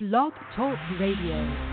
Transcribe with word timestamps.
Blog 0.00 0.32
Talk 0.56 0.78
Radio. 0.98 1.69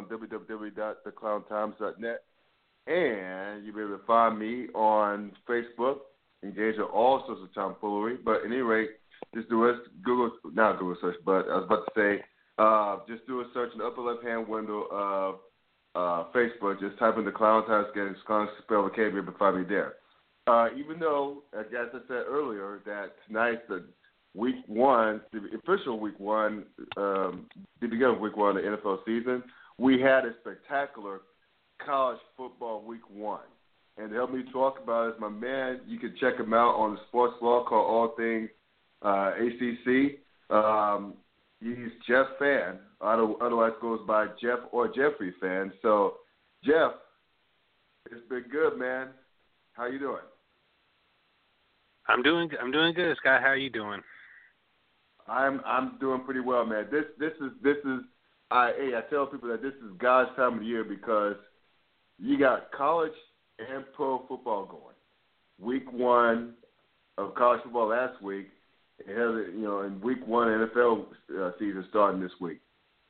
On 0.00 0.06
www.theclowntimes.net, 0.06 2.24
and 2.86 3.64
you'll 3.64 3.74
be 3.74 3.82
able 3.82 3.98
to 3.98 4.04
find 4.06 4.38
me 4.38 4.68
on 4.74 5.32
Facebook. 5.48 5.96
Engage 6.42 6.76
in 6.76 6.82
all 6.82 7.22
sorts 7.26 7.42
of 7.42 7.52
tomfoolery. 7.54 8.16
But 8.24 8.36
at 8.36 8.46
any 8.46 8.56
rate, 8.56 8.88
just 9.34 9.50
do 9.50 9.66
a 9.66 9.78
Google, 10.02 10.32
not 10.52 10.78
Google 10.78 10.96
search, 11.00 11.16
but 11.24 11.48
I 11.48 11.56
was 11.56 11.64
about 11.66 11.84
to 11.84 11.90
say, 11.94 12.24
uh, 12.58 12.98
just 13.06 13.26
do 13.26 13.40
a 13.40 13.44
search 13.52 13.72
in 13.72 13.78
the 13.78 13.84
upper 13.84 14.00
left 14.00 14.24
hand 14.24 14.48
window 14.48 14.86
of 14.90 15.34
uh, 15.94 16.24
Facebook. 16.34 16.80
Just 16.80 16.98
type 16.98 17.18
in 17.18 17.26
the 17.26 17.30
Clown 17.30 17.66
Times, 17.66 17.88
get 17.94 18.08
Clown 18.26 18.48
spell 18.62 18.84
with 18.84 18.94
K, 18.94 19.10
you'll 19.12 19.26
find 19.38 19.58
me 19.58 19.64
there. 19.68 19.96
Uh, 20.46 20.68
even 20.76 20.98
though, 20.98 21.42
as 21.58 21.66
I 21.72 21.98
said 22.08 22.24
earlier, 22.26 22.80
that 22.86 23.16
tonight's 23.26 23.60
the 23.68 23.84
week 24.34 24.56
one, 24.66 25.20
the 25.32 25.40
official 25.58 26.00
week 26.00 26.18
one, 26.18 26.64
um, 26.96 27.46
the 27.80 27.88
beginning 27.88 28.14
of 28.14 28.20
week 28.20 28.36
one 28.36 28.56
of 28.56 28.62
the 28.62 28.68
NFL 28.68 29.04
season, 29.04 29.42
we 29.80 29.98
had 29.98 30.26
a 30.26 30.32
spectacular 30.42 31.22
college 31.84 32.18
football 32.36 32.82
week 32.82 33.00
one. 33.10 33.40
And 33.96 34.10
to 34.10 34.16
help 34.16 34.32
me 34.32 34.44
talk 34.52 34.78
about 34.82 35.08
it 35.08 35.14
is 35.14 35.20
my 35.20 35.30
man. 35.30 35.80
You 35.86 35.98
can 35.98 36.14
check 36.20 36.38
him 36.38 36.52
out 36.52 36.74
on 36.76 36.94
the 36.94 37.00
sports 37.08 37.34
blog 37.40 37.66
called 37.66 37.86
All 37.86 38.14
Things 38.16 38.50
uh, 39.02 39.32
ACC. 39.38 40.20
Um, 40.54 41.14
he's 41.60 41.90
Jeff 42.06 42.26
Fann. 42.38 42.78
Otherwise 43.00 43.72
goes 43.80 44.00
by 44.06 44.26
Jeff 44.40 44.58
or 44.70 44.88
Jeffrey 44.88 45.34
Fann. 45.40 45.72
So, 45.80 46.16
Jeff, 46.62 46.92
it's 48.10 48.28
been 48.28 48.44
good, 48.52 48.78
man. 48.78 49.08
How 49.72 49.86
you 49.86 49.98
doing? 49.98 50.20
I'm 52.06 52.22
doing. 52.22 52.50
I'm 52.60 52.70
doing 52.70 52.92
good, 52.92 53.16
Scott. 53.16 53.40
How 53.40 53.48
are 53.48 53.56
you 53.56 53.70
doing? 53.70 54.00
I'm 55.26 55.62
I'm 55.64 55.96
doing 56.00 56.22
pretty 56.24 56.40
well, 56.40 56.66
man. 56.66 56.86
This 56.90 57.04
this 57.18 57.32
is 57.40 57.52
this 57.62 57.76
is 57.84 58.00
I 58.50 58.72
hey, 58.76 58.90
I 58.96 59.08
tell 59.10 59.26
people 59.26 59.48
that 59.48 59.62
this 59.62 59.74
is 59.74 59.96
God's 59.98 60.30
time 60.36 60.54
of 60.54 60.60
the 60.60 60.66
year 60.66 60.84
because 60.84 61.36
you 62.18 62.38
got 62.38 62.72
college 62.72 63.12
and 63.58 63.84
pro 63.94 64.24
football 64.28 64.66
going. 64.66 64.96
Week 65.58 65.90
one 65.92 66.54
of 67.18 67.34
college 67.34 67.60
football 67.62 67.88
last 67.88 68.20
week, 68.22 68.48
it 68.98 69.08
has 69.08 69.54
you 69.54 69.62
know 69.62 69.82
in 69.82 70.00
week 70.00 70.26
one 70.26 70.48
NFL 70.48 71.06
uh, 71.38 71.50
season 71.58 71.84
starting 71.90 72.20
this 72.20 72.32
week. 72.40 72.60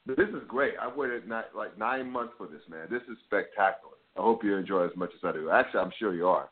This 0.06 0.28
is 0.28 0.42
great. 0.48 0.74
I've 0.80 0.96
waited 0.96 1.28
not, 1.28 1.46
like 1.54 1.78
nine 1.78 2.10
months 2.10 2.32
for 2.36 2.46
this, 2.46 2.62
man. 2.68 2.88
This 2.90 3.02
is 3.02 3.16
spectacular. 3.26 3.94
I 4.16 4.22
hope 4.22 4.42
you 4.42 4.56
enjoy 4.56 4.84
it 4.84 4.92
as 4.92 4.96
much 4.96 5.10
as 5.14 5.20
I 5.22 5.32
do. 5.32 5.50
Actually, 5.50 5.80
I'm 5.80 5.92
sure 5.98 6.14
you 6.14 6.26
are. 6.26 6.50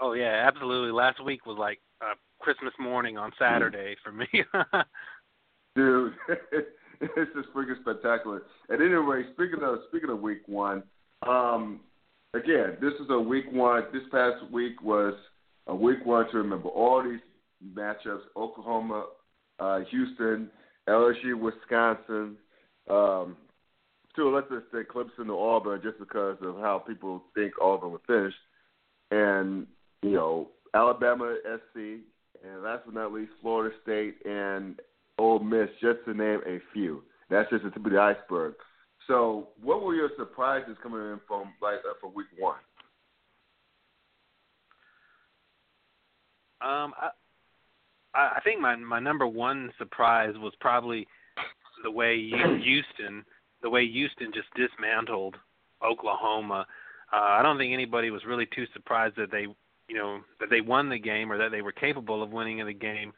Oh 0.00 0.12
yeah, 0.12 0.44
absolutely. 0.46 0.92
Last 0.92 1.24
week 1.24 1.46
was 1.46 1.56
like 1.58 1.80
uh, 2.00 2.14
Christmas 2.40 2.72
morning 2.78 3.16
on 3.16 3.32
Saturday 3.38 3.96
for 4.04 4.12
me. 4.12 4.26
Dude, 5.76 6.12
it's 7.16 7.30
just 7.34 7.48
freaking 7.54 7.80
spectacular. 7.80 8.42
At 8.70 8.80
any 8.80 8.88
rate, 8.88 9.26
speaking 9.34 9.62
of 9.62 9.78
speaking 9.88 10.10
of 10.10 10.20
week 10.20 10.42
one, 10.46 10.82
um, 11.26 11.80
again, 12.34 12.76
this 12.80 12.92
is 12.94 13.06
a 13.10 13.18
week 13.18 13.46
one. 13.50 13.84
This 13.92 14.02
past 14.10 14.50
week 14.52 14.82
was 14.82 15.14
a 15.66 15.74
week 15.74 16.04
one 16.04 16.30
to 16.30 16.38
remember 16.38 16.68
all 16.68 17.02
these 17.02 17.20
matchups: 17.76 18.22
Oklahoma, 18.36 19.06
uh, 19.58 19.80
Houston, 19.90 20.50
LSU, 20.88 21.38
Wisconsin. 21.38 22.36
Um, 22.88 23.36
to 24.16 24.28
a 24.28 24.30
lesser 24.30 24.58
extent, 24.58 24.86
Clemson 24.88 25.26
to 25.26 25.38
Auburn, 25.38 25.80
just 25.82 25.98
because 25.98 26.36
of 26.42 26.56
how 26.56 26.78
people 26.86 27.24
think 27.34 27.54
Auburn 27.60 27.92
would 27.92 28.02
finish, 28.06 28.34
and 29.10 29.66
you 30.02 30.12
know 30.12 30.50
Alabama, 30.74 31.36
SC, 31.44 31.76
and 32.44 32.62
last 32.62 32.82
but 32.84 32.94
not 32.94 33.12
least, 33.12 33.32
Florida 33.40 33.74
State 33.82 34.16
and 34.24 34.80
Ole 35.18 35.40
Miss, 35.40 35.68
just 35.80 36.04
to 36.06 36.14
name 36.14 36.40
a 36.46 36.58
few. 36.72 37.02
That's 37.30 37.48
just 37.50 37.64
the 37.64 37.70
tip 37.70 37.84
of 37.86 37.92
the 37.92 38.00
iceberg. 38.00 38.54
So, 39.06 39.48
what 39.62 39.82
were 39.82 39.94
your 39.94 40.10
surprises 40.16 40.76
coming 40.82 41.00
in 41.00 41.20
from 41.26 41.52
like 41.60 41.78
uh, 41.78 41.94
for 42.00 42.10
week 42.10 42.26
one? 42.38 42.56
Um, 46.60 46.94
I, 46.98 47.10
I 48.14 48.40
think 48.42 48.60
my 48.60 48.76
my 48.76 49.00
number 49.00 49.26
one 49.26 49.70
surprise 49.78 50.34
was 50.38 50.52
probably 50.60 51.06
the 51.82 51.90
way 51.90 52.30
Houston, 52.30 53.24
the 53.62 53.70
way 53.70 53.86
Houston 53.86 54.32
just 54.32 54.48
dismantled 54.56 55.36
Oklahoma. 55.84 56.66
Uh, 57.12 57.16
I 57.16 57.42
don't 57.42 57.58
think 57.58 57.72
anybody 57.72 58.10
was 58.10 58.24
really 58.24 58.46
too 58.54 58.64
surprised 58.72 59.16
that 59.16 59.30
they, 59.30 59.46
you 59.88 59.96
know, 59.96 60.20
that 60.40 60.48
they 60.50 60.62
won 60.62 60.88
the 60.88 60.98
game 60.98 61.30
or 61.30 61.38
that 61.38 61.50
they 61.50 61.62
were 61.62 61.72
capable 61.72 62.22
of 62.22 62.30
winning 62.30 62.58
in 62.58 62.66
the 62.66 62.72
game, 62.72 63.12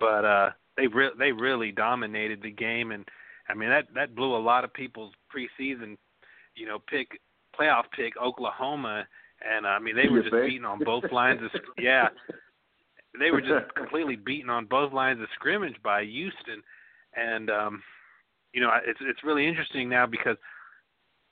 but 0.00 0.24
uh, 0.24 0.50
they 0.76 0.86
re- 0.86 1.12
they 1.18 1.32
really 1.32 1.72
dominated 1.72 2.42
the 2.42 2.50
game, 2.50 2.92
and 2.92 3.04
I 3.48 3.54
mean 3.54 3.68
that 3.68 3.86
that 3.94 4.14
blew 4.14 4.36
a 4.36 4.38
lot 4.38 4.64
of 4.64 4.72
people's 4.72 5.12
preseason, 5.34 5.96
you 6.54 6.66
know, 6.66 6.78
pick 6.78 7.20
playoff 7.58 7.84
pick 7.94 8.14
Oklahoma, 8.16 9.06
and 9.48 9.66
I 9.66 9.78
mean 9.78 9.96
they 9.96 10.08
were 10.08 10.22
just 10.22 10.32
beaten 10.32 10.64
on 10.64 10.78
both 10.84 11.04
lines 11.12 11.40
of 11.42 11.50
yeah, 11.78 12.08
they 13.18 13.30
were 13.30 13.40
just 13.40 13.74
completely 13.76 14.16
beaten 14.16 14.50
on 14.50 14.66
both 14.66 14.92
lines 14.92 15.20
of 15.20 15.28
scrimmage 15.34 15.76
by 15.82 16.04
Houston, 16.04 16.62
and 17.16 17.50
um, 17.50 17.82
you 18.54 18.60
know, 18.60 18.70
it's 18.86 19.00
it's 19.02 19.24
really 19.24 19.46
interesting 19.46 19.88
now 19.88 20.06
because 20.06 20.36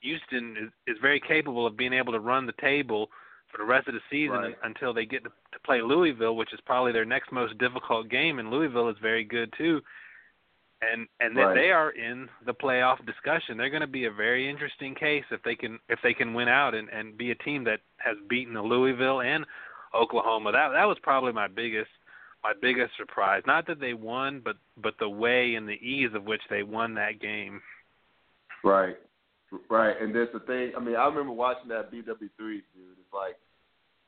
Houston 0.01 0.55
is, 0.61 0.69
is 0.95 0.97
very 1.01 1.19
capable 1.19 1.65
of 1.65 1.77
being 1.77 1.93
able 1.93 2.13
to 2.13 2.19
run 2.19 2.45
the 2.45 2.53
table 2.61 3.09
for 3.53 3.59
the 3.59 3.65
rest 3.65 3.87
of 3.87 3.93
the 3.93 4.01
season 4.09 4.35
Right. 4.37 4.57
until 4.63 4.93
they 4.93 5.05
get 5.05 5.23
to, 5.23 5.29
to 5.29 5.59
play 5.63 5.81
Louisville, 5.81 6.35
which 6.35 6.51
is 6.53 6.59
probably 6.61 6.91
their 6.91 7.05
next 7.05 7.31
most 7.31 7.57
difficult 7.59 8.09
game, 8.09 8.39
and 8.39 8.49
Louisville 8.49 8.89
is 8.89 8.97
very 8.99 9.23
good 9.23 9.53
too. 9.57 9.81
And 10.81 11.07
and 11.21 11.37
Right. 11.37 11.53
they, 11.53 11.71
are 11.71 11.91
in 11.91 12.29
the 12.45 12.53
playoff 12.53 13.05
discussion. 13.05 13.55
They're 13.55 13.69
going 13.69 13.81
to 13.81 13.87
be 13.87 14.05
a 14.05 14.11
very 14.11 14.49
interesting 14.49 14.95
case 14.95 15.23
if 15.31 15.41
they 15.43 15.55
can 15.55 15.79
if 15.87 15.99
they 16.01 16.13
can 16.13 16.33
win 16.33 16.49
out 16.49 16.73
and 16.73 16.89
and 16.89 17.17
be 17.17 17.31
a 17.31 17.35
team 17.35 17.63
that 17.65 17.79
has 17.97 18.17
beaten 18.27 18.53
the 18.53 18.61
Louisville 18.61 19.21
and 19.21 19.45
Oklahoma. 19.93 20.51
That 20.51 20.69
that 20.69 20.85
was 20.85 20.97
probably 20.99 21.31
my 21.31 21.47
biggest 21.47 21.91
my 22.43 22.53
biggest 22.59 22.97
surprise. 22.97 23.43
Not 23.45 23.65
that 23.67 23.79
they 23.79 23.93
won, 23.93 24.41
but 24.43 24.57
but 24.75 24.95
the 24.99 25.09
way 25.09 25.55
and 25.55 25.69
the 25.69 25.79
ease 25.81 26.13
of 26.13 26.25
which 26.25 26.41
they 26.49 26.63
won 26.63 26.95
that 26.95 27.19
game. 27.21 27.61
Right, 28.63 28.97
right. 29.69 29.95
And 30.01 30.13
there's 30.13 30.33
the 30.33 30.39
thing. 30.41 30.73
I 30.75 30.79
mean, 30.81 30.95
I 30.95 31.05
remember 31.05 31.31
watching 31.31 31.69
that 31.69 31.91
BW3, 31.91 32.29
dude. 32.39 32.92
It's 33.13 33.15
like, 33.15 33.35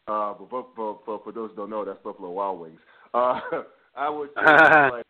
uh, 0.08 0.34
but 0.38 0.50
for 0.50 0.68
for 0.76 1.00
for, 1.06 1.22
for 1.24 1.32
those 1.32 1.52
who 1.52 1.58
don't 1.58 1.70
know, 1.70 1.86
that's 1.86 2.00
Buffalo 2.04 2.32
Wild 2.32 2.60
Wings. 2.60 2.80
Uh, 3.14 3.40
I 3.96 4.10
was 4.10 4.30
just 4.36 4.48
like, 4.94 5.06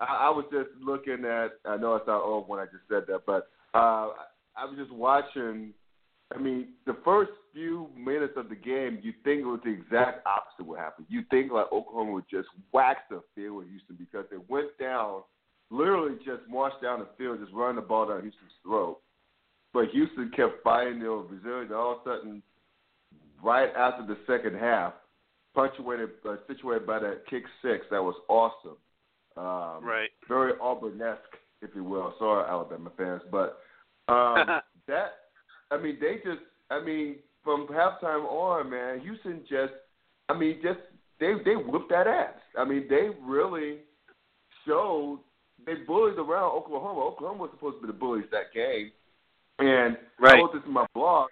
I, 0.00 0.04
I 0.04 0.30
was 0.30 0.44
just 0.52 0.70
looking 0.80 1.24
at. 1.24 1.52
I 1.64 1.76
know 1.76 1.94
I 1.94 1.98
sound 2.00 2.22
old 2.24 2.48
when 2.48 2.60
I 2.60 2.64
just 2.64 2.84
said 2.88 3.04
that, 3.08 3.22
but 3.26 3.48
uh, 3.74 4.10
I 4.56 4.64
was 4.64 4.76
just 4.78 4.92
watching. 4.92 5.72
I 6.32 6.38
mean, 6.38 6.68
the 6.86 6.96
first 7.04 7.32
few 7.52 7.88
minutes 7.96 8.34
of 8.36 8.48
the 8.48 8.54
game, 8.54 9.00
you 9.02 9.12
think 9.24 9.40
it 9.40 9.44
was 9.44 9.58
the 9.64 9.70
exact 9.70 10.24
opposite 10.26 10.64
would 10.64 10.78
happen. 10.78 11.04
You 11.08 11.22
think 11.28 11.50
like 11.50 11.72
Oklahoma 11.72 12.12
would 12.12 12.30
just 12.30 12.46
wax 12.72 13.00
the 13.10 13.20
field 13.34 13.56
with 13.56 13.68
Houston 13.68 13.96
because 13.98 14.26
they 14.30 14.36
went 14.48 14.68
down, 14.78 15.22
literally 15.70 16.16
just 16.24 16.42
marched 16.48 16.80
down 16.82 17.00
the 17.00 17.08
field, 17.18 17.40
just 17.40 17.52
running 17.52 17.76
the 17.76 17.82
ball 17.82 18.06
down 18.06 18.22
Houston's 18.22 18.52
throat. 18.62 19.00
But 19.74 19.88
Houston 19.90 20.30
kept 20.36 20.62
fighting, 20.62 21.00
they 21.00 21.08
were 21.08 21.24
resilient. 21.24 21.72
All 21.72 21.94
of 21.94 22.06
a 22.06 22.18
sudden, 22.18 22.42
right 23.42 23.70
after 23.76 24.06
the 24.06 24.18
second 24.26 24.58
half, 24.58 24.94
punctuated, 25.54 26.10
uh, 26.28 26.36
situated 26.46 26.86
by 26.86 26.98
that 26.98 27.22
kick 27.28 27.44
six, 27.62 27.86
that 27.90 28.02
was 28.02 28.14
awesome. 28.28 28.76
Um, 29.36 29.84
Right. 29.84 30.10
very 30.28 30.52
Auburn-esque, 30.60 31.36
if 31.62 31.70
you 31.74 31.84
will. 31.84 32.14
Sorry, 32.18 32.48
Alabama 32.48 32.90
fans, 32.96 33.22
but 33.30 33.60
um, 34.08 34.46
that 34.88 35.12
I 35.70 35.76
mean, 35.78 35.98
they 36.00 36.16
just 36.16 36.42
I 36.70 36.80
mean, 36.80 37.16
from 37.44 37.66
halftime 37.68 38.24
on, 38.26 38.70
man, 38.70 39.00
Houston 39.00 39.42
just 39.48 39.72
I 40.28 40.36
mean, 40.36 40.60
just 40.62 40.80
they 41.18 41.34
they 41.44 41.54
whipped 41.56 41.90
that 41.90 42.06
ass. 42.06 42.34
I 42.58 42.64
mean, 42.64 42.86
they 42.88 43.10
really 43.22 43.78
showed 44.66 45.20
they 45.66 45.74
bullied 45.86 46.18
around 46.18 46.52
Oklahoma. 46.52 47.00
Oklahoma 47.00 47.42
was 47.42 47.50
supposed 47.52 47.76
to 47.76 47.80
be 47.82 47.86
the 47.86 47.98
bullies 47.98 48.24
that 48.32 48.52
game, 48.54 48.90
and 49.58 49.96
Right. 50.18 50.36
I 50.36 50.38
wrote 50.40 50.52
this 50.52 50.62
in 50.66 50.72
my 50.72 50.86
blog 50.94 51.28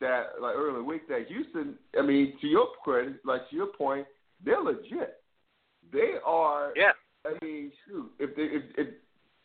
that 0.00 0.40
like 0.40 0.54
the 0.54 0.82
week 0.82 1.08
that 1.08 1.26
Houston. 1.28 1.74
I 1.98 2.02
mean, 2.02 2.34
to 2.40 2.46
your 2.46 2.68
credit, 2.82 3.16
like 3.24 3.48
to 3.50 3.56
your 3.56 3.68
point, 3.68 4.06
they're 4.44 4.60
legit. 4.62 5.20
They 5.92 6.14
are. 6.24 6.72
Yeah. 6.76 6.92
I 7.26 7.32
mean, 7.44 7.70
shoot, 7.86 8.10
if 8.18 8.34
they 8.34 8.42
if, 8.42 8.62
if 8.78 8.88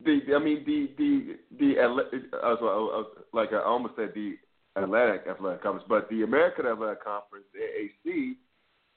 the 0.04 0.36
I 0.36 0.40
mean 0.40 0.64
the 0.66 0.92
the 0.98 1.36
the 1.60 1.80
I 1.82 1.88
was, 1.88 2.06
I 2.34 2.48
was, 2.48 3.06
like 3.34 3.54
I 3.54 3.62
almost 3.62 3.96
said 3.98 4.12
the 4.16 4.36
Atlantic 4.76 5.24
Athletic 5.30 5.64
Conference, 5.64 5.86
but 5.88 6.10
the 6.10 6.24
American 6.24 6.66
Athletic 6.66 7.04
Conference 7.04 7.46
(AAC) 7.56 8.36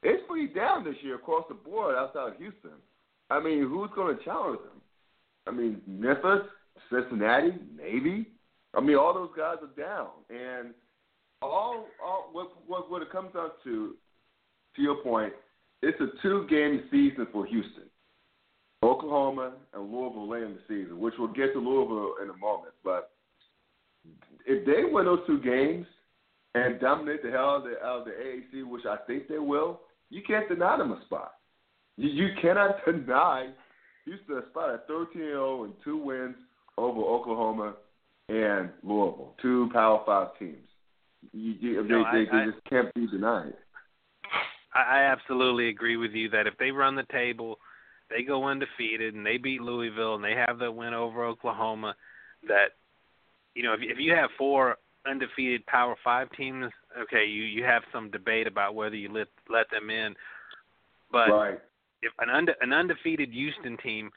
it's 0.03 0.23
pretty 0.29 0.53
down 0.55 0.85
this 0.85 0.95
year 1.03 1.17
across 1.17 1.45
the 1.49 1.55
board 1.55 1.97
outside 1.97 2.33
of 2.33 2.37
Houston. 2.39 2.79
I 3.31 3.41
mean, 3.41 3.69
who's 3.69 3.91
going 3.95 4.17
to 4.17 4.25
challenge 4.25 4.61
them? 4.61 4.81
I 5.47 5.51
mean, 5.51 5.81
Memphis, 5.87 6.47
Cincinnati, 6.91 7.53
maybe. 7.77 8.29
I 8.75 8.81
mean, 8.81 8.97
all 8.97 9.13
those 9.13 9.31
guys 9.37 9.57
are 9.63 9.83
down, 9.83 10.09
and 10.31 10.75
all 11.43 11.87
all 12.05 12.29
what 12.33 12.49
what 12.67 12.91
what 12.91 13.03
it 13.03 13.11
comes 13.11 13.33
down 13.35 13.51
to, 13.65 13.95
to 14.77 14.83
your 14.83 14.97
point, 15.03 15.33
it's 15.83 16.01
a 16.01 16.09
two 16.23 16.47
game 16.49 16.85
season 16.91 17.27
for 17.33 17.47
Houston. 17.47 17.85
Oklahoma 18.83 19.55
and 19.75 19.93
Louisville 19.93 20.29
late 20.29 20.45
in 20.45 20.55
the 20.55 20.61
season, 20.69 21.01
which 21.01 21.15
we'll 21.19 21.29
get 21.29 21.53
to 21.53 21.59
Louisville 21.59 22.15
in 22.23 22.31
a 22.31 22.37
moment. 22.37 22.73
But 22.85 23.11
if 24.47 24.65
they 24.65 24.85
win 24.91 25.05
those 25.07 25.27
two 25.27 25.41
games 25.41 25.87
and 26.55 26.81
dominate 26.81 27.23
the 27.23 27.31
hell 27.31 27.51
out 27.51 27.57
of 27.57 27.65
the, 27.65 27.85
out 27.85 27.99
of 28.01 28.05
the 28.05 28.13
AAC, 28.13 28.69
which 28.69 28.85
I 28.87 28.97
think 29.07 29.27
they 29.27 29.39
will, 29.39 29.81
you 30.11 30.23
can't 30.25 30.49
deny 30.49 30.77
them 30.77 30.93
a 30.93 31.01
spot. 31.07 31.33
You, 31.97 32.09
you 32.09 32.29
cannot 32.41 32.77
deny 32.87 33.49
Houston 34.05 34.39
a 34.39 34.49
spot 34.51 34.73
at 34.73 34.89
13-0 34.89 35.65
and 35.65 35.75
two 35.85 35.99
wins 35.99 36.37
over 36.77 37.01
Oklahoma 37.01 37.75
and 38.29 38.71
Louisville, 38.85 39.35
two 39.43 39.69
Power 39.73 40.03
Five 40.07 40.39
teams. 40.39 40.69
You, 41.33 41.53
you, 41.61 41.83
No, 41.85 42.05
they, 42.05 42.09
I- 42.09 42.25
they, 42.25 42.39
I- 42.39 42.47
just 42.47 42.65
can't 42.69 42.93
be 42.95 43.07
denied. 43.07 43.55
I, 44.75 44.99
I 45.01 45.03
absolutely 45.05 45.69
agree 45.69 45.97
with 45.97 46.13
you 46.13 46.29
that 46.31 46.47
if 46.47 46.57
they 46.59 46.71
run 46.71 46.95
the 46.95 47.07
table, 47.11 47.59
they 48.11 48.23
go 48.23 48.45
undefeated 48.45 49.15
and 49.15 49.25
they 49.25 49.39
beat 49.39 49.61
Louisville 49.61 50.15
and 50.15 50.25
they 50.25 50.35
have 50.35 50.59
the 50.59 50.71
win 50.71 50.95
over 50.95 51.25
Oklahoma, 51.25 51.95
that 52.47 52.73
you 53.55 53.63
know 53.63 53.73
if 53.73 53.81
if 53.83 53.99
you 53.99 54.15
have 54.15 54.31
four 54.37 54.77
undefeated 55.07 55.65
Power 55.67 55.97
Five 56.05 56.31
teams, 56.33 56.71
okay, 57.01 57.25
you 57.25 57.43
you 57.43 57.65
have 57.65 57.83
some 57.93 58.11
debate 58.11 58.47
about 58.47 58.75
whether 58.75 58.97
you 58.97 59.13
let 59.13 59.29
let 59.49 59.71
them 59.71 59.91
in, 59.91 60.15
but 61.11 61.31
right. 61.31 61.61
if 62.03 62.13
an 62.21 62.29
unde, 62.31 62.51
an 62.61 62.73
undefeated 62.73 63.31
Houston 63.31 63.77
team 63.79 64.11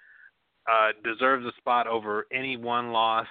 uh, 0.70 0.90
deserves 1.04 1.46
a 1.46 1.52
spot 1.58 1.88
over 1.88 2.28
any 2.32 2.58
one 2.58 2.92
loss 2.92 3.28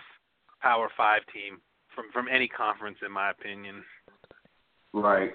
Power 0.60 0.88
Five 0.96 1.22
team 1.32 1.60
from 1.94 2.06
from 2.12 2.26
any 2.32 2.48
conference, 2.48 2.98
in 3.04 3.12
my 3.12 3.30
opinion. 3.30 3.82
Right. 4.92 5.32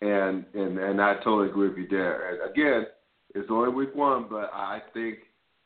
And 0.00 0.44
and 0.54 0.78
and 0.78 1.00
I 1.00 1.14
totally 1.24 1.48
agree 1.48 1.68
with 1.68 1.78
you 1.78 1.88
there. 1.88 2.30
And 2.30 2.50
again, 2.50 2.86
it's 3.34 3.48
only 3.50 3.72
week 3.72 3.94
one, 3.94 4.26
but 4.30 4.50
I 4.52 4.80
think 4.94 5.18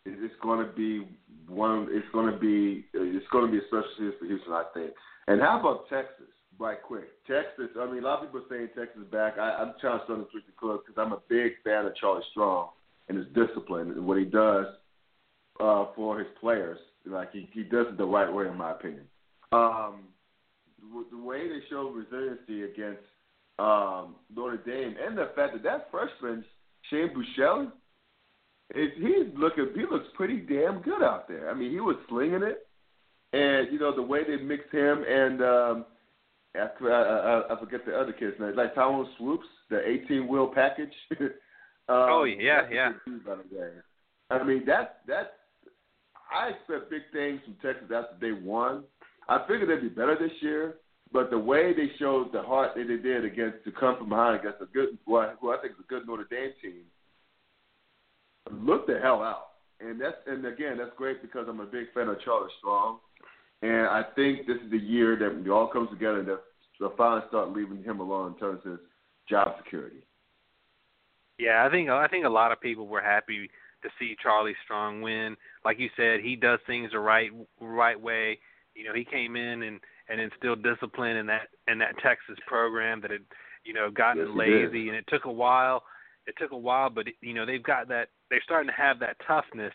it's 0.05 0.35
going 0.43 0.67
to 0.67 0.73
be 0.73 1.07
one. 1.49 1.89
It's 1.91 2.07
going 2.13 2.33
to 2.33 2.39
be 2.39 2.87
it's 2.93 3.27
going 3.31 3.47
to 3.47 3.53
be 3.53 3.59
a 3.59 3.67
special 3.69 3.91
season 3.97 4.15
for 4.19 4.27
Houston. 4.27 4.53
I 4.53 4.65
think. 4.75 4.93
And 5.29 5.41
how 5.41 5.61
about 5.61 5.89
Texas? 5.89 6.27
Right, 6.59 6.83
quick. 6.83 7.09
Texas. 7.27 7.71
I 7.79 7.87
mean, 7.87 8.03
a 8.03 8.07
lot 8.07 8.21
of 8.21 8.27
people 8.27 8.41
are 8.41 8.57
saying 8.57 8.69
Texas 8.77 9.03
back. 9.11 9.39
I, 9.39 9.63
I'm 9.63 9.75
trying 9.81 9.99
to 9.99 10.05
start 10.05 10.21
with 10.21 10.47
the 10.47 10.53
club 10.59 10.81
because 10.85 11.01
I'm 11.01 11.13
a 11.13 11.23
big 11.29 11.53
fan 11.65 11.87
of 11.87 11.97
Charlie 11.97 12.23
Strong 12.31 12.69
and 13.09 13.19
his 13.19 13.27
discipline 13.35 13.91
and 13.91 14.07
what 14.07 14.19
he 14.19 14.25
does 14.25 14.67
uh, 15.61 15.87
for 15.97 16.19
his 16.19 16.29
players. 16.41 16.79
Like 17.07 17.33
he, 17.33 17.49
he 17.53 17.63
does 17.63 17.87
it 17.89 17.99
the 17.99 18.05
right 18.05 18.33
way, 18.33 18.47
in 18.47 18.57
my 18.57 18.73
opinion. 18.73 19.05
Um, 19.53 20.05
the- 21.11 21.17
way 21.17 21.49
they 21.49 21.61
show 21.71 21.89
resiliency 21.91 22.65
against 22.65 23.03
um, 23.59 24.17
Notre 24.35 24.57
Dame, 24.59 24.97
and 25.05 25.17
the 25.17 25.31
fact 25.37 25.53
that 25.55 25.63
that 25.63 25.89
freshman 25.91 26.45
Shane 26.91 27.11
Buechele, 27.15 27.71
he's 28.75 29.27
looking 29.37 29.69
he 29.75 29.83
looks 29.83 30.07
pretty 30.15 30.39
damn 30.39 30.81
good 30.83 31.03
out 31.03 31.29
there. 31.29 31.49
I 31.51 31.55
mean, 31.55 31.71
he 31.71 31.81
was 31.81 31.97
slinging 32.09 32.43
it, 32.43 32.67
and 33.33 33.73
you 33.73 33.79
know 33.79 33.95
the 33.95 34.03
way 34.03 34.25
they 34.25 34.43
mixed 34.43 34.73
him 34.73 35.05
and 35.09 35.43
um, 35.43 35.85
after 36.55 36.93
I, 36.93 37.53
I, 37.53 37.55
I 37.57 37.61
forget 37.61 37.87
the 37.87 37.97
other 37.99 38.13
kid's 38.13 38.39
name, 38.41 38.57
like 38.57 38.75
Tyrone 38.75 39.09
Swoopes, 39.19 39.47
the 39.71 39.81
18 39.89 40.29
wheel 40.29 40.51
package. 40.53 40.93
um, 41.21 41.29
Oh, 41.89 42.25
yeah, 42.25 42.63
yeah. 42.71 42.93
good 43.07 43.13
dude, 43.13 43.25
by 43.25 43.37
the 43.37 43.57
way. 43.59 43.69
I 44.31 44.43
mean 44.43 44.65
that 44.67 45.01
that 45.07 45.35
I 46.35 46.49
expect 46.49 46.91
big 46.91 47.03
things 47.13 47.41
from 47.45 47.55
Texas 47.63 47.91
after 47.95 48.17
they 48.21 48.33
won. 48.33 48.85
I 49.29 49.39
figured 49.47 49.69
they'd 49.69 49.89
be 49.89 49.89
better 49.89 50.17
this 50.19 50.33
year, 50.41 50.77
but 51.13 51.31
the 51.31 51.39
way 51.39 51.73
they 51.73 51.91
showed 51.99 52.33
the 52.33 52.43
heart 52.43 52.73
that 52.75 52.89
they 52.89 52.97
did 52.97 53.25
against 53.25 53.65
to 53.65 53.73
come 53.73 53.97
from 53.99 54.09
behind 54.09 54.41
against 54.41 54.63
a 54.63 54.67
good, 54.67 54.99
well, 55.07 55.33
who 55.41 55.53
I 55.53 55.59
think 55.59 55.75
is 55.75 55.85
a 55.85 55.89
good 55.89 56.07
Notre 56.07 56.27
Dame 56.31 56.53
team, 56.63 56.83
look 58.51 58.87
the 58.87 58.99
hell 59.03 59.23
out. 59.23 59.49
And 59.81 60.01
that's 60.01 60.17
and 60.27 60.47
again 60.47 60.79
that's 60.79 60.93
great 60.97 61.23
because 61.23 61.47
I'm 61.49 61.59
a 61.59 61.67
big 61.67 61.93
fan 61.93 62.09
of 62.09 62.21
Charlie 62.25 62.51
Strong, 62.61 62.99
and 63.63 63.89
I 63.89 64.05
think 64.15 64.47
this 64.47 64.59
is 64.65 64.71
the 64.71 64.79
year 64.79 65.17
that 65.17 65.45
it 65.45 65.51
all 65.51 65.67
comes 65.67 65.91
together 65.91 66.21
and 66.21 66.29
they'll 66.79 66.97
finally 66.97 67.23
start 67.29 67.53
leaving 67.53 67.83
him 67.83 67.99
alone 67.99 68.35
in 68.35 68.39
terms 68.39 68.61
of 68.65 68.79
job 69.29 69.57
security. 69.63 70.05
Yeah, 71.39 71.67
I 71.67 71.71
think 71.71 71.91
I 71.91 72.07
think 72.07 72.25
a 72.25 72.31
lot 72.31 72.53
of 72.53 72.61
people 72.61 72.87
were 72.87 73.01
happy 73.01 73.51
to 73.83 73.89
see 73.99 74.15
Charlie 74.23 74.55
Strong 74.65 75.03
win. 75.03 75.37
Like 75.65 75.81
you 75.81 75.89
said, 75.97 76.21
he 76.21 76.37
does 76.37 76.61
things 76.67 76.91
the 76.93 77.01
right 77.01 77.31
right 77.61 78.01
way. 78.01 78.39
You 78.75 78.85
know, 78.85 78.95
he 78.95 79.05
came 79.05 79.37
in 79.37 79.63
and 79.63 79.81
and 80.09 80.21
instilled 80.21 80.63
discipline 80.63 81.17
in 81.17 81.27
that 81.27 81.49
in 81.69 81.79
that 81.79 81.99
Texas 82.03 82.37
program 82.47 83.01
that 83.01 83.11
had 83.11 83.23
you 83.65 83.75
know 83.75 83.91
gotten 83.91 84.27
Yes, 84.27 84.37
lazy, 84.37 84.89
and 84.89 84.97
it 84.97 85.05
took 85.09 85.25
a 85.25 85.33
while. 85.33 85.85
It 86.27 86.35
took 86.39 86.53
a 86.53 86.57
while, 86.57 86.91
but 86.91 87.07
you 87.21 87.35
know 87.35 87.47
they've 87.47 87.63
got 87.63 87.89
that. 87.89 88.09
They're 88.31 88.43
starting 88.45 88.69
to 88.69 88.81
have 88.81 88.99
that 89.01 89.17
toughness 89.27 89.73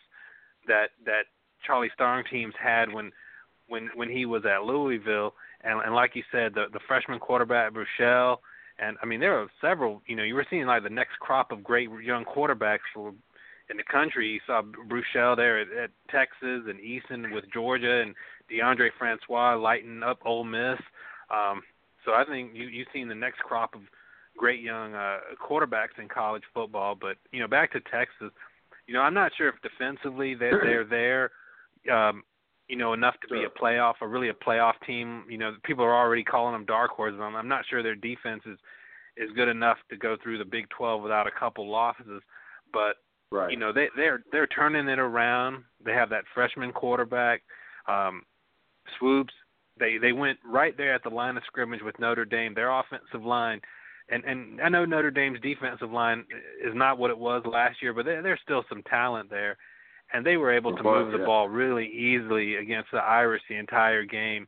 that 0.68 0.90
that 1.06 1.24
Charlie 1.66 1.92
Strong 1.94 2.24
teams 2.30 2.54
had 2.62 2.92
when 2.92 3.12
when 3.68 3.90
when 3.96 4.10
he 4.10 4.26
was 4.26 4.44
at 4.46 4.64
Louisville. 4.64 5.34
And, 5.62 5.82
and 5.82 5.96
like 5.96 6.16
you 6.16 6.24
said, 6.32 6.54
the 6.54 6.66
the 6.72 6.80
freshman 6.88 7.20
quarterback 7.20 7.74
Buechele, 7.74 8.38
and 8.80 8.98
I 9.02 9.06
mean 9.06 9.20
there 9.20 9.40
are 9.40 9.48
several. 9.60 10.02
You 10.06 10.16
know, 10.16 10.24
you 10.24 10.36
were 10.36 10.46
seeing 10.50 10.66
like 10.68 10.84
the 10.84 10.90
next 10.90 11.20
crop 11.20 11.52
of 11.52 11.64
great 11.64 11.90
young 12.04 12.26
quarterbacks 12.26 12.88
for 12.94 13.14
in 13.70 13.78
the 13.78 13.84
country. 13.84 14.30
You 14.30 14.40
saw 14.46 14.62
Buechele 14.62 15.36
there 15.36 15.60
at, 15.60 15.68
at 15.72 15.90
Texas 16.10 16.64
and 16.68 16.80
Eason 16.80 17.34
with 17.34 17.46
Georgia 17.54 18.02
and 18.02 18.16
Deondre 18.52 18.90
Francois 18.98 19.56
lighting 19.56 20.04
up 20.04 20.20
Ole 20.26 20.44
Miss. 20.44 20.80
Um, 21.30 21.62
so 22.06 22.14
I 22.14 22.24
think 22.26 22.52
you 22.54 22.68
you've 22.68 22.88
seen 22.94 23.08
the 23.08 23.16
next 23.16 23.40
crop 23.40 23.76
of 23.76 23.82
great 24.38 24.62
young 24.62 24.94
uh, 24.94 25.18
quarterbacks 25.42 26.00
in 26.00 26.08
college 26.08 26.44
football. 26.54 26.96
But 26.96 27.18
you 27.32 27.40
know, 27.40 27.48
back 27.48 27.72
to 27.74 27.82
Texas, 27.82 28.32
you 28.88 28.94
know, 28.94 29.02
I'm 29.02 29.14
not 29.14 29.32
sure 29.38 29.50
if 29.50 29.56
defensively 29.62 30.36
they're 30.36 30.62
they're 30.64 30.86
there. 30.86 31.32
Um, 31.94 32.24
you 32.68 32.76
know, 32.76 32.92
enough 32.92 33.16
to 33.22 33.34
be 33.34 33.46
a 33.46 33.50
playoff 33.50 33.94
or 34.02 34.10
really 34.10 34.28
a 34.28 34.34
playoff 34.34 34.74
team. 34.86 35.24
You 35.30 35.38
know, 35.38 35.54
people 35.64 35.86
are 35.86 35.96
already 35.96 36.24
calling 36.24 36.52
them 36.52 36.66
dark 36.66 36.92
horses. 36.92 37.20
I'm, 37.22 37.34
I'm 37.36 37.48
not 37.48 37.64
sure 37.70 37.82
their 37.82 37.96
defense 37.96 38.44
is 38.46 38.58
is 39.16 39.32
good 39.36 39.48
enough 39.48 39.78
to 39.90 39.98
go 39.98 40.16
through 40.22 40.38
the 40.38 40.46
Big 40.46 40.70
12 40.70 41.02
without 41.02 41.28
a 41.28 41.32
couple 41.32 41.70
losses. 41.70 42.22
But 42.72 42.98
Right. 43.32 43.52
you 43.52 43.58
know, 43.58 43.74
they 43.74 43.90
they're 43.96 44.24
they're 44.32 44.48
turning 44.48 44.88
it 44.88 45.00
around. 45.00 45.64
They 45.84 45.92
have 45.94 46.10
that 46.12 46.24
freshman 46.34 46.72
quarterback, 46.72 47.44
um, 47.88 48.24
Swoopes. 49.00 49.34
They 49.80 49.98
they 49.98 50.12
went 50.12 50.40
right 50.44 50.76
there 50.76 50.94
at 50.94 51.04
the 51.04 51.10
line 51.10 51.38
of 51.38 51.44
scrimmage 51.46 51.82
with 51.84 52.00
Notre 52.00 52.26
Dame. 52.26 52.54
Their 52.54 52.72
offensive 52.72 53.24
line, 53.24 53.62
and 54.10 54.24
and 54.26 54.62
I 54.62 54.70
know 54.70 54.86
Notre 54.86 55.12
Dame's 55.12 55.40
defensive 55.42 55.92
line 55.92 56.26
is 56.64 56.74
not 56.74 56.98
what 56.98 57.12
it 57.12 57.18
was 57.18 57.44
last 57.46 57.82
year, 57.82 57.94
but 57.94 58.06
there, 58.06 58.22
there's 58.24 58.40
still 58.44 58.64
some 58.70 58.82
talent 58.84 59.30
there, 59.30 59.56
and 60.14 60.26
they 60.26 60.38
were 60.38 60.52
able 60.52 60.76
to 60.76 60.84
Well, 60.84 61.04
move 61.04 61.12
the 61.12 61.20
yeah. 61.20 61.26
ball 61.26 61.48
really 61.50 61.86
easily 61.88 62.56
against 62.56 62.90
the 62.92 62.98
Irish 63.00 63.44
the 63.48 63.56
entire 63.58 64.04
game, 64.04 64.48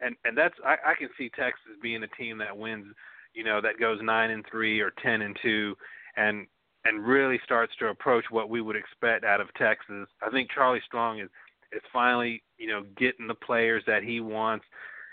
and 0.00 0.16
and 0.24 0.36
that's 0.36 0.54
I, 0.64 0.76
I 0.92 0.94
can 0.98 1.10
see 1.18 1.28
Texas 1.30 1.72
being 1.82 2.02
a 2.02 2.08
team 2.08 2.38
that 2.38 2.56
wins, 2.56 2.86
you 3.34 3.44
know, 3.44 3.60
that 3.60 3.78
goes 3.78 3.98
nine 4.02 4.30
and 4.30 4.44
three 4.50 4.80
or 4.80 4.92
ten 5.02 5.20
and 5.22 5.36
two, 5.42 5.76
and 6.16 6.46
and 6.84 7.06
really 7.06 7.38
starts 7.44 7.72
to 7.78 7.88
approach 7.88 8.24
what 8.30 8.48
we 8.48 8.60
would 8.60 8.74
expect 8.76 9.24
out 9.24 9.40
of 9.40 9.52
Texas. 9.54 10.08
I 10.20 10.30
think 10.30 10.50
Charlie 10.50 10.82
Strong 10.86 11.20
is 11.20 11.28
is 11.74 11.82
finally 11.92 12.42
you 12.58 12.68
know 12.68 12.82
getting 12.98 13.26
the 13.26 13.34
players 13.34 13.82
that 13.86 14.02
he 14.02 14.20
wants, 14.20 14.64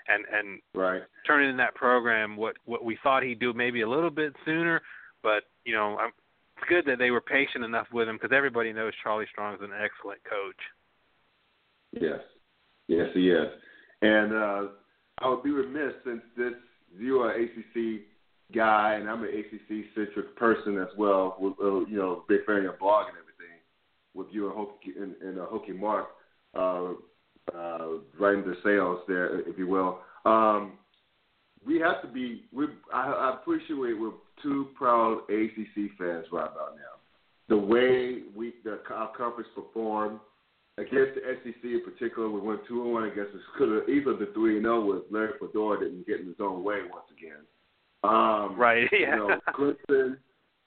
and 0.08 0.25
and 0.32 0.60
right. 0.74 1.01
turning 1.25 1.50
in 1.50 1.58
that 1.58 1.75
program 1.75 2.36
what 2.36 2.56
what 2.66 2.84
we 2.84 2.98
thought 3.04 3.24
he'd 3.24 3.39
do 3.39 3.54
maybe 3.54 3.82
a 3.82 3.89
little 3.89 4.10
bit 4.10 4.34
sooner, 4.46 4.82
but 5.24 5.44
you 5.66 5.74
know 5.74 5.98
I'm, 5.98 6.12
it's 6.58 6.68
good 6.68 6.86
that 6.86 7.00
they 7.00 7.12
were 7.12 7.22
patient 7.22 7.63
enough 7.63 7.88
with 7.94 8.08
him 8.08 8.18
because 8.22 8.36
everybody 8.36 8.74
knows 8.74 8.94
Charlie 9.01 9.28
Strong 9.32 9.56
is 9.56 9.62
an 9.62 9.72
excellent 9.72 10.22
coach. 10.24 10.60
Yes. 11.94 12.20
Yes, 12.88 13.08
he 13.13 13.30
is. 13.30 13.48
And 14.01 14.34
uh, 14.34 14.63
I 15.20 15.30
would 15.30 15.44
be 15.44 15.51
remiss 15.51 15.94
since 16.04 16.22
this 16.36 16.54
you 16.98 17.20
are 17.20 17.32
an 17.32 17.44
ACC 17.44 18.01
guy 18.54 18.98
and 19.00 19.10
I'm 19.10 19.24
an 19.24 19.30
ACC 19.30 19.86
centric 19.96 20.36
person 20.36 20.78
as 20.80 20.88
well. 20.98 21.38
With, 21.39 21.54
uh, 21.62 21.86
you 21.86 21.98
know, 21.98 22.25
big 22.28 22.46
fan 22.46 22.66
of 22.66 22.80
blog 22.80 23.08
and 23.08 23.18
everything. 23.18 23.58
With 24.13 24.28
you 24.32 24.50
and 24.50 24.58
Hokie 24.58 25.01
and, 25.01 25.16
and 25.22 25.39
uh, 25.39 25.46
Hokie 25.46 25.78
Mark 25.78 26.08
uh, 26.56 26.94
uh, 27.56 27.88
writing 28.20 28.44
the 28.44 28.56
sales 28.63 29.00
there, 29.08 29.39
if 29.48 29.58
you 29.58 29.68
will. 29.68 30.00
Um, 30.25 30.74
we 31.65 31.79
have 31.79 32.01
to 32.01 32.08
be. 32.08 32.46
We 32.53 32.68
I, 32.94 33.12
I 33.12 33.34
appreciate 33.36 33.75
we're 33.75 34.12
two 34.41 34.68
proud 34.75 35.22
ACC 35.29 35.91
fans 35.98 36.25
right 36.32 36.50
about 36.51 36.75
now. 36.75 37.00
The 37.50 37.58
way 37.58 38.24
we 38.36 38.53
the 38.63 38.79
our 38.94 39.12
conference 39.15 39.50
performed 39.56 40.20
against 40.77 41.15
the 41.15 41.22
SEC 41.44 41.63
in 41.63 41.82
particular, 41.84 42.29
we 42.29 42.39
went 42.39 42.62
two 42.68 42.84
and 42.84 42.94
one 42.94 43.03
against 43.06 43.36
us. 43.36 43.41
Could 43.58 43.74
have 43.74 43.89
easily 43.89 44.15
the 44.25 44.32
three 44.34 44.56
and 44.58 44.65
zero 44.65 44.86
with 44.86 45.03
Larry 45.12 45.34
Fedora 45.39 45.79
didn't 45.79 46.08
get 46.08 46.22
in 46.22 46.27
his 46.27 46.36
own 46.39 46.63
way 46.63 46.79
once 46.89 47.06
again. 47.18 47.44
Um, 48.03 48.58
Right, 48.58 48.88
yeah. 48.91 49.15
You 49.15 49.27
know, 49.27 49.39
Clemson. 49.53 50.18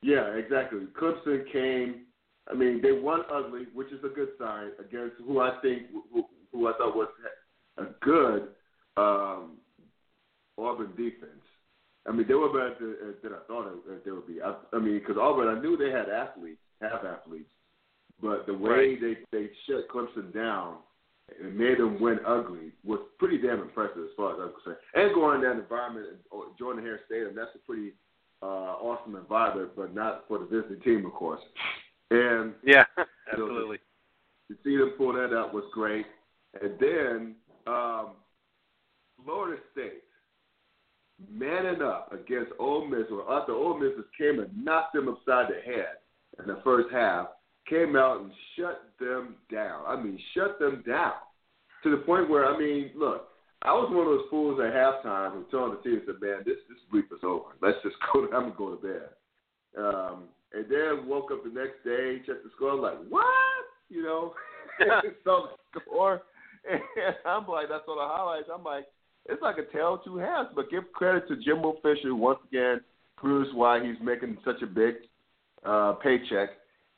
Yeah, 0.03 0.35
exactly. 0.35 0.81
Clemson 1.01 1.51
came. 1.53 2.03
I 2.51 2.55
mean, 2.55 2.81
they 2.83 2.93
won 2.93 3.23
ugly, 3.33 3.67
which 3.75 3.89
is 3.93 4.01
a 4.05 4.09
good 4.09 4.31
sign 4.39 4.71
against 4.79 5.17
who 5.27 5.41
I 5.41 5.59
think 5.63 5.83
who, 6.13 6.25
who 6.53 6.69
I 6.69 6.73
thought 6.77 6.97
was 6.97 7.09
a 7.79 7.85
good 8.01 8.49
um, 8.97 9.59
Auburn 10.59 10.91
defense. 10.97 11.43
I 12.07 12.11
mean, 12.13 12.27
they 12.27 12.35
were 12.35 12.49
better 12.49 12.75
than, 12.81 13.15
than 13.23 13.33
I 13.33 13.47
thought 13.47 13.71
they 14.05 14.11
would 14.11 14.27
be. 14.27 14.43
I, 14.43 14.57
I 14.73 14.79
mean, 14.81 14.99
because 14.99 15.17
Auburn, 15.21 15.57
I 15.57 15.61
knew 15.61 15.77
they 15.77 15.91
had 15.91 16.09
athletes, 16.09 16.61
have 16.81 17.05
athletes, 17.05 17.51
but 18.21 18.47
the 18.47 18.55
way 18.55 18.71
Right. 18.71 19.01
they 19.01 19.17
they 19.39 19.51
shut 19.67 19.89
Clemson 19.89 20.35
down 20.35 20.79
and 21.41 21.57
made 21.57 21.79
them 21.79 22.01
win 22.01 22.19
ugly 22.27 22.73
was 22.85 22.99
pretty 23.19 23.39
damn 23.39 23.61
impressive 23.61 23.99
as 23.99 24.11
far 24.17 24.35
as 24.35 24.41
I'm 24.41 24.53
concerned. 24.53 24.79
And 24.95 25.15
going 25.15 25.37
in 25.37 25.43
that 25.43 25.63
environment, 25.63 26.09
Jordan 26.59 26.85
Hare 26.85 27.01
Stadium, 27.07 27.35
that's 27.35 27.55
a 27.55 27.59
pretty 27.61 27.93
uh, 28.43 28.75
awesome 28.83 29.15
environment, 29.15 29.71
but 29.77 29.95
not 29.95 30.25
for 30.27 30.39
the 30.39 30.45
visiting 30.47 30.81
team, 30.83 31.07
of 31.07 31.13
course. 31.13 31.41
And 32.13 32.55
Yeah, 32.65 32.85
absolutely. 33.33 33.79
to 34.49 34.57
see 34.65 34.77
them 34.77 34.95
pull 34.99 35.13
that 35.15 35.35
out 35.35 35.55
was 35.55 35.65
great. 35.73 36.07
And 36.61 36.79
then 36.79 37.35
um, 37.67 38.11
Florida 39.25 39.61
State 39.73 40.03
manning 41.31 41.81
up 41.83 42.13
against 42.13 42.53
Ole 42.59 42.87
Miss, 42.87 43.07
or 43.11 43.31
after 43.33 43.53
Ole 43.53 43.79
Miss 43.79 43.93
came 44.19 44.41
and 44.41 44.65
knocked 44.65 44.95
them 44.95 45.09
upside 45.09 45.49
the 45.49 45.61
head 45.65 45.97
in 46.41 46.47
the 46.47 46.61
first 46.65 46.89
half, 46.93 47.29
came 47.69 47.97
out 47.97 48.21
and 48.21 48.33
shut 48.57 48.83
them 48.99 49.37
down. 49.51 49.85
I 49.87 50.01
mean, 50.01 50.19
shut 50.35 50.59
them 50.59 50.83
down 50.87 51.13
to 51.85 51.91
the 51.91 51.99
point 51.99 52.29
where 52.29 52.47
I 52.47 52.59
mean, 52.59 52.91
look, 52.97 53.29
I 53.63 53.73
was 53.73 53.91
one 53.91 54.07
of 54.07 54.13
those 54.13 54.29
fools 54.31 54.61
at 54.61 54.73
halftime 54.75 55.33
who 55.33 55.45
told 55.51 55.79
the 55.79 55.83
team, 55.83 56.03
said, 56.05 56.21
"Man, 56.21 56.43
this 56.45 56.59
this 56.69 56.79
week 56.93 57.07
is 57.13 57.23
over. 57.23 57.55
Let's 57.61 57.79
just 57.83 57.97
go. 58.13 58.25
I'm 58.35 58.51
gonna 58.51 58.55
go 58.57 58.75
to 58.75 58.83
bed." 58.83 59.09
Um, 59.79 60.25
and 60.55 60.67
then 60.69 61.07
woke 61.07 61.31
up 61.31 61.45
the 61.45 61.51
next 61.51 61.85
day, 61.85 62.19
checked 62.27 62.45
the 62.45 62.51
score, 62.57 62.75
like, 62.75 62.99
"What?" 63.09 63.25
You 63.89 64.03
know, 64.03 64.35
saw 65.25 65.49
the 65.75 65.81
score, 65.81 66.23
and 66.71 66.81
I'm 67.25 67.47
like, 67.47 67.69
"That's 67.69 67.85
on 67.89 67.97
the 67.97 68.15
highlights." 68.15 68.49
I'm 68.53 68.65
like, 68.65 68.87
"It's 69.29 69.43
like 69.43 69.57
a 69.59 69.73
tale 69.73 69.95
of 69.95 70.05
two 70.05 70.17
halves." 70.17 70.51
But 70.55 70.71
give 70.71 70.85
credit 70.93 71.29
to 71.29 71.37
Jimbo 71.37 71.77
Fisher 71.83 72.15
once 72.15 72.41
again 72.49 72.81
proves 73.17 73.51
why 73.55 73.85
he's 73.85 73.97
making 74.03 74.37
such 74.45 74.63
a 74.63 74.67
big 74.67 74.95
uh, 75.65 75.93
paycheck 75.95 76.51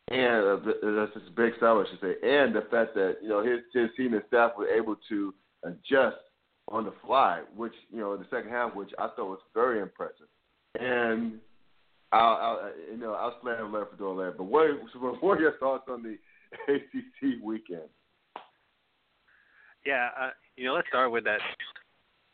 and 0.08 0.44
uh, 0.46 0.64
th- 0.64 0.76
that's 0.82 1.14
his 1.14 1.34
big 1.34 1.52
salary, 1.58 1.86
I 1.86 1.90
should 1.90 2.00
say, 2.00 2.28
and 2.28 2.54
the 2.54 2.62
fact 2.70 2.94
that 2.94 3.16
you 3.22 3.28
know 3.28 3.42
his 3.42 3.60
his 3.72 3.88
team 3.96 4.12
and 4.12 4.22
staff 4.28 4.52
were 4.58 4.68
able 4.68 4.96
to 5.08 5.34
adjust 5.64 6.16
on 6.68 6.84
the 6.84 6.92
fly, 7.06 7.42
which 7.56 7.72
you 7.90 8.00
know 8.00 8.12
in 8.12 8.20
the 8.20 8.26
second 8.30 8.50
half, 8.50 8.74
which 8.74 8.90
I 8.98 9.08
thought 9.08 9.30
was 9.30 9.38
very 9.54 9.80
impressive. 9.80 10.26
And 10.78 11.40
I, 12.12 12.18
I'll 12.18 12.70
you 12.90 12.96
know 12.98 13.12
I 13.14 13.26
was 13.26 13.34
left 13.72 13.90
for 13.90 13.96
doing 13.96 14.18
that. 14.18 14.36
but 14.36 14.44
what 14.44 14.66
what 15.22 15.38
are 15.38 15.40
your 15.40 15.58
thoughts 15.58 15.84
on 15.88 16.02
the 16.02 16.16
ACC 16.72 17.42
weekend? 17.42 17.88
Yeah, 19.84 20.08
uh, 20.18 20.30
you 20.56 20.64
know, 20.64 20.74
let's 20.74 20.88
start 20.88 21.10
with 21.10 21.24
that. 21.24 21.40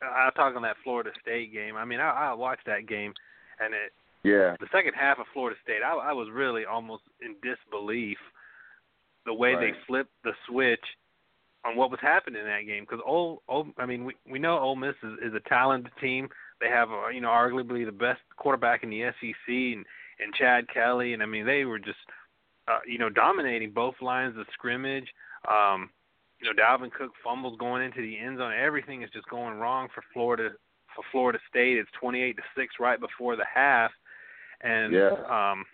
I'll 0.02 0.30
talk 0.32 0.54
on 0.56 0.62
that 0.62 0.76
Florida 0.84 1.10
State 1.20 1.52
game. 1.52 1.76
I 1.76 1.84
mean, 1.84 2.00
I, 2.00 2.10
I 2.30 2.32
watched 2.34 2.66
that 2.66 2.86
game, 2.86 3.12
and 3.58 3.74
it 3.74 3.92
Yeah, 4.22 4.56
the 4.60 4.68
second 4.72 4.94
half 4.94 5.18
of 5.18 5.26
Florida 5.32 5.58
State, 5.62 5.82
I, 5.84 5.92
I 5.94 6.12
was 6.12 6.28
really 6.32 6.64
almost 6.64 7.02
in 7.20 7.34
disbelief 7.42 8.18
the 9.26 9.34
way 9.34 9.54
Right. 9.54 9.72
they 9.74 9.78
flipped 9.86 10.12
the 10.24 10.32
switch 10.48 10.84
on 11.64 11.76
what 11.76 11.90
was 11.90 12.00
happening 12.00 12.40
in 12.40 12.46
that 12.46 12.66
game. 12.66 12.84
Because 12.84 13.02
Ole, 13.04 13.42
Ole, 13.48 13.66
I 13.78 13.84
mean, 13.84 14.04
we 14.04 14.14
we 14.30 14.38
know 14.38 14.58
Ole 14.58 14.76
Miss 14.76 14.94
is, 15.02 15.18
is 15.22 15.34
a 15.34 15.48
talented 15.48 15.92
team. 16.00 16.28
They 16.60 16.68
have, 16.68 16.90
uh, 16.90 17.08
you 17.08 17.20
know, 17.20 17.28
arguably 17.28 17.84
the 17.86 17.92
best 17.92 18.20
quarterback 18.36 18.82
in 18.82 18.90
the 18.90 19.02
SEC, 19.20 19.48
and 19.48 19.84
and 20.22 20.34
Chad 20.34 20.66
Kelly, 20.72 21.14
and 21.14 21.22
I 21.22 21.26
mean, 21.26 21.46
they 21.46 21.64
were 21.64 21.78
just, 21.78 21.98
uh, 22.68 22.80
you 22.86 22.98
know, 22.98 23.08
dominating 23.08 23.70
both 23.70 23.94
lines 24.02 24.36
of 24.36 24.46
scrimmage. 24.52 25.08
Um, 25.50 25.88
you 26.40 26.46
know, 26.46 26.62
Dalvin 26.62 26.92
Cook 26.92 27.12
fumbles 27.24 27.58
going 27.58 27.82
into 27.82 28.02
the 28.02 28.18
end 28.18 28.38
zone. 28.38 28.52
Everything 28.52 29.02
is 29.02 29.10
just 29.12 29.26
going 29.28 29.58
wrong 29.58 29.88
for 29.94 30.02
Florida 30.12 30.50
for 30.94 31.04
Florida 31.12 31.38
State. 31.48 31.78
It's 31.78 31.90
twenty 31.98 32.22
eight 32.22 32.36
to 32.36 32.42
six 32.56 32.74
right 32.78 33.00
before 33.00 33.36
the 33.36 33.46
half, 33.52 33.92
and 34.60 34.92
Yeah. 34.92 35.10
um, 35.28 35.64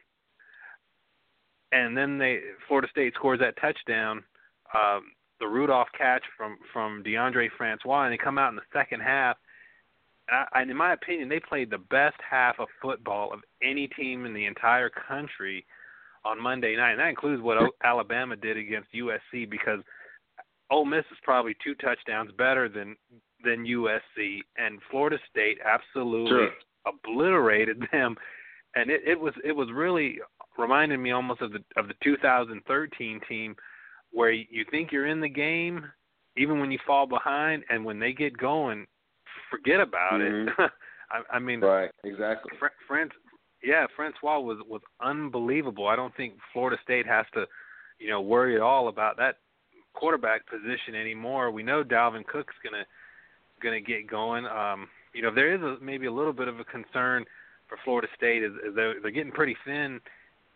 and 1.73 1.97
then 1.97 2.19
they 2.19 2.43
Florida 2.69 2.89
State 2.91 3.15
scores 3.15 3.41
that 3.41 3.57
touchdown, 3.61 4.23
um, 4.75 5.13
the 5.41 5.47
Rudolph 5.47 5.89
catch 5.97 6.23
from 6.37 6.59
from 6.73 7.03
Deondre 7.03 7.51
Francois, 7.57 8.05
and 8.05 8.13
they 8.13 8.19
come 8.19 8.39
out 8.39 8.51
in 8.51 8.57
the 8.57 8.63
second 8.73 9.01
half. 9.01 9.37
And, 10.29 10.47
I, 10.53 10.61
and 10.61 10.71
in 10.71 10.77
my 10.77 10.93
opinion, 10.93 11.29
they 11.29 11.41
played 11.41 11.71
the 11.71 11.79
best 11.79 12.17
half 12.29 12.59
of 12.59 12.69
football 12.83 13.33
of 13.33 13.41
any 13.63 13.89
team 13.89 14.27
in 14.27 14.35
the 14.35 14.47
entire 14.47 14.91
country 14.91 15.65
on 16.25 16.41
Monday 16.43 16.75
night, 16.77 16.93
and 16.93 17.01
that 17.01 17.09
includes 17.09 17.43
what 17.43 17.57
o- 17.59 17.71
Alabama 17.85 18.35
did 18.37 18.57
against 18.57 18.89
USC 18.93 19.49
because 19.49 19.81
Ole 20.71 20.85
Miss 20.85 21.05
is 21.13 21.19
probably 21.23 21.55
two 21.63 21.75
touchdowns 21.77 22.31
better 22.37 22.69
than 22.69 22.97
than 23.45 23.65
USC, 23.67 24.41
and 24.57 24.81
Florida 24.91 25.19
State 25.31 25.59
absolutely 25.65 26.31
Sure. 26.31 26.51
obliterated 26.87 27.87
them. 27.93 28.17
And 28.75 28.91
it, 28.91 29.03
it 29.07 29.21
was 29.21 29.35
it 29.45 29.53
was 29.53 29.69
really 29.73 30.19
reminded 30.59 30.99
me 30.99 31.13
almost 31.13 31.43
of 31.43 31.53
the 31.53 31.63
of 31.77 31.87
the 31.87 31.95
2013 32.03 33.21
team, 33.29 33.55
where 34.11 34.33
you 34.33 34.65
think 34.71 34.91
you're 34.91 35.07
in 35.07 35.21
the 35.21 35.29
game, 35.29 35.85
even 36.37 36.59
when 36.59 36.73
you 36.73 36.79
fall 36.85 37.07
behind, 37.07 37.63
and 37.71 37.85
when 37.85 37.99
they 38.01 38.13
get 38.13 38.37
going, 38.37 38.87
forget 39.51 39.81
about 39.81 40.21
it. 40.21 40.49
I, 41.11 41.37
I 41.37 41.39
mean, 41.39 41.61
right, 41.61 41.91
exactly. 42.05 42.51
Fr- 42.59 42.67
France, 42.89 43.13
yeah, 43.63 43.87
Francois 43.95 44.41
was 44.41 44.59
was 44.69 44.83
unbelievable. 45.01 45.87
I 45.87 45.97
don't 45.97 46.15
think 46.17 46.35
Florida 46.53 46.77
State 46.83 47.07
has 47.07 47.27
to 47.35 47.47
you 47.99 48.11
know, 48.11 48.21
worry 48.21 48.55
at 48.55 48.63
all 48.63 48.89
about 48.89 49.17
that 49.17 49.37
quarterback 49.95 50.47
position 50.47 50.95
anymore. 50.95 51.51
We 51.51 51.63
know 51.63 51.83
Dalvin 51.83 52.27
Cook's 52.27 52.55
gonna 52.63 52.85
gonna 53.63 53.81
get 53.81 54.09
going. 54.09 54.47
Um, 54.47 54.89
you 55.15 55.23
know, 55.23 55.35
there 55.35 55.55
is 55.55 55.63
a, 55.63 55.83
maybe 55.83 56.07
a 56.07 56.13
little 56.13 56.33
bit 56.33 56.49
of 56.49 56.61
a 56.61 56.65
concern 56.65 57.25
for 57.69 57.79
Florida 57.85 58.09
State 58.17 58.43
is, 58.43 58.53
is 58.67 58.75
they're, 58.75 59.01
they're 59.01 59.11
getting 59.11 59.33
pretty 59.33 59.57
thin 59.65 60.01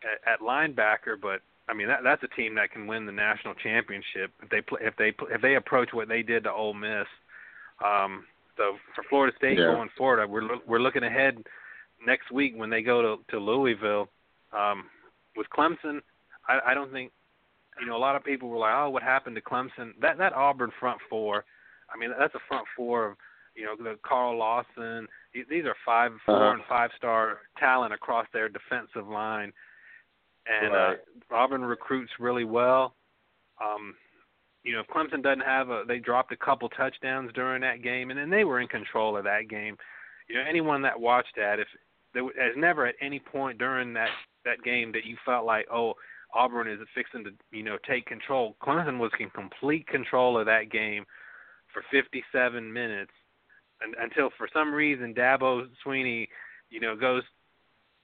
at, 0.04 0.34
at 0.34 0.40
linebacker, 0.40 1.20
but 1.20 1.40
I 1.68 1.74
mean 1.74 1.88
that 1.88 2.00
that's 2.04 2.22
a 2.22 2.36
team 2.36 2.54
that 2.56 2.70
can 2.70 2.86
win 2.86 3.06
the 3.06 3.12
national 3.12 3.54
championship 3.54 4.32
if 4.42 4.50
they 4.50 4.60
play, 4.60 4.80
if 4.82 4.96
they 4.96 5.12
if 5.32 5.40
they 5.40 5.54
approach 5.54 5.90
what 5.92 6.08
they 6.08 6.22
did 6.22 6.44
to 6.44 6.52
Ole 6.52 6.74
Miss. 6.74 7.06
Um, 7.84 8.24
so 8.60 8.76
for 8.94 9.02
Florida 9.08 9.34
State 9.38 9.58
Yeah. 9.58 9.72
going 9.74 9.88
forward, 9.96 10.26
we're 10.28 10.46
we're 10.66 10.78
looking 10.80 11.02
ahead 11.02 11.42
next 12.04 12.30
week 12.30 12.52
when 12.56 12.68
they 12.68 12.82
go 12.82 13.00
to 13.16 13.24
to 13.32 13.38
Louisville. 13.38 14.08
Um, 14.52 14.84
with 15.36 15.46
Clemson, 15.56 16.00
I, 16.46 16.58
I 16.66 16.74
don't 16.74 16.92
think 16.92 17.10
you 17.80 17.86
know 17.86 17.96
a 17.96 17.98
lot 18.06 18.16
of 18.16 18.22
people 18.24 18.48
were 18.50 18.58
like, 18.58 18.74
oh, 18.74 18.90
what 18.90 19.02
happened 19.02 19.36
to 19.36 19.42
Clemson? 19.42 19.92
That 20.00 20.18
that 20.18 20.34
Auburn 20.34 20.72
front 20.78 21.00
four, 21.08 21.44
I 21.92 21.96
mean 21.98 22.10
that's 22.18 22.34
a 22.34 22.40
front 22.48 22.66
four 22.76 23.06
of 23.12 23.16
you 23.54 23.64
know 23.64 23.76
the 23.76 23.98
Carl 24.06 24.36
Lawson. 24.36 25.08
These- 25.32 25.64
are 25.64 25.76
five, 25.86 26.12
four, 26.26 26.36
Uh-huh. 26.36 26.54
and 26.54 26.64
five 26.68 26.90
star 26.96 27.38
talent 27.58 27.94
across 27.94 28.26
their 28.32 28.48
defensive 28.48 29.08
line, 29.08 29.52
and 30.46 30.72
Right. 30.74 30.98
uh, 31.30 31.34
Auburn 31.34 31.64
recruits 31.64 32.12
really 32.18 32.44
well. 32.44 32.94
Um, 33.60 33.94
you 34.62 34.74
know, 34.74 34.80
if 34.80 34.86
Clemson 34.88 35.22
doesn't 35.22 35.44
have 35.44 35.70
a, 35.70 35.84
they 35.86 35.98
dropped 35.98 36.32
a 36.32 36.36
couple 36.36 36.68
touchdowns 36.70 37.32
during 37.34 37.62
that 37.62 37.82
game, 37.82 38.10
and 38.10 38.18
then 38.18 38.30
they 38.30 38.44
were 38.44 38.60
in 38.60 38.68
control 38.68 39.16
of 39.16 39.24
that 39.24 39.48
game. 39.48 39.76
You 40.28 40.36
know, 40.36 40.42
anyone 40.48 40.82
that 40.82 41.00
watched 41.00 41.34
that, 41.36 41.58
if 41.58 41.68
there 42.12 42.24
was 42.24 42.34
never 42.56 42.86
at 42.86 42.94
any 43.00 43.18
point 43.18 43.58
during 43.58 43.94
that 43.94 44.10
that 44.44 44.62
game 44.62 44.92
that 44.92 45.04
you 45.04 45.16
felt 45.24 45.44
like, 45.44 45.66
oh, 45.72 45.94
Auburn 46.34 46.68
is 46.68 46.78
fixing 46.94 47.24
to, 47.24 47.30
you 47.50 47.62
know, 47.62 47.76
take 47.88 48.06
control. 48.06 48.56
Clemson 48.62 48.98
was 48.98 49.10
in 49.18 49.30
complete 49.30 49.86
control 49.86 50.38
of 50.38 50.46
that 50.46 50.70
game 50.70 51.04
for 51.72 51.82
57 51.90 52.72
minutes, 52.72 53.12
and, 53.80 53.94
until 54.00 54.30
for 54.36 54.48
some 54.52 54.72
reason 54.72 55.14
Dabo 55.14 55.66
Swinney, 55.84 56.28
you 56.70 56.80
know, 56.80 56.96
goes 56.96 57.22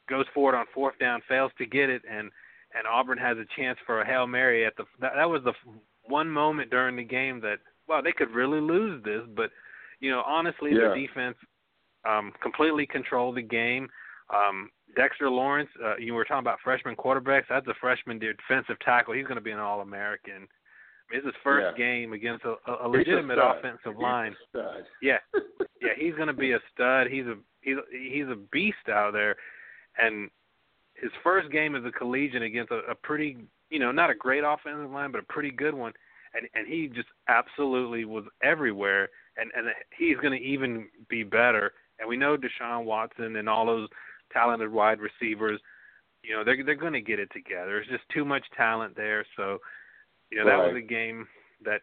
goes 0.09 0.27
forward 0.33 0.55
on 0.55 0.67
fourth 0.73 0.99
down, 0.99 1.21
fails 1.29 1.53
to 1.59 1.67
get 1.67 1.91
it, 1.91 2.03
and 2.11 2.31
and 2.75 2.87
Auburn 2.91 3.19
has 3.19 3.39
a 3.39 3.47
chance 3.57 3.79
for 3.87 4.01
a 4.01 4.07
hail 4.07 4.27
mary 4.27 4.67
at 4.67 4.77
the. 4.77 4.85
That, 5.01 5.13
that 5.17 5.29
was 5.29 5.43
the 5.45 5.53
one 6.09 6.29
moment 6.31 6.71
during 6.71 6.97
the 6.97 7.05
game 7.05 7.41
that, 7.41 7.59
well, 7.89 8.03
they 8.03 8.13
could 8.13 8.31
really 8.31 8.61
lose 8.61 9.03
this, 9.05 9.23
but 9.37 9.51
you 10.01 10.11
know, 10.11 10.23
honestly, 10.27 10.73
Yeah. 10.73 10.89
the 10.95 11.07
defense 11.07 11.37
um, 12.05 12.33
completely 12.43 12.87
controlled 12.87 13.37
the 13.37 13.43
game. 13.43 13.89
Um, 14.35 14.71
Dexter 14.97 15.29
Lawrence, 15.31 15.71
uh, 15.85 15.97
you 15.97 16.15
were 16.15 16.25
talking 16.25 16.41
about 16.41 16.59
freshman 16.63 16.95
quarterbacks. 16.97 17.45
That's 17.49 17.67
a 17.69 17.75
freshman 17.81 18.19
defensive 18.19 18.79
tackle. 18.85 19.15
He's 19.15 19.25
going 19.27 19.37
to 19.37 19.41
be 19.41 19.51
an 19.51 19.59
All-American. 19.59 20.35
I 20.35 20.39
mean, 20.39 20.49
it's 21.13 21.27
his 21.27 21.35
first 21.43 21.67
Yeah. 21.73 21.77
game 21.87 22.13
against 22.13 22.45
a, 22.45 22.55
a, 22.67 22.73
a 22.75 22.87
a 22.87 22.89
legitimate 22.89 23.39
stud. 23.39 23.57
offensive 23.59 23.93
He's 23.95 23.97
a 23.97 24.03
line. 24.03 24.37
stud. 24.49 24.85
Yeah, 25.03 25.19
yeah, 25.81 25.91
he's 25.97 26.15
going 26.15 26.27
to 26.29 26.33
be 26.33 26.53
a 26.53 26.59
stud. 26.73 27.07
He's 27.09 27.27
a 27.27 27.37
he's 27.63 27.77
he's 27.93 28.27
a 28.29 28.37
beast 28.53 28.89
out 28.91 29.13
there, 29.13 29.37
and 29.99 30.31
his 30.95 31.11
first 31.23 31.51
game 31.53 31.75
as 31.77 31.85
a 31.85 31.93
collegiate 31.93 32.43
against 32.43 32.73
a, 32.73 32.79
a 32.91 32.95
pretty 32.95 33.37
you 33.71 33.79
know 33.79 33.93
not 33.93 34.11
a 34.11 34.15
great 34.15 34.45
offensive 34.45 34.91
line 34.91 35.13
but 35.13 35.21
a 35.21 35.33
pretty 35.33 35.51
good 35.51 35.75
one, 35.75 35.93
and 36.35 36.49
and 36.55 36.67
he 36.67 36.89
just 36.89 37.09
absolutely 37.29 38.05
was 38.05 38.25
everywhere, 38.43 39.09
and 39.37 39.51
and 39.57 39.69
he's 39.97 40.17
going 40.19 40.39
to 40.39 40.45
even 40.45 40.89
be 41.09 41.23
better. 41.23 41.73
And 41.99 42.09
we 42.09 42.17
know 42.17 42.37
Deshaun 42.37 42.85
Watson 42.85 43.37
and 43.37 43.49
all 43.49 43.67
those 43.67 43.89
talented 44.33 44.71
wide 44.71 44.99
receivers, 45.01 45.61
you 46.23 46.35
know 46.35 46.45
they're 46.45 46.63
they're 46.65 46.75
going 46.75 46.93
to 46.93 47.01
get 47.01 47.21
it 47.21 47.31
together. 47.33 47.67
There's 47.67 47.89
just 47.89 48.09
too 48.13 48.25
much 48.25 48.45
talent 48.57 48.97
there, 48.97 49.25
so 49.37 49.59
you 50.31 50.39
know 50.39 50.47
that 50.47 50.59
was 50.59 50.77
a 50.77 50.87
game 50.87 51.27
that 51.65 51.83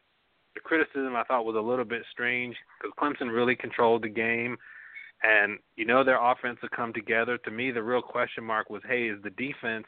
the 0.54 0.62
criticism 0.62 1.16
I 1.16 1.24
thought 1.24 1.46
was 1.46 1.56
a 1.56 1.60
little 1.60 1.86
bit 1.86 2.04
strange 2.12 2.56
because 2.82 2.96
Clemson 3.00 3.34
really 3.34 3.56
controlled 3.56 4.04
the 4.04 4.10
game, 4.10 4.58
and 5.24 5.58
you 5.76 5.86
know 5.86 6.04
their 6.04 6.22
offense 6.22 6.60
had 6.62 6.72
come 6.72 6.94
together. 6.94 7.38
To 7.40 7.52
me, 7.52 7.72
the 7.72 7.82
real 7.82 8.02
question 8.02 8.44
mark 8.44 8.70
was, 8.70 8.82
hey, 8.88 9.04
is 9.08 9.22
the 9.24 9.32
defense, 9.32 9.86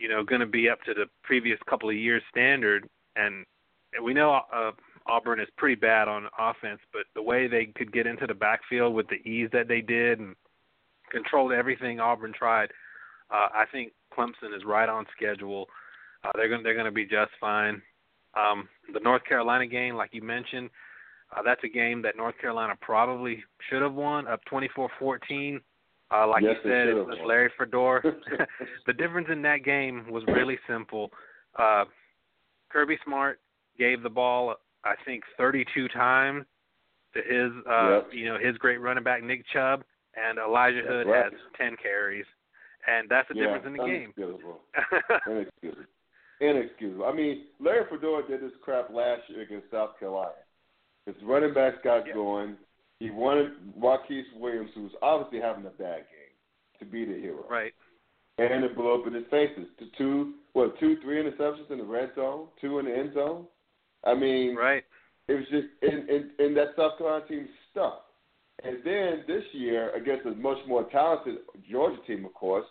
you 0.00 0.08
know, 0.08 0.24
going 0.24 0.40
to 0.40 0.46
be 0.46 0.68
up 0.68 0.80
to 0.82 0.94
the 0.94 1.06
previous 1.22 1.58
couple 1.68 1.90
of 1.90 1.96
years 1.96 2.22
standard? 2.30 2.88
And 3.16 3.44
we 4.02 4.14
know 4.14 4.40
uh, 4.52 4.72
Auburn 5.06 5.40
is 5.40 5.48
pretty 5.56 5.74
bad 5.74 6.08
on 6.08 6.28
offense, 6.38 6.80
but 6.92 7.02
the 7.14 7.22
way 7.22 7.46
they 7.46 7.66
could 7.66 7.92
get 7.92 8.06
into 8.06 8.26
the 8.26 8.34
backfield 8.34 8.94
with 8.94 9.08
the 9.08 9.28
ease 9.28 9.50
that 9.52 9.68
they 9.68 9.80
did 9.80 10.20
and 10.20 10.34
controlled 11.10 11.52
everything 11.52 12.00
Auburn 12.00 12.32
tried, 12.32 12.70
uh, 13.30 13.48
I 13.54 13.64
think 13.70 13.92
Clemson 14.16 14.56
is 14.56 14.64
right 14.64 14.88
on 14.88 15.06
schedule. 15.16 15.66
Uh, 16.24 16.30
they're 16.34 16.48
going 16.48 16.62
they're 16.62 16.74
going 16.74 16.86
to 16.86 16.92
be 16.92 17.04
just 17.06 17.32
fine. 17.40 17.82
Um, 18.34 18.68
the 18.92 19.00
North 19.00 19.24
Carolina 19.24 19.66
game, 19.66 19.96
like 19.96 20.10
you 20.12 20.22
mentioned, 20.22 20.70
uh, 21.36 21.42
that's 21.42 21.62
a 21.64 21.68
game 21.68 22.02
that 22.02 22.16
North 22.16 22.38
Carolina 22.38 22.74
probably 22.80 23.42
should 23.68 23.82
have 23.82 23.94
won, 23.94 24.26
up 24.26 24.40
24-14. 24.50 25.60
Uh, 26.12 26.26
like 26.26 26.42
Yes, 26.42 26.56
you 26.64 26.70
said, 26.70 26.88
it 26.88 26.94
was. 26.94 27.18
Larry 27.24 27.50
Fedor. 27.58 28.02
the 28.86 28.92
difference 28.92 29.28
in 29.30 29.42
that 29.42 29.58
game 29.64 30.10
was 30.10 30.24
really 30.26 30.58
simple. 30.68 31.10
Uh, 31.56 31.84
Kirby 32.70 32.98
Smart 33.04 33.40
gave 33.78 34.02
the 34.02 34.10
ball, 34.10 34.56
I 34.84 34.94
think, 35.04 35.22
32 35.36 35.88
times 35.88 36.44
to 37.14 37.20
his, 37.22 37.52
uh, 37.68 37.90
Yep. 37.90 38.08
you 38.12 38.26
know, 38.26 38.38
his 38.38 38.56
great 38.58 38.78
running 38.80 39.04
back 39.04 39.22
Nick 39.22 39.44
Chubb, 39.52 39.82
and 40.16 40.38
Elijah 40.38 40.82
Hood 40.86 41.06
right. 41.06 41.24
has 41.24 41.32
10 41.56 41.76
carries, 41.82 42.26
and 42.86 43.08
that's 43.08 43.28
the 43.28 43.34
yeah, 43.36 43.42
difference 43.54 43.66
in 43.66 43.72
the 43.72 43.84
game. 43.84 44.12
Inexcusable. 44.16 44.60
Inexcusable. 46.40 47.04
I 47.04 47.12
mean, 47.12 47.44
Larry 47.60 47.84
Fedora 47.90 48.26
did 48.26 48.40
this 48.42 48.52
crap 48.62 48.90
last 48.90 49.22
year 49.28 49.42
against 49.42 49.70
South 49.70 49.98
Carolina. 49.98 50.32
His 51.06 51.14
running 51.22 51.52
backs 51.54 51.76
got 51.84 52.06
Yeah. 52.06 52.14
going. 52.14 52.56
He 53.00 53.10
wanted 53.10 53.52
Marquise 53.76 54.26
Williams, 54.36 54.70
who 54.74 54.82
was 54.84 54.92
obviously 55.02 55.40
having 55.40 55.66
a 55.66 55.70
bad 55.70 56.04
game, 56.12 56.34
to 56.78 56.84
be 56.84 57.04
the 57.04 57.18
hero. 57.18 57.44
right. 57.50 57.72
And 58.38 58.64
it 58.64 58.74
blew 58.74 58.94
up 58.94 59.06
in 59.06 59.12
his 59.12 59.24
faces. 59.30 59.66
To 59.80 59.86
two, 59.98 60.34
what, 60.54 60.78
two, 60.80 60.96
three 61.02 61.22
interceptions 61.22 61.70
in 61.70 61.76
the 61.78 61.84
red 61.84 62.10
zone, 62.14 62.46
two 62.58 62.78
in 62.78 62.86
the 62.86 62.96
end 62.96 63.12
zone. 63.12 63.46
I 64.04 64.14
mean, 64.14 64.56
Right. 64.56 64.82
it 65.28 65.34
was 65.34 65.44
just, 65.50 65.66
and, 65.82 66.08
and, 66.08 66.30
and 66.38 66.56
that 66.56 66.68
South 66.76 66.96
Carolina 66.96 67.26
team 67.26 67.48
stunk. 67.70 67.94
And 68.64 68.78
then 68.84 69.24
this 69.26 69.44
year, 69.52 69.94
against 69.94 70.24
a 70.26 70.30
much 70.30 70.56
more 70.66 70.84
talented 70.90 71.38
Georgia 71.70 72.00
team, 72.06 72.24
of 72.24 72.32
course, 72.32 72.64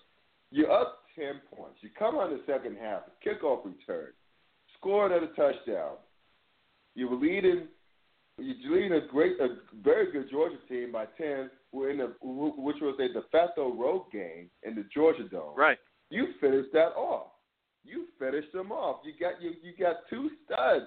you're 0.51 0.71
up 0.71 1.03
10 1.15 1.41
points. 1.55 1.77
You 1.81 1.89
come 1.97 2.15
on 2.15 2.31
the 2.31 2.41
second 2.47 2.77
half, 2.81 3.01
kickoff 3.25 3.63
return, 3.65 4.07
scored 4.79 5.11
at 5.11 5.21
a 5.21 5.27
touchdown. 5.27 5.97
You 6.95 7.09
were 7.09 7.17
leading, 7.17 7.67
you're 8.41 8.75
leading 8.75 8.93
a 8.93 9.07
great, 9.07 9.39
a 9.39 9.57
very 9.83 10.11
good 10.11 10.29
Georgia 10.29 10.57
team 10.67 10.91
by 10.91 11.05
10, 11.17 11.49
we're 11.71 11.89
in 11.91 11.97
the, 11.97 12.13
which 12.21 12.77
was 12.81 12.95
a 12.99 13.07
de 13.13 13.21
facto 13.31 13.73
road 13.73 14.05
game 14.11 14.49
in 14.63 14.75
the 14.75 14.85
Georgia 14.93 15.23
Dome. 15.29 15.55
Right. 15.55 15.77
You 16.09 16.27
finished 16.41 16.69
that 16.73 16.93
off. 16.95 17.27
You 17.85 18.05
finished 18.19 18.51
them 18.53 18.71
off. 18.71 19.01
You 19.05 19.13
got 19.19 19.41
you 19.41 19.51
you 19.63 19.73
got 19.79 19.97
two 20.09 20.29
studs, 20.45 20.85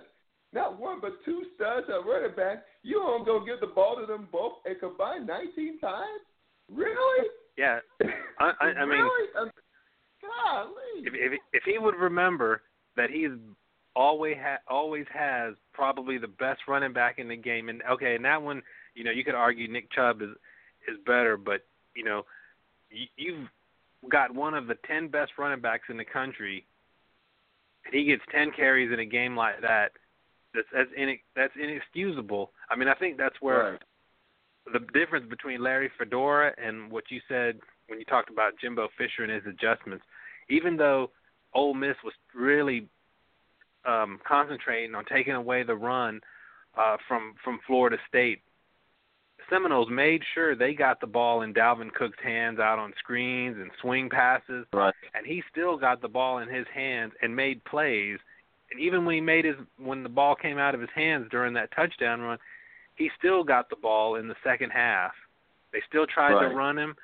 not 0.52 0.78
one 0.78 1.00
but 1.00 1.12
two 1.24 1.42
studs 1.54 1.86
at 1.88 2.04
running 2.06 2.36
back. 2.36 2.64
You 2.82 2.96
don't 2.96 3.24
go 3.24 3.44
give 3.44 3.60
the 3.60 3.66
ball 3.68 3.96
to 3.98 4.04
them 4.06 4.28
both 4.30 4.54
and 4.66 4.78
combine 4.78 5.26
19 5.26 5.78
times? 5.80 6.20
Really? 6.70 7.28
Yeah. 7.58 7.80
I- 8.40 8.52
I- 8.62 8.64
I 8.80 8.84
mean- 8.86 8.88
really? 9.02 9.28
Um, 9.38 9.50
golly. 10.22 11.04
if 11.06 11.12
if 11.14 11.40
if 11.52 11.62
he 11.64 11.78
would 11.78 11.94
remember 11.96 12.62
that 12.96 13.10
he's 13.10 13.30
always 13.94 14.36
ha- 14.40 14.62
always 14.68 15.06
has 15.12 15.54
probably 15.72 16.18
the 16.18 16.28
best 16.28 16.62
running 16.68 16.92
back 16.92 17.18
in 17.18 17.28
the 17.28 17.36
game, 17.36 17.68
and 17.68 17.82
okay, 17.90 18.14
and 18.14 18.24
that 18.24 18.40
one, 18.42 18.62
you 18.94 19.04
know, 19.04 19.10
you 19.10 19.24
could 19.24 19.34
argue 19.34 19.68
Nick 19.68 19.90
Chubb 19.92 20.22
is 20.22 20.30
is 20.88 20.98
better, 21.06 21.36
but 21.36 21.62
you 21.94 22.04
know, 22.04 22.24
you, 22.90 23.06
you've 23.16 23.48
got 24.10 24.34
one 24.34 24.54
of 24.54 24.66
the 24.66 24.76
ten 24.86 25.08
best 25.08 25.32
running 25.38 25.60
backs 25.60 25.84
in 25.88 25.96
the 25.96 26.04
country, 26.04 26.64
and 27.84 27.94
he 27.94 28.04
gets 28.04 28.22
ten 28.32 28.50
carries 28.50 28.92
in 28.92 29.00
a 29.00 29.04
game 29.06 29.36
like 29.36 29.60
that. 29.60 29.92
That's 30.54 30.66
that's 30.72 30.90
in, 30.96 31.16
that's 31.36 31.52
inexcusable. 31.60 32.50
I 32.70 32.76
mean, 32.76 32.88
I 32.88 32.94
think 32.94 33.16
that's 33.16 33.40
where 33.40 33.72
Right. 33.72 33.82
the 34.72 34.80
difference 34.98 35.26
between 35.28 35.62
Larry 35.62 35.90
Fedora 35.98 36.52
and 36.62 36.90
what 36.90 37.04
you 37.10 37.20
said 37.28 37.58
when 37.88 37.98
you 37.98 38.04
talked 38.04 38.30
about 38.30 38.52
Jimbo 38.60 38.88
Fisher 38.96 39.22
and 39.22 39.32
his 39.32 39.46
adjustments, 39.46 40.04
even 40.48 40.76
though 40.76 41.10
Ole 41.54 41.74
Miss 41.74 41.96
was 42.04 42.14
really 42.34 42.88
um, 43.84 44.20
concentrating 44.26 44.94
on 44.94 45.04
taking 45.06 45.34
away 45.34 45.62
the 45.62 45.74
run 45.74 46.20
uh, 46.78 46.96
from 47.08 47.34
from 47.44 47.60
Florida 47.66 47.96
State, 48.08 48.40
Seminoles 49.50 49.88
made 49.90 50.22
sure 50.34 50.54
they 50.54 50.72
got 50.72 51.00
the 51.00 51.06
ball 51.06 51.42
in 51.42 51.52
Dalvin 51.52 51.92
Cook's 51.92 52.18
hands 52.22 52.58
out 52.58 52.78
on 52.78 52.92
screens 52.98 53.56
and 53.60 53.70
swing 53.80 54.08
passes, 54.08 54.66
Right. 54.72 54.94
and 55.14 55.26
he 55.26 55.42
still 55.50 55.76
got 55.76 56.00
the 56.00 56.08
ball 56.08 56.38
in 56.38 56.48
his 56.48 56.66
hands 56.72 57.12
and 57.22 57.34
made 57.34 57.62
plays. 57.64 58.18
And 58.70 58.80
even 58.80 59.04
when 59.04 59.14
he 59.16 59.20
made 59.20 59.44
his 59.44 59.56
when 59.78 60.02
the 60.02 60.08
ball 60.08 60.34
came 60.34 60.58
out 60.58 60.74
of 60.74 60.80
his 60.80 60.90
hands 60.94 61.26
during 61.30 61.52
that 61.54 61.70
touchdown 61.72 62.20
run, 62.22 62.38
he 62.96 63.10
still 63.18 63.42
got 63.44 63.68
the 63.68 63.76
ball 63.76 64.14
in 64.16 64.28
the 64.28 64.36
second 64.44 64.70
half. 64.70 65.12
They 65.72 65.82
still 65.88 66.06
tried 66.06 66.34
Right. 66.34 66.48
to 66.48 66.54
run 66.54 66.78
him. 66.78 66.94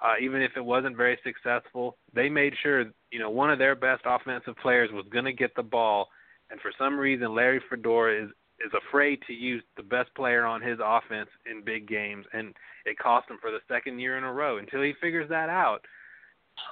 uh, 0.00 0.14
even 0.20 0.42
if 0.42 0.56
it 0.56 0.64
wasn't 0.64 0.96
very 0.96 1.16
successful, 1.22 1.96
they 2.12 2.28
made 2.28 2.52
sure 2.60 2.86
you 3.12 3.20
know 3.20 3.30
one 3.30 3.52
of 3.52 3.58
their 3.60 3.76
best 3.76 4.02
offensive 4.04 4.56
players 4.56 4.90
was 4.90 5.06
going 5.10 5.24
to 5.24 5.32
get 5.32 5.54
the 5.54 5.62
ball, 5.62 6.08
and 6.52 6.60
for 6.60 6.70
some 6.78 6.98
reason 6.98 7.34
Larry 7.34 7.60
Fedora 7.68 8.24
is 8.24 8.30
is 8.64 8.72
afraid 8.88 9.18
to 9.26 9.32
use 9.32 9.62
the 9.76 9.82
best 9.82 10.14
player 10.14 10.44
on 10.44 10.62
his 10.62 10.78
offense 10.84 11.28
in 11.50 11.64
big 11.64 11.88
games, 11.88 12.24
and 12.32 12.54
it 12.86 12.96
cost 12.98 13.28
him 13.28 13.38
for 13.40 13.50
the 13.50 13.58
second 13.66 13.98
year 13.98 14.18
in 14.18 14.22
a 14.22 14.32
row. 14.32 14.58
Until 14.58 14.82
he 14.82 14.92
figures 15.00 15.28
that 15.30 15.48
out, 15.48 15.80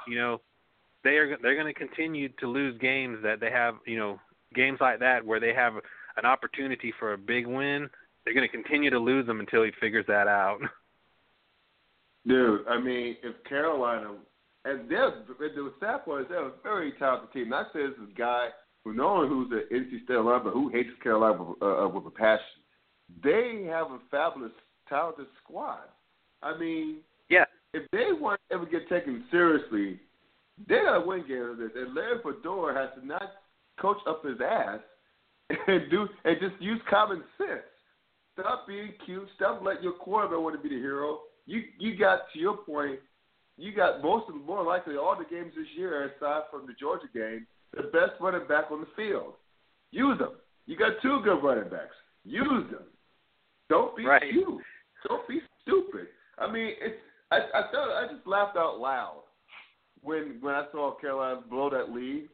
you 0.06 0.16
know, 0.16 0.40
they 1.02 1.16
are 1.16 1.36
they're 1.42 1.60
going 1.60 1.72
to 1.72 1.78
continue 1.78 2.28
to 2.38 2.46
lose 2.46 2.78
games 2.78 3.18
that 3.24 3.40
they 3.40 3.50
have, 3.50 3.74
you 3.86 3.98
know, 3.98 4.20
games 4.54 4.78
like 4.80 5.00
that 5.00 5.24
where 5.24 5.40
they 5.40 5.52
have 5.52 5.74
an 6.16 6.24
opportunity 6.24 6.92
for 7.00 7.14
a 7.14 7.18
big 7.18 7.46
win. 7.46 7.88
They're 8.24 8.34
going 8.34 8.48
to 8.48 8.56
continue 8.56 8.90
to 8.90 8.98
lose 8.98 9.26
them 9.26 9.40
until 9.40 9.64
he 9.64 9.70
figures 9.80 10.04
that 10.06 10.28
out. 10.28 10.58
Dude, 12.26 12.68
I 12.68 12.78
mean, 12.78 13.16
if 13.22 13.42
Carolina 13.44 14.14
and 14.66 14.90
they're 14.90 15.24
the 15.38 15.72
sad 15.80 16.04
part 16.04 16.22
is 16.22 16.28
they're 16.28 16.46
a 16.46 16.52
very 16.62 16.92
talented 16.98 17.32
team. 17.32 17.48
Not 17.48 17.68
say 17.72 17.80
this 17.80 17.96
is 17.96 18.14
guy 18.16 18.48
who 18.84 19.00
only 19.02 19.28
who's 19.28 19.50
an 19.52 19.64
NC 19.72 20.04
State 20.04 20.16
alum, 20.16 20.42
but 20.44 20.52
who 20.52 20.68
hates 20.68 20.88
Carolina 21.02 21.42
with, 21.42 21.62
uh, 21.62 21.88
with 21.88 22.06
a 22.06 22.10
passion. 22.10 22.44
They 23.22 23.66
have 23.68 23.90
a 23.90 23.98
fabulous, 24.10 24.52
talented 24.88 25.26
squad. 25.42 25.88
I 26.42 26.56
mean, 26.56 26.98
yeah. 27.28 27.44
If 27.72 27.88
they 27.92 28.08
weren't 28.18 28.40
ever 28.50 28.66
get 28.66 28.88
taken 28.88 29.24
seriously, 29.30 30.00
they 30.68 30.80
gotta 30.84 31.06
win 31.06 31.24
games. 31.28 31.58
This 31.58 31.70
and 31.74 31.94
Larry 31.94 32.18
Fedora 32.22 32.74
has 32.74 32.90
to 33.00 33.06
not 33.06 33.22
coach 33.80 33.98
up 34.08 34.24
his 34.24 34.38
ass 34.40 34.80
and 35.66 35.90
do 35.90 36.08
and 36.24 36.36
just 36.40 36.60
use 36.60 36.80
common 36.88 37.22
sense. 37.38 37.62
Stop 38.38 38.66
being 38.66 38.92
cute. 39.04 39.28
Stop 39.36 39.62
letting 39.62 39.82
your 39.82 39.92
quarterback 39.92 40.40
want 40.40 40.56
to 40.56 40.68
be 40.68 40.74
the 40.74 40.80
hero. 40.80 41.20
You 41.46 41.62
you 41.78 41.96
got 41.96 42.22
to 42.32 42.38
your 42.38 42.56
point. 42.56 43.00
You 43.56 43.74
got 43.74 44.02
most 44.02 44.28
of 44.28 44.34
more 44.46 44.64
likely 44.64 44.96
all 44.96 45.16
the 45.16 45.24
games 45.24 45.52
this 45.56 45.66
year, 45.76 46.06
aside 46.06 46.42
from 46.50 46.66
the 46.66 46.72
Georgia 46.72 47.06
game, 47.12 47.46
the 47.74 47.84
best 47.84 48.12
running 48.20 48.46
back 48.48 48.70
on 48.70 48.80
the 48.80 48.86
field. 48.96 49.34
Use 49.90 50.18
them. 50.18 50.32
You 50.66 50.76
got 50.76 50.92
two 51.02 51.20
good 51.24 51.42
running 51.42 51.70
backs. 51.70 51.96
Use 52.24 52.70
them. 52.70 52.84
Don't 53.68 53.96
be 53.96 54.04
right. 54.04 54.22
cute. 54.30 54.62
Don't 55.08 55.26
be 55.28 55.40
stupid. 55.62 56.08
I 56.38 56.50
mean, 56.50 56.74
it's 56.80 56.96
I 57.30 57.36
I 57.36 57.62
felt 57.72 57.90
I 57.90 58.06
just 58.12 58.26
laughed 58.26 58.56
out 58.56 58.78
loud 58.78 59.22
when 60.02 60.38
when 60.40 60.54
I 60.54 60.66
saw 60.72 60.94
Carolina 61.00 61.40
blow 61.48 61.70
that 61.70 61.90
lead 61.90 62.28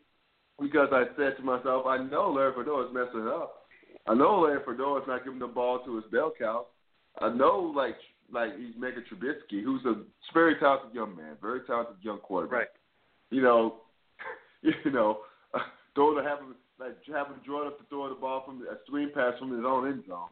because 0.61 0.89
I 0.93 1.05
said 1.17 1.37
to 1.37 1.43
myself, 1.43 1.87
I 1.87 1.99
know 1.99 2.33
Larry 2.33 2.53
Fedora 2.57 2.89
is 2.89 2.95
messing 2.95 3.29
up. 3.29 3.67
I 4.07 4.15
know 4.15 4.41
Larry 4.41 4.61
Fedora 4.67 5.03
is 5.03 5.09
not 5.09 5.25
giving 5.25 5.39
the 5.39 5.47
ball 5.47 5.81
to 5.85 5.97
his 5.97 6.05
bell 6.11 6.33
cow. 6.37 6.67
I 7.21 7.29
know 7.29 7.73
like 7.75 7.97
like 8.33 8.57
he's 8.59 8.75
Megan 8.79 9.05
Trubisky, 9.11 9.63
who's 9.63 9.85
a 9.85 10.03
very 10.35 10.57
talented 10.59 10.95
young 10.95 11.17
man, 11.17 11.37
very 11.41 11.61
talented 11.67 11.97
young 12.03 12.19
quarterback. 12.19 12.59
Right. 12.59 12.69
You 13.31 13.43
know, 13.43 13.77
you 14.85 14.91
know, 14.91 15.19
to 15.95 16.23
have 16.25 16.39
him 16.41 16.55
like 16.79 16.97
having 17.07 17.41
Jordan 17.45 17.73
up 17.73 17.79
to 17.79 17.85
throw 17.89 18.09
the 18.09 18.15
ball 18.15 18.43
from 18.45 18.63
a 18.63 18.77
screen 18.87 19.11
pass 19.15 19.39
from 19.39 19.51
his 19.51 19.65
own 19.67 19.89
end 19.89 20.05
zone. 20.07 20.29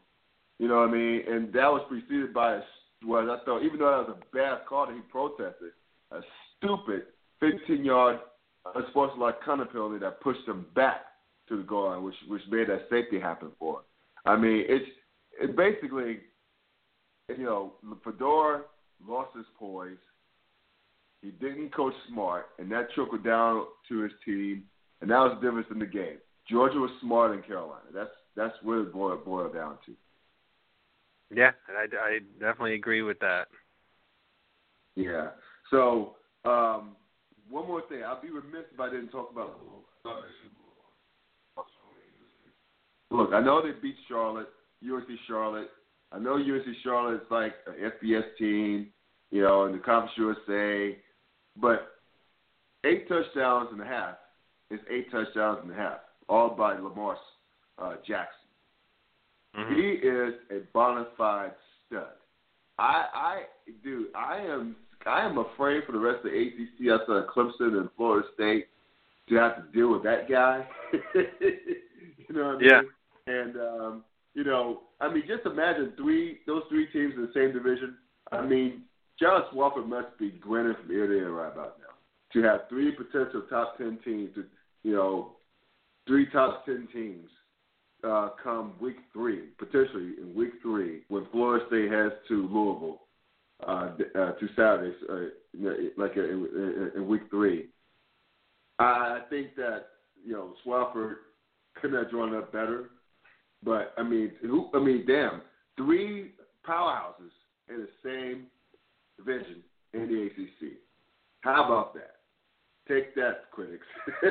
You 0.59 0.67
know 0.67 0.81
what 0.81 0.89
I 0.89 0.91
mean? 0.91 1.21
And 1.27 1.47
that 1.53 1.67
was 1.67 1.81
preceded 1.89 2.33
by 2.33 2.55
a 2.55 2.61
was 3.03 3.27
I 3.29 3.43
thought 3.45 3.63
even 3.63 3.79
though 3.79 3.91
that 3.91 4.09
was 4.09 4.17
a 4.17 4.35
bad 4.35 4.65
call 4.67 4.87
that 4.87 4.95
he 4.95 5.01
protested, 5.11 5.71
a 6.11 6.21
stupid 6.57 7.03
15 7.39 7.83
yard 7.83 8.19
unsportsmanlike 8.73 9.41
conduct 9.43 9.73
penalty 9.73 9.99
that 9.99 10.21
pushed 10.21 10.47
him 10.47 10.65
back 10.75 11.01
to 11.49 11.57
the 11.57 11.63
goal 11.63 11.89
line, 11.89 12.03
which 12.03 12.15
which 12.27 12.41
made 12.49 12.69
that 12.69 12.87
safety 12.89 13.19
happen 13.19 13.49
for 13.59 13.79
him. 13.79 13.83
I 14.25 14.35
mean, 14.35 14.63
it's 14.67 14.85
it 15.41 15.55
basically, 15.55 16.19
you 17.29 17.43
know, 17.43 17.73
Fedora 18.03 18.61
lost 19.05 19.35
his 19.35 19.45
poise. 19.59 19.97
He 21.21 21.31
didn't 21.31 21.73
coach 21.73 21.93
smart, 22.09 22.47
and 22.59 22.71
that 22.71 22.91
trickled 22.93 23.23
down 23.23 23.65
to 23.89 24.01
his 24.01 24.11
team, 24.23 24.63
and 25.01 25.09
that 25.09 25.17
was 25.17 25.37
the 25.39 25.47
difference 25.47 25.67
in 25.71 25.79
the 25.79 25.85
game. 25.85 26.17
Georgia 26.49 26.77
was 26.77 26.91
smarter 27.01 27.35
than 27.35 27.43
Carolina. 27.43 27.85
That's 27.93 28.09
that's 28.35 28.53
what 28.61 28.79
it 28.79 28.93
boiled, 28.93 29.25
boiled 29.25 29.53
down 29.53 29.77
to. 29.85 29.93
Yeah, 31.35 31.51
I, 31.69 31.85
I 31.97 32.19
definitely 32.39 32.75
agree 32.75 33.01
with 33.01 33.19
that. 33.19 33.47
Yeah. 34.95 35.29
So 35.71 36.15
um, 36.43 36.95
one 37.49 37.67
more 37.67 37.81
thing, 37.89 38.03
I'd 38.03 38.21
be 38.21 38.29
remiss 38.29 38.65
if 38.73 38.79
I 38.79 38.89
didn't 38.89 39.09
talk 39.09 39.31
about. 39.31 39.59
Look, 43.11 43.33
I 43.33 43.41
know 43.41 43.61
they 43.61 43.71
beat 43.81 43.95
Charlotte, 44.07 44.49
UNC 44.83 45.07
Charlotte. 45.27 45.69
I 46.11 46.19
know 46.19 46.35
UNC 46.35 46.67
is 46.67 47.21
like 47.31 47.53
an 47.67 47.91
FBS 48.03 48.23
team, 48.37 48.87
you 49.31 49.41
know, 49.41 49.65
in 49.65 49.71
the 49.71 49.79
Conference 49.79 50.11
USA, 50.17 50.97
but 51.59 51.99
eight 52.85 53.07
touchdowns 53.07 53.69
and 53.71 53.81
a 53.81 53.85
half 53.85 54.15
is 54.71 54.79
eight 54.89 55.11
touchdowns 55.11 55.59
and 55.63 55.71
a 55.71 55.75
half, 55.75 55.99
all 56.27 56.49
by 56.49 56.73
Lamar 56.73 57.17
uh, 57.79 57.95
Jackson. 58.07 58.47
Mm-hmm. 59.57 59.75
He 59.75 59.87
is 60.07 60.33
a 60.51 60.65
bona 60.73 61.07
fide 61.17 61.51
stud. 61.87 62.07
I, 62.77 63.05
I, 63.13 63.41
dude, 63.83 64.07
I 64.15 64.39
am, 64.39 64.75
I 65.05 65.25
am 65.25 65.37
afraid 65.37 65.83
for 65.85 65.93
the 65.93 65.99
rest 65.99 66.25
of 66.25 66.31
the 66.31 66.37
ACC 66.37 66.91
outside 66.91 67.23
of 67.23 67.29
Clemson 67.29 67.79
and 67.79 67.89
Florida 67.95 68.27
State 68.33 68.67
to 69.29 69.35
have 69.35 69.55
to 69.55 69.63
deal 69.71 69.91
with 69.91 70.03
that 70.03 70.29
guy. 70.29 70.67
you 71.15 72.35
know 72.35 72.47
what 72.47 72.55
I 72.55 72.57
mean? 72.57 72.69
Yeah. 72.69 72.81
And 73.27 73.55
um, 73.55 74.03
you 74.33 74.43
know, 74.43 74.81
I 75.01 75.11
mean, 75.11 75.23
just 75.27 75.45
imagine 75.45 75.93
three 75.97 76.39
those 76.45 76.63
three 76.69 76.87
teams 76.87 77.13
in 77.15 77.21
the 77.21 77.31
same 77.33 77.53
division. 77.53 77.97
I 78.31 78.45
mean, 78.45 78.83
John 79.19 79.43
Swofford 79.53 79.87
must 79.87 80.17
be 80.19 80.31
grinning 80.31 80.75
from 80.81 80.91
ear 80.91 81.07
to 81.07 81.13
ear 81.13 81.31
right 81.31 81.51
about 81.51 81.77
now 81.79 81.85
to 82.33 82.43
have 82.45 82.61
three 82.69 82.91
potential 82.91 83.43
top 83.49 83.77
ten 83.77 83.97
teams. 84.03 84.33
To, 84.35 84.43
you 84.83 84.93
know, 84.93 85.31
three 86.07 86.27
top 86.31 86.65
ten 86.65 86.87
teams 86.93 87.29
uh, 88.03 88.29
come 88.43 88.73
week 88.79 88.97
three, 89.13 89.49
potentially 89.57 90.13
in 90.21 90.33
week 90.35 90.53
three, 90.61 91.01
when 91.07 91.25
Florida 91.31 91.65
State 91.67 91.91
has 91.91 92.11
to 92.27 92.47
Louisville 92.51 93.01
uh, 93.65 93.89
uh, 94.19 94.31
to 94.33 94.47
Saturdays, 94.55 94.95
uh, 95.09 95.69
like 95.97 96.15
in, 96.17 96.21
in, 96.23 96.91
in 96.95 97.07
week 97.07 97.23
three. 97.29 97.67
I 98.79 99.19
think 99.29 99.55
that 99.55 99.85
you 100.25 100.33
know 100.33 100.53
Swofford 100.65 101.15
couldn't 101.81 101.97
have 101.97 102.11
drawn 102.11 102.35
up 102.35 102.51
better, 102.51 102.89
but 103.63 103.93
I 103.97 104.03
mean, 104.03 104.33
who? 104.41 104.69
I 104.73 104.79
mean, 104.79 105.05
damn, 105.07 105.41
three 105.77 106.33
powerhouses 106.67 107.31
in 107.69 107.77
the 107.77 107.87
same 108.03 108.47
division 109.17 109.63
in 109.93 110.07
the 110.07 110.25
ACC. 110.27 110.73
How 111.41 111.65
about 111.65 111.93
that? 111.93 112.15
Take 112.87 113.15
that, 113.15 113.51
critics. 113.51 113.85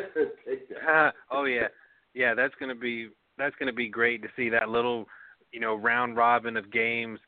Take 0.47 0.69
that. 0.69 1.13
oh 1.31 1.45
yeah, 1.45 1.69
yeah. 2.15 2.35
That's 2.35 2.55
gonna 2.61 2.75
be 2.75 3.09
that's 3.39 3.55
gonna 3.59 3.73
be 3.73 3.89
great 3.89 4.23
to 4.23 4.29
see 4.37 4.49
that 4.51 4.69
little, 4.69 5.07
you 5.53 5.61
know, 5.61 5.75
round 5.75 6.17
robin 6.17 6.57
of 6.57 6.71
games 6.73 7.19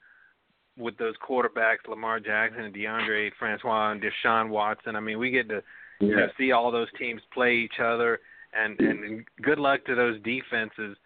with 0.79 0.97
those 0.99 1.15
quarterbacks, 1.27 1.89
Lamar 1.89 2.21
Jackson 2.21 2.65
and 2.65 2.75
Deondre 2.75 3.31
Francois 3.39 3.93
and 3.93 4.03
Deshaun 4.03 4.51
Watson. 4.51 4.95
I 4.95 5.01
mean, 5.01 5.19
we 5.19 5.31
get 5.31 5.49
to 5.49 5.63
Yeah. 6.01 6.09
you 6.09 6.17
know, 6.17 6.29
see 6.39 6.53
all 6.53 6.71
those 6.71 6.89
teams 6.99 7.23
play 7.33 7.55
each 7.57 7.81
other, 7.81 8.21
and 8.53 8.79
and 8.81 9.25
good 9.43 9.59
luck 9.59 9.85
to 9.87 9.95
those 9.95 10.21
defenses. 10.23 10.97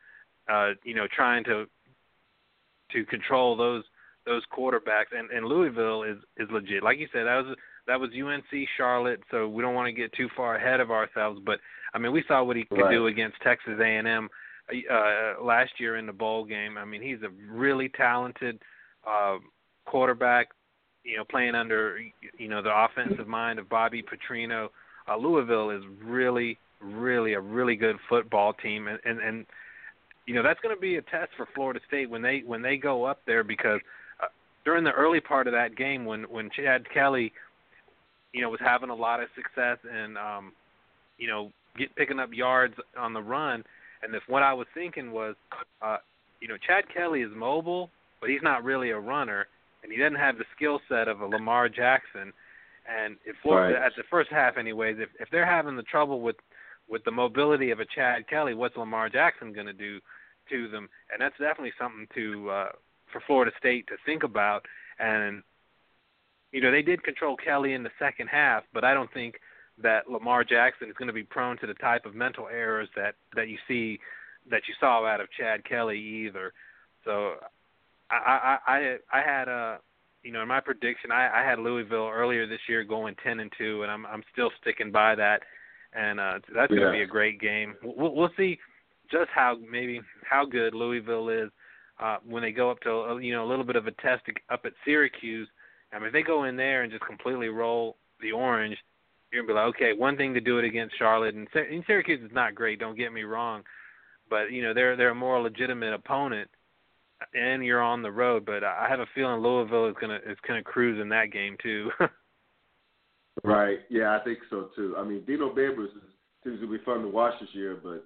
Uh, 0.50 0.72
you 0.84 0.94
know, 0.94 1.06
trying 1.14 1.44
to 1.44 1.66
to 2.92 3.04
control 3.06 3.56
those 3.56 3.84
those 4.26 4.42
quarterbacks. 4.56 5.12
And 5.16 5.30
and 5.30 5.46
Louisville 5.46 6.02
is 6.02 6.18
is 6.36 6.48
legit. 6.50 6.82
Like 6.82 6.98
you 6.98 7.08
said, 7.12 7.24
that 7.24 7.44
was 7.44 7.56
that 7.86 7.98
was 7.98 8.10
UNC 8.10 8.68
Charlotte, 8.76 9.20
so 9.30 9.48
we 9.48 9.62
don't 9.62 9.74
want 9.74 9.86
to 9.86 9.92
get 9.92 10.12
too 10.12 10.28
far 10.36 10.56
ahead 10.56 10.80
of 10.80 10.90
ourselves. 10.90 11.40
But 11.44 11.58
I 11.94 11.98
mean, 11.98 12.12
we 12.12 12.24
saw 12.28 12.42
what 12.44 12.56
he 12.56 12.64
could 12.64 12.82
Right. 12.82 12.92
do 12.92 13.06
against 13.06 13.40
Texas 13.42 13.78
A&M 13.80 14.28
uh, 14.90 15.42
last 15.42 15.72
year 15.78 15.96
in 15.96 16.06
the 16.06 16.12
bowl 16.12 16.44
game. 16.44 16.78
I 16.78 16.84
mean, 16.84 17.02
he's 17.02 17.22
a 17.22 17.30
really 17.52 17.88
talented 17.88 18.60
uh, 19.06 19.38
quarterback. 19.86 20.48
You 21.02 21.16
know, 21.16 21.24
playing 21.24 21.54
under 21.54 21.98
you 22.38 22.48
know 22.48 22.62
the 22.62 22.72
offensive 22.74 23.26
mind 23.26 23.58
of 23.58 23.68
Bobby 23.68 24.02
Petrino. 24.02 24.68
Uh, 25.08 25.16
Louisville 25.16 25.70
is 25.70 25.82
really, 26.04 26.58
really 26.80 27.32
a 27.32 27.40
really 27.40 27.74
good 27.74 27.96
football 28.08 28.52
team, 28.52 28.86
and 28.86 28.98
and, 29.04 29.18
and 29.18 29.46
you 30.26 30.34
know 30.34 30.42
that's 30.42 30.60
going 30.60 30.76
to 30.76 30.80
be 30.80 30.96
a 30.96 31.02
test 31.02 31.30
for 31.36 31.48
Florida 31.54 31.80
State 31.88 32.10
when 32.10 32.20
they 32.20 32.42
when 32.46 32.60
they 32.60 32.76
go 32.76 33.04
up 33.04 33.22
there 33.26 33.42
because 33.42 33.80
uh, 33.80 33.88
during 34.64 34.84
the 34.84 34.92
early 34.92 35.20
part 35.20 35.46
of 35.46 35.52
that 35.52 35.76
game 35.76 36.04
when 36.04 36.24
when 36.24 36.50
Chad 36.50 36.84
Kelly, 36.92 37.32
you 38.32 38.42
know, 38.42 38.50
was 38.50 38.60
having 38.60 38.90
a 38.90 38.94
lot 38.94 39.20
of 39.22 39.28
success 39.34 39.78
and 39.90 40.16
um, 40.18 40.52
you 41.18 41.28
know 41.28 41.50
get 41.76 41.94
picking 41.96 42.18
up 42.18 42.30
yards 42.32 42.74
on 42.98 43.12
the 43.12 43.22
run, 43.22 43.64
and 44.02 44.14
if 44.14 44.22
what 44.28 44.42
I 44.42 44.52
was 44.52 44.66
thinking 44.74 45.12
was, 45.12 45.34
uh, 45.82 45.98
you 46.40 46.48
know, 46.48 46.56
Chad 46.66 46.84
Kelly 46.92 47.22
is 47.22 47.30
mobile, 47.34 47.90
but 48.20 48.30
he's 48.30 48.42
not 48.42 48.64
really 48.64 48.90
a 48.90 48.98
runner, 48.98 49.46
and 49.82 49.92
he 49.92 49.98
doesn't 49.98 50.18
have 50.18 50.36
the 50.38 50.44
skill 50.56 50.80
set 50.88 51.08
of 51.08 51.20
a 51.20 51.26
Lamar 51.26 51.68
Jackson. 51.68 52.32
And 52.88 53.16
if 53.24 53.36
Florida, 53.42 53.78
Right. 53.78 53.86
at 53.86 53.92
the 53.96 54.02
first 54.10 54.30
half, 54.30 54.56
anyways, 54.56 54.96
if 54.98 55.10
if 55.20 55.28
they're 55.30 55.46
having 55.46 55.76
the 55.76 55.82
trouble 55.84 56.20
with 56.20 56.36
with 56.88 57.04
the 57.04 57.10
mobility 57.12 57.70
of 57.70 57.78
a 57.78 57.84
Chad 57.84 58.26
Kelly, 58.28 58.54
what's 58.54 58.76
Lamar 58.76 59.08
Jackson 59.08 59.52
going 59.52 59.66
to 59.66 59.72
do 59.72 60.00
to 60.50 60.68
them? 60.68 60.88
And 61.12 61.22
that's 61.22 61.38
definitely 61.38 61.72
something 61.78 62.08
to 62.14 62.50
uh, 62.50 62.68
for 63.12 63.22
Florida 63.26 63.52
State 63.58 63.86
to 63.88 63.94
think 64.04 64.22
about. 64.22 64.64
And 64.98 65.42
you 66.52 66.60
know, 66.60 66.70
they 66.70 66.82
did 66.82 67.02
control 67.02 67.36
Kelly 67.36 67.74
in 67.74 67.82
the 67.82 67.90
second 67.98 68.28
half, 68.28 68.64
but 68.74 68.84
I 68.84 68.92
don't 68.92 69.12
think 69.12 69.36
that 69.82 70.10
Lamar 70.10 70.44
Jackson 70.44 70.88
is 70.88 70.96
going 70.96 71.08
to 71.08 71.14
be 71.14 71.22
prone 71.22 71.56
to 71.58 71.66
the 71.66 71.74
type 71.74 72.04
of 72.04 72.14
mental 72.14 72.48
errors 72.48 72.88
that 72.96 73.14
that 73.34 73.48
you 73.48 73.56
see 73.68 73.98
that 74.50 74.62
you 74.68 74.74
saw 74.80 75.06
out 75.06 75.20
of 75.20 75.28
Chad 75.38 75.64
Kelly 75.64 75.98
either. 75.98 76.52
So 77.04 77.34
I 78.10 78.58
I 78.66 78.72
I, 78.72 78.96
I 79.12 79.22
had 79.22 79.48
a 79.48 79.78
you 80.22 80.32
know 80.32 80.42
in 80.42 80.48
my 80.48 80.60
prediction 80.60 81.12
I, 81.12 81.40
I 81.40 81.48
had 81.48 81.58
Louisville 81.58 82.10
earlier 82.12 82.46
this 82.46 82.60
year 82.68 82.84
going 82.84 83.14
ten 83.22 83.40
and 83.40 83.52
two, 83.56 83.82
and 83.82 83.90
I'm 83.90 84.06
I'm 84.06 84.22
still 84.32 84.50
sticking 84.60 84.90
by 84.90 85.14
that, 85.14 85.42
and 85.92 86.20
uh, 86.20 86.38
that's 86.54 86.70
going 86.70 86.82
to 86.82 86.92
be 86.92 87.02
a 87.02 87.06
great 87.06 87.40
game. 87.40 87.74
We'll, 87.82 88.14
we'll 88.14 88.30
see 88.36 88.58
just 89.10 89.30
how 89.34 89.56
maybe 89.70 90.00
how 90.28 90.44
good 90.44 90.74
Louisville 90.74 91.28
is 91.28 91.50
uh, 92.00 92.16
when 92.26 92.42
they 92.42 92.52
go 92.52 92.70
up 92.70 92.80
to 92.80 92.90
uh, 92.90 93.16
you 93.16 93.32
know 93.32 93.44
a 93.44 93.48
little 93.48 93.64
bit 93.64 93.76
of 93.76 93.86
a 93.86 93.92
test 93.92 94.22
up 94.50 94.62
at 94.64 94.72
Syracuse. 94.84 95.48
I 95.92 95.98
mean, 95.98 96.08
if 96.08 96.12
they 96.12 96.22
go 96.22 96.44
in 96.44 96.56
there 96.56 96.82
and 96.82 96.92
just 96.92 97.04
completely 97.04 97.48
roll 97.48 97.96
the 98.20 98.32
orange, 98.32 98.76
you're 99.32 99.42
gonna 99.42 99.54
be 99.54 99.58
like, 99.58 99.74
okay, 99.76 99.92
one 99.92 100.16
thing 100.16 100.34
to 100.34 100.40
do 100.40 100.58
it 100.58 100.64
against 100.64 100.98
Charlotte 100.98 101.34
and, 101.34 101.46
and 101.54 101.84
Syracuse 101.86 102.22
is 102.24 102.34
not 102.34 102.54
great. 102.54 102.78
Don't 102.78 102.96
get 102.96 103.12
me 103.12 103.22
wrong, 103.22 103.62
but 104.28 104.50
you 104.50 104.62
know 104.62 104.72
they're 104.72 104.96
they're 104.96 105.10
a 105.10 105.14
more 105.14 105.40
legitimate 105.40 105.92
opponent, 105.92 106.48
and 107.34 107.64
you're 107.64 107.82
on 107.82 108.02
the 108.02 108.10
road. 108.10 108.46
But 108.46 108.64
I 108.64 108.86
have 108.88 109.00
a 109.00 109.06
feeling 109.14 109.42
Louisville 109.42 109.88
is 109.88 109.96
gonna 110.00 110.20
is 110.26 110.38
gonna 110.46 110.62
cruise 110.62 111.00
in 111.00 111.08
that 111.10 111.32
game 111.32 111.56
too. 111.62 111.90
right. 113.44 113.78
Yeah, 113.90 114.16
I 114.18 114.24
think 114.24 114.38
so 114.48 114.70
too. 114.74 114.94
I 114.96 115.04
mean, 115.04 115.22
Dino 115.26 115.54
Babers 115.54 115.88
seems 116.44 116.60
to 116.60 116.70
be 116.70 116.82
fun 116.84 117.02
to 117.02 117.08
watch 117.08 117.34
this 117.40 117.50
year, 117.52 117.78
but 117.82 118.04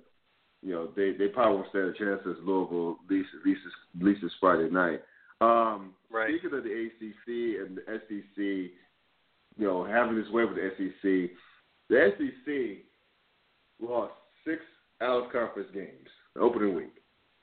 you 0.64 0.72
know 0.72 0.88
they 0.96 1.12
they 1.12 1.28
probably 1.28 1.56
won't 1.56 1.68
stand 1.68 1.84
a 1.84 1.92
chance 1.92 2.20
as 2.26 2.42
Louisville 2.44 2.96
at 3.04 3.10
least 3.10 3.28
at 3.38 3.46
least 3.46 3.60
at 3.98 4.04
least 4.04 4.22
this 4.22 4.32
Friday 4.40 4.70
night. 4.70 5.02
Um, 5.40 5.92
right. 6.10 6.30
Speaking 6.30 6.58
of 6.58 6.64
the 6.64 6.70
ACC 6.70 7.66
and 7.66 7.76
the 7.76 7.82
SEC, 7.86 8.36
you 8.38 8.72
know 9.58 9.84
having 9.84 10.16
this 10.16 10.30
way 10.30 10.44
with 10.44 10.56
the 10.56 10.70
SEC, 10.76 11.30
the 11.90 12.12
SEC 12.16 12.84
lost 13.86 14.14
six 14.46 14.60
out 15.02 15.26
of 15.26 15.32
conference 15.32 15.68
games 15.74 16.08
the 16.34 16.40
opening 16.40 16.74
week. 16.74 16.94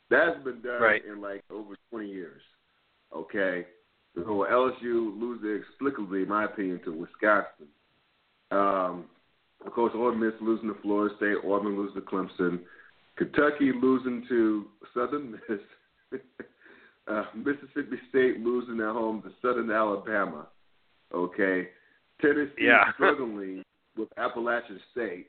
That's 0.09 0.43
been 0.43 0.61
done 0.61 0.81
right. 0.81 1.01
in 1.05 1.21
like 1.21 1.43
over 1.51 1.75
20 1.91 2.09
years. 2.09 2.41
Okay, 3.15 3.65
so 4.15 4.21
LSU 4.49 5.19
lose 5.19 5.41
inexplicably, 5.43 6.23
in 6.23 6.29
my 6.29 6.45
opinion, 6.45 6.79
to 6.85 6.91
Wisconsin. 6.91 7.67
Um, 8.51 9.05
of 9.65 9.73
course, 9.73 9.91
Ole 9.95 10.15
Miss 10.15 10.33
losing 10.41 10.69
to 10.69 10.81
Florida 10.81 11.13
State, 11.17 11.35
Auburn 11.45 11.77
losing 11.77 12.01
to 12.01 12.07
Clemson, 12.07 12.59
Kentucky 13.17 13.71
losing 13.79 14.25
to 14.29 14.65
Southern 14.93 15.31
Miss, 15.31 15.59
uh, 17.07 17.23
Mississippi 17.35 17.97
State 18.09 18.39
losing 18.39 18.79
at 18.79 18.91
home 18.91 19.21
to 19.23 19.31
Southern 19.41 19.71
Alabama. 19.71 20.47
Okay, 21.13 21.69
Tennessee 22.21 22.51
yeah. 22.59 22.91
struggling 22.95 23.63
with 23.97 24.07
Appalachian 24.17 24.79
State, 24.91 25.27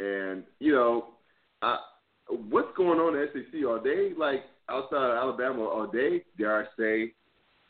and 0.00 0.44
you 0.60 0.72
know, 0.72 1.06
uh, 1.62 1.78
what's 2.28 2.76
going 2.76 3.00
on 3.00 3.16
in 3.16 3.28
SEC? 3.32 3.66
Are 3.66 3.82
they 3.82 4.14
like 4.16 4.44
outside 4.68 5.10
of 5.10 5.16
Alabama? 5.16 5.64
Are 5.64 5.90
they, 5.92 6.22
dare 6.38 6.62
I 6.62 6.64
say, 6.78 7.12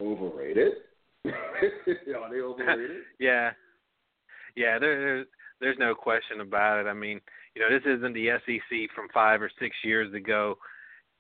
overrated? 0.03 0.75
are 1.25 2.31
they 2.31 2.41
overrated? 2.41 3.03
yeah, 3.19 3.51
yeah. 4.55 4.79
There, 4.79 5.01
there's 5.01 5.27
there's 5.61 5.79
no 5.79 5.95
question 5.95 6.41
about 6.41 6.81
it. 6.81 6.89
I 6.89 6.95
mean, 6.95 7.21
you 7.59 7.65
know, 7.65 7.71
this 7.77 7.83
isn't 7.87 8.13
the 8.13 8.29
SEC 8.47 8.89
from 8.95 9.09
five 9.13 9.43
or 9.43 9.51
six 9.59 9.75
years 9.83 10.15
ago. 10.15 10.57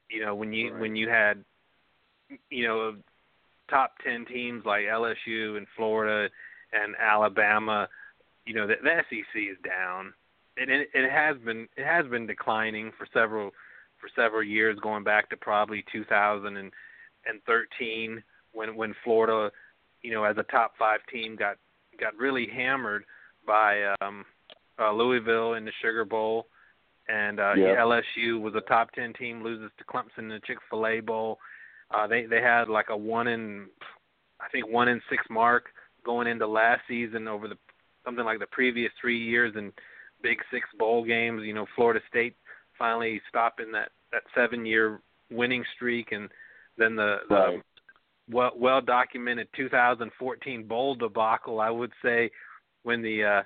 You 0.08 0.24
know, 0.24 0.36
when 0.36 0.52
you 0.52 0.70
right. 0.70 0.80
when 0.80 0.94
you 0.94 1.08
had, 1.08 1.44
you 2.48 2.68
know, 2.68 2.94
top 3.68 3.94
ten 4.04 4.24
teams 4.24 4.64
like 4.64 4.84
LSU 4.84 5.56
and 5.56 5.66
Florida 5.76 6.32
and 6.72 6.94
Alabama. 6.96 7.88
You 8.46 8.54
know, 8.54 8.68
the, 8.68 8.76
the 8.82 9.02
SEC 9.10 9.26
is 9.34 9.58
down. 9.64 10.14
It, 10.56 10.70
it 10.70 10.90
it 10.94 11.10
has 11.10 11.36
been 11.44 11.66
it 11.76 11.84
has 11.84 12.06
been 12.06 12.28
declining 12.28 12.92
for 12.96 13.08
several 13.12 13.50
for 14.00 14.08
several 14.14 14.44
years, 14.44 14.78
going 14.80 15.02
back 15.02 15.28
to 15.30 15.36
probably 15.36 15.84
2013 15.92 18.22
when 18.52 18.76
when 18.76 18.94
Florida, 19.02 19.50
you 20.02 20.12
know, 20.12 20.22
as 20.22 20.38
a 20.38 20.44
top 20.44 20.74
five 20.78 21.00
team 21.12 21.34
got 21.34 21.56
got 21.98 22.16
really 22.16 22.46
hammered 22.46 23.04
by 23.44 23.92
um, 24.00 24.24
uh, 24.78 24.92
Louisville 24.92 25.54
in 25.54 25.64
the 25.64 25.72
Sugar 25.82 26.04
Bowl, 26.04 26.46
and 27.08 27.40
uh, 27.40 27.54
Yeah. 27.56 27.76
LSU 27.76 28.40
was 28.40 28.54
a 28.54 28.60
top 28.62 28.92
ten 28.92 29.12
team, 29.14 29.42
loses 29.42 29.70
to 29.78 29.84
Clemson 29.84 30.18
in 30.18 30.28
the 30.28 30.40
Chick 30.46 30.58
Fil 30.70 30.86
A 30.86 31.00
Bowl. 31.00 31.38
Uh, 31.90 32.06
they 32.06 32.26
they 32.26 32.40
had 32.40 32.68
like 32.68 32.90
a 32.90 32.96
one 32.96 33.28
in, 33.28 33.66
I 34.40 34.48
think 34.50 34.68
one 34.68 34.88
in 34.88 35.00
six 35.08 35.22
mark 35.30 35.66
going 36.04 36.26
into 36.26 36.46
last 36.46 36.82
season 36.88 37.26
over 37.28 37.48
the 37.48 37.56
something 38.04 38.24
like 38.24 38.38
the 38.38 38.46
previous 38.46 38.92
three 39.00 39.18
years 39.18 39.54
in 39.56 39.72
Big 40.22 40.38
Six 40.50 40.68
bowl 40.78 41.04
games. 41.04 41.42
You 41.44 41.54
know, 41.54 41.66
Florida 41.76 42.00
State 42.08 42.36
finally 42.78 43.20
stopping 43.28 43.72
that 43.72 43.90
that 44.12 44.22
seven 44.34 44.64
year 44.66 45.00
winning 45.30 45.64
streak, 45.76 46.12
and 46.12 46.28
then 46.76 46.94
the, 46.96 47.18
the 47.28 47.34
Right. 47.34 47.62
well 48.30 48.52
well 48.56 48.80
documented 48.80 49.48
2014 49.56 50.64
bowl 50.64 50.94
debacle. 50.94 51.60
I 51.60 51.70
would 51.70 51.92
say 52.02 52.30
when 52.82 53.02
the 53.02 53.24
uh, 53.24 53.42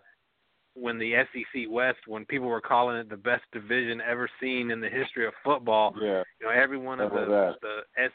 when 0.75 0.99
the 0.99 1.15
SEC 1.33 1.63
West, 1.69 1.99
when 2.07 2.25
people 2.25 2.49
were 2.49 2.61
calling 2.61 2.97
it 2.97 3.09
the 3.11 3.17
best 3.17 3.43
division 3.53 4.01
ever 4.01 4.29
seen 4.41 4.71
in 4.71 4.81
the 4.81 4.89
history 4.89 5.27
of 5.27 5.35
football. 5.45 5.95
Yeah. 6.01 6.23
You 6.41 6.47
know, 6.47 6.53
every 6.53 6.79
one 6.79 7.01
of 7.01 7.11
the 7.11 7.55
the 7.61 8.03
S, 8.03 8.11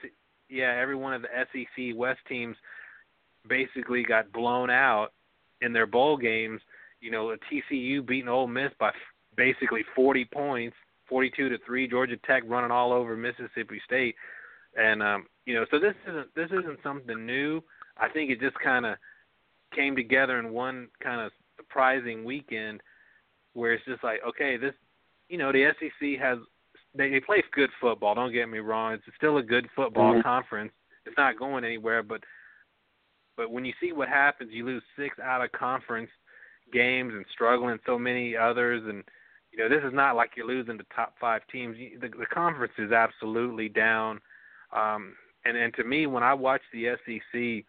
yeah, 0.49 0.75
every 0.79 0.95
one 0.95 1.13
of 1.13 1.21
the 1.21 1.27
SEC 1.51 1.95
West 1.95 2.19
teams 2.27 2.55
basically 3.47 4.03
got 4.03 4.31
blown 4.31 4.69
out 4.69 5.09
in 5.61 5.73
their 5.73 5.85
bowl 5.85 6.17
games. 6.17 6.61
You 6.99 7.11
know, 7.11 7.35
TCU 7.51 8.05
beating 8.05 8.29
Ole 8.29 8.47
Miss 8.47 8.71
by 8.79 8.91
basically 9.35 9.83
40 9.95 10.25
points, 10.25 10.75
42 11.07 11.49
to 11.49 11.57
three. 11.65 11.87
Georgia 11.87 12.17
Tech 12.25 12.43
running 12.47 12.71
all 12.71 12.91
over 12.91 13.15
Mississippi 13.15 13.79
State, 13.85 14.15
and 14.75 15.03
um, 15.03 15.27
you 15.45 15.53
know, 15.53 15.65
so 15.69 15.79
this 15.79 15.93
isn't 16.09 16.33
this 16.35 16.49
isn't 16.51 16.79
something 16.81 17.23
new. 17.25 17.61
I 17.97 18.09
think 18.09 18.31
it 18.31 18.39
just 18.39 18.57
kind 18.59 18.85
of 18.85 18.97
came 19.75 19.95
together 19.95 20.39
in 20.39 20.51
one 20.51 20.87
kind 21.03 21.21
of 21.21 21.31
surprising 21.57 22.23
weekend 22.23 22.81
where 23.53 23.73
it's 23.73 23.85
just 23.85 24.03
like, 24.03 24.19
okay, 24.27 24.57
this, 24.57 24.73
you 25.29 25.37
know, 25.37 25.51
the 25.51 25.71
SEC 25.79 26.19
has 26.19 26.37
they, 26.95 27.09
they 27.09 27.19
play 27.19 27.43
good 27.51 27.69
football. 27.81 28.15
Don't 28.15 28.31
get 28.31 28.47
me 28.49 28.59
wrong; 28.59 28.93
it's 28.93 29.03
still 29.17 29.37
a 29.37 29.43
good 29.43 29.67
football 29.75 30.13
Mhm. 30.13 30.23
conference. 30.23 30.71
It's 31.05 31.17
not 31.17 31.37
going 31.37 31.63
anywhere, 31.63 32.01
but 32.03 32.23
but 33.35 33.51
when 33.51 33.65
you 33.65 33.73
see 33.79 33.91
what 33.91 34.07
happens, 34.09 34.51
you 34.51 34.65
lose 34.65 34.83
six 34.95 35.19
out 35.19 35.43
of 35.43 35.51
conference 35.51 36.09
games 36.73 37.13
and 37.13 37.25
struggling 37.31 37.79
so 37.85 37.97
many 37.99 38.35
others, 38.35 38.83
and 38.85 39.03
you 39.51 39.59
know 39.59 39.69
this 39.69 39.83
is 39.83 39.93
not 39.93 40.15
like 40.15 40.31
you're 40.35 40.47
losing 40.47 40.77
the 40.77 40.85
top 40.95 41.15
five 41.19 41.41
teams. 41.51 41.77
You- 41.77 41.99
The, 41.99 42.09
the 42.09 42.25
conference 42.25 42.73
is 42.77 42.91
absolutely 42.91 43.69
down. 43.69 44.21
Um, 44.71 45.15
and 45.45 45.55
and 45.55 45.73
to 45.75 45.83
me, 45.83 46.07
when 46.07 46.23
I 46.23 46.33
watch 46.33 46.61
the 46.71 46.87
SEC, 47.05 47.65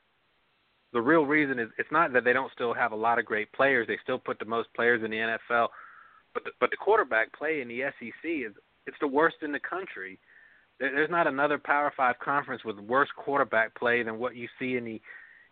the 0.98 1.02
real 1.02 1.24
reason 1.26 1.60
is 1.60 1.68
it's 1.78 1.92
not 1.92 2.12
that 2.12 2.24
they 2.24 2.32
don't 2.32 2.50
still 2.52 2.74
have 2.74 2.90
a 2.90 2.96
lot 2.96 3.20
of 3.20 3.24
great 3.24 3.52
players. 3.52 3.86
They 3.86 3.98
still 4.02 4.18
put 4.18 4.40
the 4.40 4.44
most 4.44 4.68
players 4.74 5.04
in 5.04 5.12
the 5.12 5.16
NFL, 5.16 5.68
but 6.34 6.42
the, 6.42 6.50
but 6.58 6.70
the 6.72 6.76
quarterback 6.76 7.32
play 7.38 7.60
in 7.60 7.68
the 7.68 7.82
SEC 8.00 8.24
is 8.24 8.52
it's 8.88 8.96
the 9.00 9.06
worst 9.06 9.36
in 9.42 9.52
the 9.52 9.60
country. 9.60 10.18
There, 10.80 10.90
there's 10.90 11.08
not 11.10 11.28
another 11.28 11.56
Power 11.56 11.92
Five 11.96 12.18
conference 12.18 12.64
with 12.64 12.80
worse 12.80 13.08
quarterback 13.16 13.76
play 13.76 14.02
than 14.02 14.18
what 14.18 14.34
you 14.34 14.48
see 14.58 14.76
in 14.76 14.84
the 14.84 15.00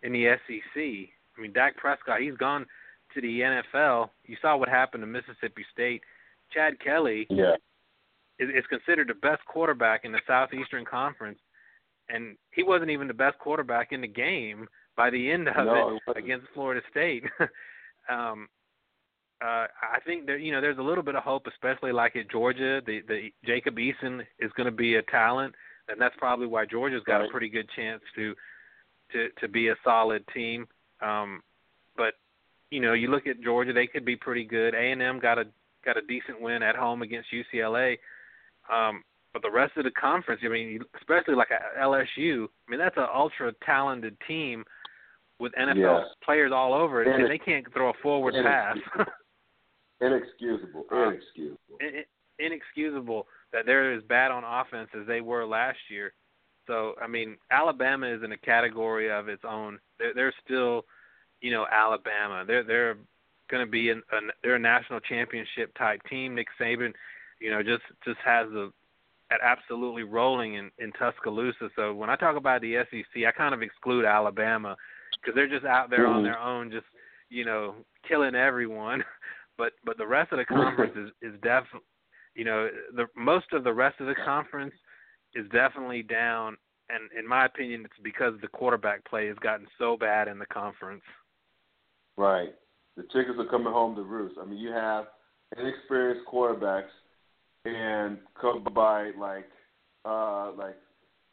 in 0.03 0.11
the 0.11 0.35
SEC. 0.45 0.81
I 0.81 1.41
mean, 1.41 1.53
Dak 1.53 1.77
Prescott, 1.77 2.19
he's 2.19 2.35
gone 2.35 2.65
to 3.13 3.21
the 3.21 3.39
NFL. 3.39 4.09
You 4.25 4.35
saw 4.41 4.57
what 4.57 4.67
happened 4.67 5.01
to 5.01 5.07
Mississippi 5.07 5.65
State. 5.71 6.01
Chad 6.53 6.77
Kelly 6.83 7.25
Yeah. 7.29 7.55
is, 8.37 8.49
is 8.49 8.65
considered 8.69 9.07
the 9.07 9.13
best 9.13 9.45
quarterback 9.45 10.03
in 10.03 10.11
the 10.11 10.19
Southeastern 10.27 10.83
Conference, 10.83 11.39
and 12.09 12.35
he 12.51 12.63
wasn't 12.63 12.91
even 12.91 13.07
the 13.07 13.13
best 13.13 13.39
quarterback 13.39 13.93
in 13.93 14.01
the 14.01 14.07
game 14.07 14.67
by 14.97 15.09
the 15.09 15.31
end 15.31 15.47
of 15.47 15.55
No, 15.55 15.95
it 16.05 16.11
it 16.11 16.17
against 16.17 16.47
Florida 16.53 16.81
State. 16.91 17.23
um, 18.09 18.49
uh, 19.39 19.67
I 19.93 19.99
think 20.05 20.25
there, 20.25 20.37
you 20.37 20.51
know, 20.51 20.59
there's 20.59 20.79
a 20.79 20.83
little 20.83 21.03
bit 21.03 21.15
of 21.15 21.23
hope, 21.23 21.45
especially 21.47 21.91
like 21.91 22.15
at 22.15 22.29
Georgia. 22.29 22.81
The 22.85 23.01
the 23.07 23.31
Jacob 23.45 23.77
Eason 23.77 24.25
is 24.39 24.51
going 24.57 24.65
to 24.65 24.71
be 24.71 24.95
a 24.95 25.03
talent, 25.03 25.53
and 25.87 26.01
that's 26.01 26.15
probably 26.17 26.47
why 26.47 26.65
Georgia's 26.65 27.03
got 27.03 27.17
Right. 27.19 27.29
a 27.29 27.31
pretty 27.31 27.49
good 27.49 27.69
chance 27.75 28.01
to 28.15 28.35
to 29.13 29.29
to 29.39 29.47
be 29.47 29.69
a 29.69 29.75
solid 29.83 30.27
team. 30.33 30.67
Um, 31.01 31.43
but 31.95 32.15
you 32.71 32.79
know, 32.81 32.93
you 32.93 33.09
look 33.09 33.27
at 33.27 33.39
Georgia; 33.41 33.73
they 33.73 33.85
could 33.85 34.03
be 34.03 34.15
pretty 34.15 34.43
good. 34.43 34.73
A 34.73 34.91
and 34.91 35.01
M 35.01 35.19
got 35.19 35.37
a 35.37 35.45
got 35.85 35.97
a 35.97 36.01
decent 36.01 36.41
win 36.41 36.63
at 36.63 36.75
home 36.75 37.03
against 37.03 37.29
UCLA. 37.31 37.97
Um, 38.73 39.03
but 39.33 39.43
the 39.43 39.51
rest 39.51 39.77
of 39.77 39.83
the 39.83 39.91
conference, 39.91 40.41
I 40.43 40.47
mean, 40.47 40.81
especially 40.99 41.35
like 41.35 41.51
a 41.51 41.79
LSU, 41.79 42.45
I 42.45 42.71
mean, 42.71 42.79
that's 42.79 42.97
an 42.97 43.05
ultra 43.13 43.53
talented 43.63 44.17
team 44.27 44.65
with 45.39 45.53
NFL 45.53 45.99
Yes. 46.01 46.07
players 46.23 46.51
all 46.51 46.73
over 46.73 47.01
it, 47.01 47.07
And 47.07 47.23
and 47.23 47.31
they 47.31 47.37
can't 47.37 47.71
throw 47.73 47.89
a 47.89 47.93
forward 48.01 48.35
and 48.35 48.45
pass. 48.45 48.77
Inexcusable. 50.01 50.85
Uh, 50.91 51.09
Inexcusable. 51.09 51.77
In- 51.79 52.03
inexcusable 52.39 53.27
that 53.51 53.65
they're 53.65 53.93
as 53.93 54.03
bad 54.03 54.31
on 54.31 54.43
offense 54.43 54.89
as 54.99 55.07
they 55.07 55.21
were 55.21 55.45
last 55.45 55.79
year. 55.89 56.13
So 56.67 56.93
I 57.01 57.07
mean, 57.07 57.37
Alabama 57.51 58.07
is 58.07 58.23
in 58.23 58.31
a 58.31 58.37
category 58.37 59.11
of 59.11 59.27
its 59.29 59.43
own. 59.47 59.79
They're, 59.99 60.13
they're 60.13 60.33
still, 60.45 60.85
you 61.41 61.51
know, 61.51 61.65
Alabama. 61.71 62.43
They're 62.45 62.63
they're 62.63 62.97
going 63.49 63.65
to 63.65 63.71
be 63.71 63.89
in 63.89 63.99
a, 64.11 64.17
they're 64.43 64.55
a 64.55 64.59
national 64.59 64.99
championship 64.99 65.75
type 65.77 66.01
team. 66.09 66.35
Nick 66.35 66.47
Saban, 66.59 66.93
you 67.39 67.49
know, 67.49 67.63
just 67.63 67.83
just 68.05 68.19
has 68.23 68.47
the 68.51 68.71
at 69.31 69.39
absolutely 69.41 70.03
rolling 70.03 70.55
in 70.55 70.69
in 70.77 70.91
Tuscaloosa. 70.91 71.69
So 71.75 71.93
when 71.93 72.09
I 72.09 72.15
talk 72.17 72.35
about 72.35 72.61
the 72.61 72.75
SEC, 72.91 73.23
I 73.25 73.31
kind 73.31 73.53
of 73.55 73.61
exclude 73.61 74.05
Alabama 74.05 74.75
because 75.21 75.35
they're 75.35 75.47
just 75.49 75.65
out 75.65 75.89
there 75.89 76.07
on 76.07 76.21
Mhm. 76.21 76.23
their 76.23 76.39
own, 76.39 76.71
just 76.71 76.85
you 77.29 77.43
know, 77.45 77.75
killing 78.07 78.35
everyone. 78.35 79.03
But 79.57 79.73
but 79.83 79.97
the 79.97 80.05
rest 80.05 80.31
of 80.31 80.37
the 80.37 80.45
conference 80.45 80.93
is 80.95 81.09
is 81.23 81.41
definitely, 81.41 81.87
you 82.35 82.45
know, 82.45 82.69
the 82.93 83.07
most 83.15 83.51
of 83.53 83.63
the 83.63 83.73
rest 83.73 83.99
of 83.99 84.05
the 84.05 84.13
conference 84.13 84.75
is 85.33 85.49
definitely 85.49 86.03
down. 86.03 86.57
And 86.89 87.11
in 87.17 87.27
my 87.27 87.45
opinion, 87.45 87.83
it's 87.83 87.99
because 88.03 88.39
the 88.39 88.47
quarterback 88.49 89.03
play 89.05 89.25
has 89.27 89.37
gotten 89.39 89.65
so 89.79 89.97
bad 89.97 90.27
in 90.27 90.37
the 90.37 90.45
conference. 90.45 91.01
Right. 92.17 92.53
The 92.97 93.03
chickens 93.11 93.39
are 93.39 93.49
coming 93.49 93.73
home 93.73 93.95
to 93.95 94.03
roost. 94.03 94.37
I 94.39 94.45
mean, 94.45 94.59
you 94.59 94.69
have 94.71 95.05
inexperienced 95.57 96.27
quarterbacks 96.31 96.93
and 97.65 98.19
come 98.39 98.63
by 98.75 99.09
like 99.19 99.49
uh 100.05 100.51
like 100.51 100.77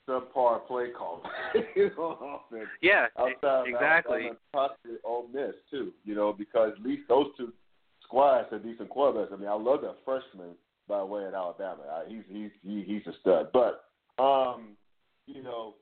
subpar 0.09 0.67
play 0.67 0.89
calls. 0.97 1.23
you 1.77 1.91
know, 1.97 2.41
offense. 2.51 2.69
Yeah, 2.83 3.07
Outside, 3.19 3.69
exactly. 3.69 4.31
possibly 4.53 4.97
Ole 5.05 5.29
Miss 5.33 5.55
too. 5.71 5.93
You 6.05 6.15
know, 6.15 6.33
because 6.33 6.73
at 6.79 6.85
least 6.85 7.03
those 7.09 7.27
two 7.37 7.53
squads 8.03 8.49
are 8.53 8.59
decent 8.59 8.91
quarterbacks. 8.91 9.33
I 9.33 9.37
mean, 9.37 9.49
I 9.49 9.55
love 9.55 9.81
that 9.83 9.97
freshman 10.05 10.55
by 10.89 10.99
the 10.99 11.07
way 11.07 11.27
at 11.27 11.35
Alabama. 11.35 11.83
I, 11.91 12.09
he's 12.09 12.23
he's 12.29 12.51
he, 12.63 12.85
he's 12.87 13.07
a 13.07 13.17
stud. 13.21 13.49
But 13.53 13.85
um, 14.23 14.77
you 15.27 15.43
know, 15.43 15.75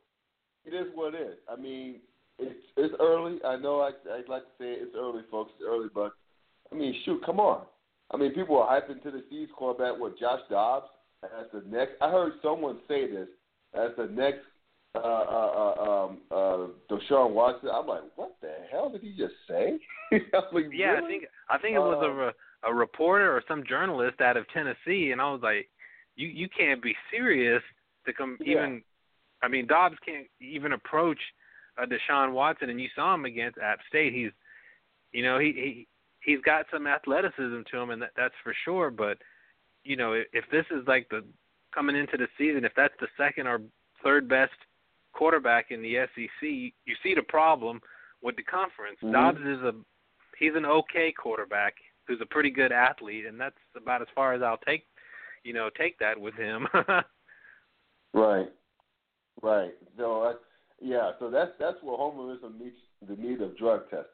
it 0.64 0.74
is 0.74 0.86
what 0.94 1.14
it 1.14 1.20
is. 1.20 1.36
I 1.50 1.56
mean, 1.60 1.96
it's 2.38 2.60
it's 2.76 2.94
early. 3.00 3.38
I 3.44 3.56
know 3.56 3.80
I 3.80 3.90
I'd 4.12 4.28
like 4.28 4.42
to 4.42 4.52
say 4.58 4.72
it's 4.72 4.94
early, 4.96 5.22
folks. 5.30 5.52
It's 5.58 5.64
early, 5.68 5.88
but 5.94 6.12
I 6.70 6.74
mean, 6.74 6.94
shoot, 7.04 7.24
come 7.24 7.40
on. 7.40 7.62
I 8.10 8.16
mean, 8.16 8.32
people 8.32 8.58
are 8.60 8.80
hyping 8.80 9.02
Tennessee's 9.02 9.48
quarterback 9.56 9.98
with 9.98 10.18
Josh 10.18 10.40
Dobbs 10.50 10.86
as 11.24 11.46
the 11.52 11.62
next. 11.68 11.92
I 12.00 12.10
heard 12.10 12.32
someone 12.42 12.78
say 12.88 13.10
this 13.10 13.28
as 13.74 13.90
the 13.96 14.06
next 14.06 14.44
uh, 14.94 14.98
uh, 14.98 15.02
uh, 15.02 16.04
um, 16.04 16.18
uh, 16.30 16.66
Deshaun 16.90 17.32
Watson. 17.32 17.70
I'm 17.72 17.86
like, 17.86 18.02
what 18.16 18.36
the 18.42 18.52
hell 18.70 18.90
did 18.90 19.00
he 19.00 19.14
just 19.16 19.34
say? 19.48 19.78
Like, 20.52 20.66
Yeah, 20.70 21.00
I 21.02 21.06
think 21.06 21.24
I 21.48 21.58
think 21.58 21.76
it 21.76 21.78
was 21.78 22.02
a 22.04 22.10
Um, 22.10 22.16
re- 22.16 22.32
a 22.64 22.74
reporter 22.74 23.34
or 23.34 23.42
some 23.48 23.64
journalist 23.66 24.20
out 24.20 24.36
of 24.36 24.46
Tennessee, 24.50 25.10
and 25.12 25.20
I 25.20 25.30
was 25.32 25.40
like, 25.42 25.68
you 26.16 26.28
you 26.28 26.48
can't 26.48 26.82
be 26.82 26.94
serious 27.10 27.62
to 28.06 28.12
come 28.12 28.36
Yeah. 28.40 28.52
even. 28.52 28.82
I 29.42 29.48
mean, 29.48 29.66
Dobbs 29.66 29.96
can't 30.04 30.28
even 30.40 30.72
approach 30.72 31.18
uh, 31.78 31.86
Deshaun 31.86 32.32
Watson, 32.32 32.70
and 32.70 32.80
you 32.80 32.88
saw 32.94 33.14
him 33.14 33.24
against 33.24 33.58
App 33.58 33.80
State. 33.88 34.12
He's, 34.12 34.30
you 35.12 35.22
know, 35.24 35.38
he 35.38 35.52
he 35.52 35.88
he's 36.20 36.40
got 36.44 36.66
some 36.70 36.86
athleticism 36.86 37.62
to 37.70 37.78
him, 37.78 37.90
and 37.90 38.02
that, 38.02 38.10
that's 38.16 38.34
for 38.44 38.54
sure. 38.64 38.90
But 38.90 39.18
you 39.82 39.96
know, 39.96 40.12
if, 40.12 40.26
if 40.32 40.44
this 40.50 40.66
is 40.70 40.86
like 40.86 41.08
the 41.08 41.24
coming 41.74 41.96
into 41.96 42.16
the 42.16 42.28
season, 42.38 42.64
if 42.64 42.72
that's 42.76 42.94
the 43.00 43.08
second 43.16 43.46
or 43.46 43.60
third 44.02 44.28
best 44.28 44.52
quarterback 45.12 45.70
in 45.70 45.82
the 45.82 46.06
SEC, 46.14 46.42
you 46.42 46.94
see 47.02 47.14
the 47.14 47.22
problem 47.22 47.80
with 48.22 48.36
the 48.36 48.42
conference. 48.42 48.98
Mhm. 49.02 49.12
Dobbs 49.12 49.40
is 49.40 49.62
a 49.62 49.74
he's 50.38 50.54
an 50.54 50.64
okay 50.64 51.12
quarterback 51.12 51.74
who's 52.06 52.20
a 52.20 52.26
pretty 52.26 52.50
good 52.50 52.72
athlete, 52.72 53.26
and 53.26 53.40
that's 53.40 53.58
about 53.76 54.02
as 54.02 54.08
far 54.14 54.34
as 54.34 54.42
I'll 54.42 54.58
take, 54.58 54.86
you 55.44 55.52
know, 55.52 55.70
take 55.70 55.98
that 55.98 56.18
with 56.18 56.34
him. 56.34 56.68
Right, 58.14 58.52
right. 59.40 59.72
So 59.96 60.22
uh, 60.22 60.34
yeah, 60.80 61.12
so 61.18 61.30
that's 61.30 61.52
that's 61.58 61.78
where 61.82 61.96
homerism 61.96 62.58
meets 62.58 62.76
the 63.08 63.16
need 63.16 63.40
of 63.40 63.56
drug 63.56 63.88
testing. 63.88 64.06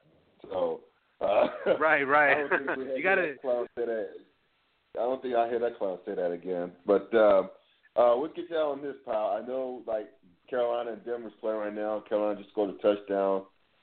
So 0.43 0.81
uh, 1.21 1.49
right, 1.81 2.05
right. 2.05 2.49
don't 2.49 2.67
think 2.67 2.77
we 2.77 2.85
you 2.97 3.03
got 3.03 3.17
to 3.17 3.35
that 3.43 3.67
that. 3.77 4.09
I 4.97 5.01
don't 5.01 5.23
think 5.23 5.35
I 5.35 5.49
hear 5.49 5.59
that 5.61 5.79
clown 5.79 5.99
say 6.07 6.15
that 6.15 6.31
again. 6.31 6.73
But 6.87 7.13
um, 7.15 7.51
uh, 7.97 8.15
we'll 8.17 8.33
get 8.35 8.51
y'all 8.51 8.73
on 8.73 8.83
this, 8.83 8.97
pal. 9.05 9.39
I 9.43 9.47
know 9.47 9.83
like 9.87 10.09
Carolina 10.49 10.93
and 10.93 11.05
Denver's 11.05 11.33
playing 11.41 11.59
right 11.59 11.75
now. 11.75 12.03
Carolina 12.09 12.39
just 12.39 12.51
scored 12.51 12.71
a 12.71 12.79
touchdown. 12.79 13.43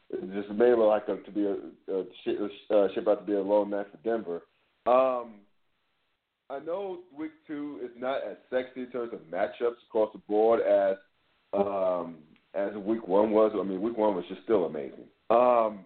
It 0.09 0.33
just 0.33 0.53
may 0.57 0.69
look 0.69 0.87
like 0.87 1.07
a, 1.07 1.17
to 1.17 1.31
be 1.31 1.45
a, 1.45 1.93
a 1.93 2.03
ship, 2.23 2.37
uh, 2.71 2.87
ship 2.93 3.07
out 3.07 3.21
to 3.21 3.25
be 3.25 3.33
a 3.33 3.41
low 3.41 3.63
night 3.63 3.87
for 3.91 3.97
Denver. 4.03 4.43
Um, 4.85 5.41
I 6.49 6.59
know 6.59 6.99
week 7.17 7.31
two 7.47 7.79
is 7.83 7.89
not 7.97 8.17
as 8.17 8.37
sexy 8.51 8.81
in 8.81 8.91
terms 8.91 9.13
of 9.13 9.19
matchups 9.31 9.81
across 9.87 10.11
the 10.13 10.19
board 10.27 10.61
as 10.61 10.95
um, 11.53 12.17
as 12.53 12.73
week 12.75 13.07
one 13.07 13.31
was. 13.31 13.51
I 13.59 13.63
mean, 13.63 13.81
week 13.81 13.97
one 13.97 14.15
was 14.15 14.25
just 14.29 14.43
still 14.43 14.65
amazing. 14.65 15.05
Um, 15.29 15.85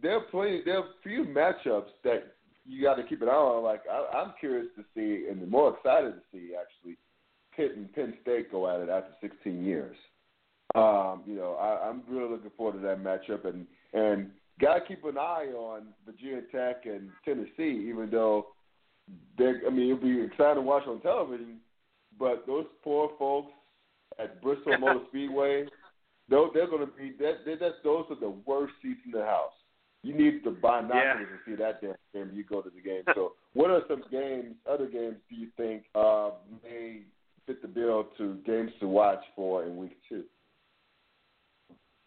there 0.00 0.16
are 0.16 0.24
plenty, 0.30 0.62
there 0.64 0.78
are 0.78 0.84
a 0.84 1.02
few 1.02 1.24
matchups 1.24 1.90
that 2.04 2.34
you 2.66 2.82
got 2.82 2.94
to 2.94 3.04
keep 3.04 3.22
an 3.22 3.28
eye 3.28 3.32
on. 3.32 3.64
Like 3.64 3.82
I, 3.90 4.18
I'm 4.18 4.34
curious 4.38 4.66
to 4.76 4.84
see, 4.94 5.28
and 5.28 5.48
more 5.50 5.76
excited 5.76 6.14
to 6.14 6.20
see 6.32 6.52
actually, 6.54 6.96
Pitt 7.56 7.76
and 7.76 7.92
Penn 7.92 8.14
State 8.22 8.50
go 8.50 8.68
at 8.68 8.80
it 8.80 8.88
after 8.88 9.12
16 9.20 9.64
years. 9.64 9.96
Um, 10.74 11.22
you 11.26 11.34
know, 11.34 11.54
I, 11.54 11.88
I'm 11.88 12.02
really 12.08 12.30
looking 12.30 12.50
forward 12.56 12.80
to 12.80 12.86
that 12.86 13.02
matchup, 13.02 13.44
and 13.44 13.66
and 13.92 14.30
got 14.60 14.74
to 14.74 14.80
keep 14.86 15.04
an 15.04 15.18
eye 15.18 15.48
on 15.56 15.88
Virginia 16.06 16.42
Tech 16.52 16.86
and 16.86 17.10
Tennessee, 17.24 17.88
even 17.88 18.08
though 18.10 18.48
they, 19.38 19.52
I 19.66 19.70
mean, 19.70 19.90
it'll 19.90 20.02
be 20.02 20.22
exciting 20.22 20.56
to 20.56 20.60
watch 20.62 20.84
on 20.86 21.00
television. 21.00 21.58
But 22.18 22.46
those 22.46 22.66
poor 22.84 23.10
folks 23.18 23.52
at 24.18 24.42
Bristol 24.42 24.78
Motor 24.78 25.00
Speedway, 25.08 25.66
they're, 26.28 26.46
they're 26.52 26.68
going 26.68 26.86
to 26.86 26.92
be 26.92 27.14
that. 27.18 27.44
Those 27.82 28.04
are 28.10 28.20
the 28.20 28.34
worst 28.46 28.74
seats 28.82 29.00
in 29.04 29.12
the 29.12 29.24
house. 29.24 29.52
You 30.02 30.14
need 30.14 30.44
to 30.44 30.50
buy 30.50 30.80
binoculars 30.80 31.28
to 31.44 31.50
see 31.50 31.56
that 31.56 31.80
damn 31.80 31.94
game. 32.14 32.30
You 32.34 32.44
go 32.44 32.62
to 32.62 32.70
the 32.70 32.80
game. 32.80 33.02
So, 33.14 33.32
what 33.52 33.70
are 33.70 33.82
some 33.88 34.02
games, 34.10 34.54
other 34.68 34.86
games, 34.86 35.16
do 35.28 35.36
you 35.36 35.48
think 35.56 35.84
uh, 35.94 36.30
may 36.64 37.02
fit 37.46 37.60
the 37.60 37.68
bill 37.68 38.08
to 38.16 38.38
games 38.46 38.70
to 38.80 38.88
watch 38.88 39.22
for 39.36 39.64
in 39.64 39.76
week 39.76 39.96
two? 40.08 40.24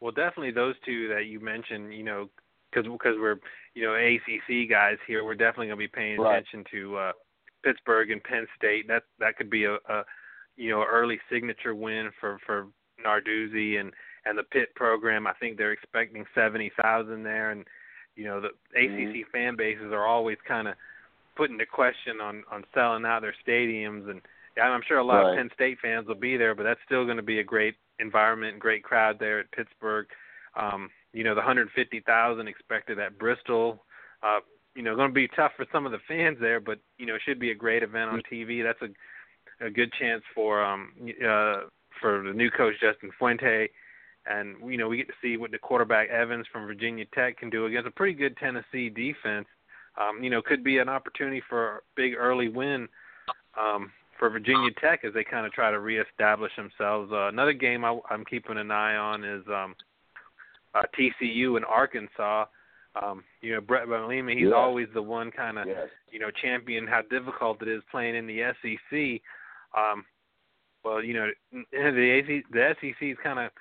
Well, 0.01 0.11
definitely 0.11 0.51
those 0.51 0.75
two 0.85 1.07
that 1.09 1.25
you 1.27 1.39
mentioned, 1.39 1.93
you 1.93 2.03
know, 2.03 2.29
because 2.71 2.91
because 2.91 3.15
we're 3.19 3.37
you 3.75 3.83
know 3.83 3.93
ACC 3.95 4.69
guys 4.69 4.97
here, 5.07 5.23
we're 5.23 5.35
definitely 5.35 5.67
going 5.67 5.77
to 5.77 5.83
be 5.83 5.87
paying 5.87 6.19
Right. 6.19 6.37
attention 6.39 6.65
to 6.71 6.97
uh, 6.97 7.11
Pittsburgh 7.63 8.11
and 8.11 8.23
Penn 8.23 8.47
State. 8.57 8.87
That 8.87 9.03
that 9.19 9.37
could 9.37 9.49
be 9.49 9.65
a, 9.65 9.75
a 9.75 10.03
you 10.57 10.69
know 10.71 10.83
early 10.83 11.19
signature 11.31 11.75
win 11.75 12.09
for 12.19 12.39
for 12.45 12.67
Narduzzi 13.05 13.79
and 13.79 13.93
and 14.25 14.37
the 14.37 14.43
Pitt 14.43 14.73
program. 14.75 15.27
I 15.27 15.33
think 15.33 15.57
they're 15.57 15.71
expecting 15.71 16.25
seventy 16.35 16.71
thousand 16.81 17.23
there, 17.23 17.51
and 17.51 17.65
you 18.15 18.25
know 18.25 18.39
the 18.41 18.51
Mhm. 18.75 19.09
ACC 19.21 19.23
fan 19.31 19.55
bases 19.55 19.91
are 19.91 20.05
always 20.05 20.37
kind 20.45 20.67
of 20.67 20.75
putting 21.35 21.57
the 21.57 21.65
question 21.65 22.21
on 22.21 22.43
on 22.51 22.65
selling 22.73 23.05
out 23.05 23.21
their 23.21 23.35
stadiums 23.45 24.09
and 24.09 24.21
I'm 24.61 24.83
sure 24.83 24.99
a 24.99 25.03
lot 25.03 25.23
Right. 25.23 25.31
of 25.31 25.35
Penn 25.37 25.49
State 25.55 25.79
fans 25.79 26.07
will 26.07 26.13
be 26.15 26.37
there, 26.37 26.53
but 26.53 26.61
that's 26.63 26.79
still 26.85 27.05
going 27.05 27.17
to 27.17 27.23
be 27.23 27.39
a 27.39 27.43
great 27.43 27.75
environment 27.99 28.53
and 28.53 28.61
great 28.61 28.83
crowd 28.83 29.17
there 29.17 29.39
at 29.39 29.49
Pittsburgh. 29.51 30.05
Um, 30.55 30.91
you 31.11 31.23
know, 31.23 31.33
the 31.33 31.41
150,000 31.41 32.47
expected 32.47 32.99
at 32.99 33.17
Bristol. 33.17 33.83
Uh, 34.21 34.41
you 34.75 34.83
know, 34.83 34.95
going 34.95 35.09
to 35.09 35.13
be 35.13 35.27
tough 35.29 35.53
for 35.57 35.65
some 35.71 35.87
of 35.87 35.91
the 35.91 35.99
fans 36.07 36.37
there, 36.39 36.59
but 36.59 36.79
you 36.99 37.05
know, 37.07 37.15
it 37.15 37.21
should 37.25 37.39
be 37.39 37.49
a 37.51 37.55
great 37.55 37.81
event 37.83 38.11
on 38.11 38.21
TV. 38.31 38.61
That's 38.63 38.81
a 38.83 38.89
a 39.65 39.69
good 39.69 39.91
chance 39.93 40.23
for 40.35 40.63
um 40.63 40.91
uh 41.25 41.61
for 42.01 42.21
the 42.23 42.33
new 42.33 42.49
coach 42.51 42.73
Justin 42.81 43.11
Fuente 43.17 43.69
and 44.25 44.55
you 44.69 44.77
know, 44.77 44.87
we 44.87 44.97
get 44.97 45.07
to 45.07 45.13
see 45.21 45.37
what 45.37 45.51
the 45.51 45.57
quarterback 45.57 46.09
Evans 46.09 46.45
from 46.51 46.65
Virginia 46.65 47.05
Tech 47.13 47.37
can 47.37 47.49
do 47.49 47.65
against 47.65 47.87
a 47.87 47.91
pretty 47.91 48.13
good 48.13 48.35
Tennessee 48.37 48.89
defense. 48.89 49.47
Um, 49.99 50.23
you 50.23 50.29
know, 50.29 50.41
could 50.41 50.63
be 50.63 50.79
an 50.79 50.89
opportunity 50.89 51.41
for 51.49 51.77
a 51.77 51.79
big 51.95 52.13
early 52.15 52.47
win 52.49 52.87
um, 53.59 53.91
for 54.17 54.29
Virginia 54.29 54.71
Tech 54.81 55.01
as 55.05 55.13
they 55.13 55.23
kind 55.23 55.45
of 55.45 55.51
try 55.51 55.69
to 55.71 55.79
reestablish 55.79 56.51
themselves. 56.55 57.11
Uh, 57.11 57.27
another 57.27 57.53
game 57.53 57.85
I, 57.85 57.99
I'm 58.09 58.25
keeping 58.25 58.57
an 58.57 58.71
eye 58.71 58.95
on 58.95 59.23
is 59.23 59.43
um, 59.47 59.75
uh, 60.73 60.81
TCU 60.97 61.57
and 61.57 61.65
Arkansas. 61.65 62.45
Um, 63.01 63.23
you 63.41 63.53
know, 63.53 63.61
Bret 63.61 63.87
Bielema, 63.87 64.33
he's 64.33 64.43
Yes. 64.45 64.53
always 64.55 64.87
the 64.93 65.01
one 65.01 65.31
kind 65.31 65.57
of 65.57 65.67
Yes. 65.67 65.89
you 66.11 66.19
know 66.19 66.29
champion 66.31 66.85
how 66.87 67.01
difficult 67.09 67.61
it 67.61 67.67
is 67.67 67.81
playing 67.91 68.15
in 68.15 68.27
the 68.27 68.53
SEC. 68.61 69.21
Um, 69.75 70.05
well, 70.83 71.03
you 71.03 71.13
know, 71.13 71.29
the 71.71 72.09
AC, 72.11 72.43
the 72.51 72.75
SEC 72.79 72.95
is 73.01 73.17
kind 73.23 73.39
of 73.39 73.51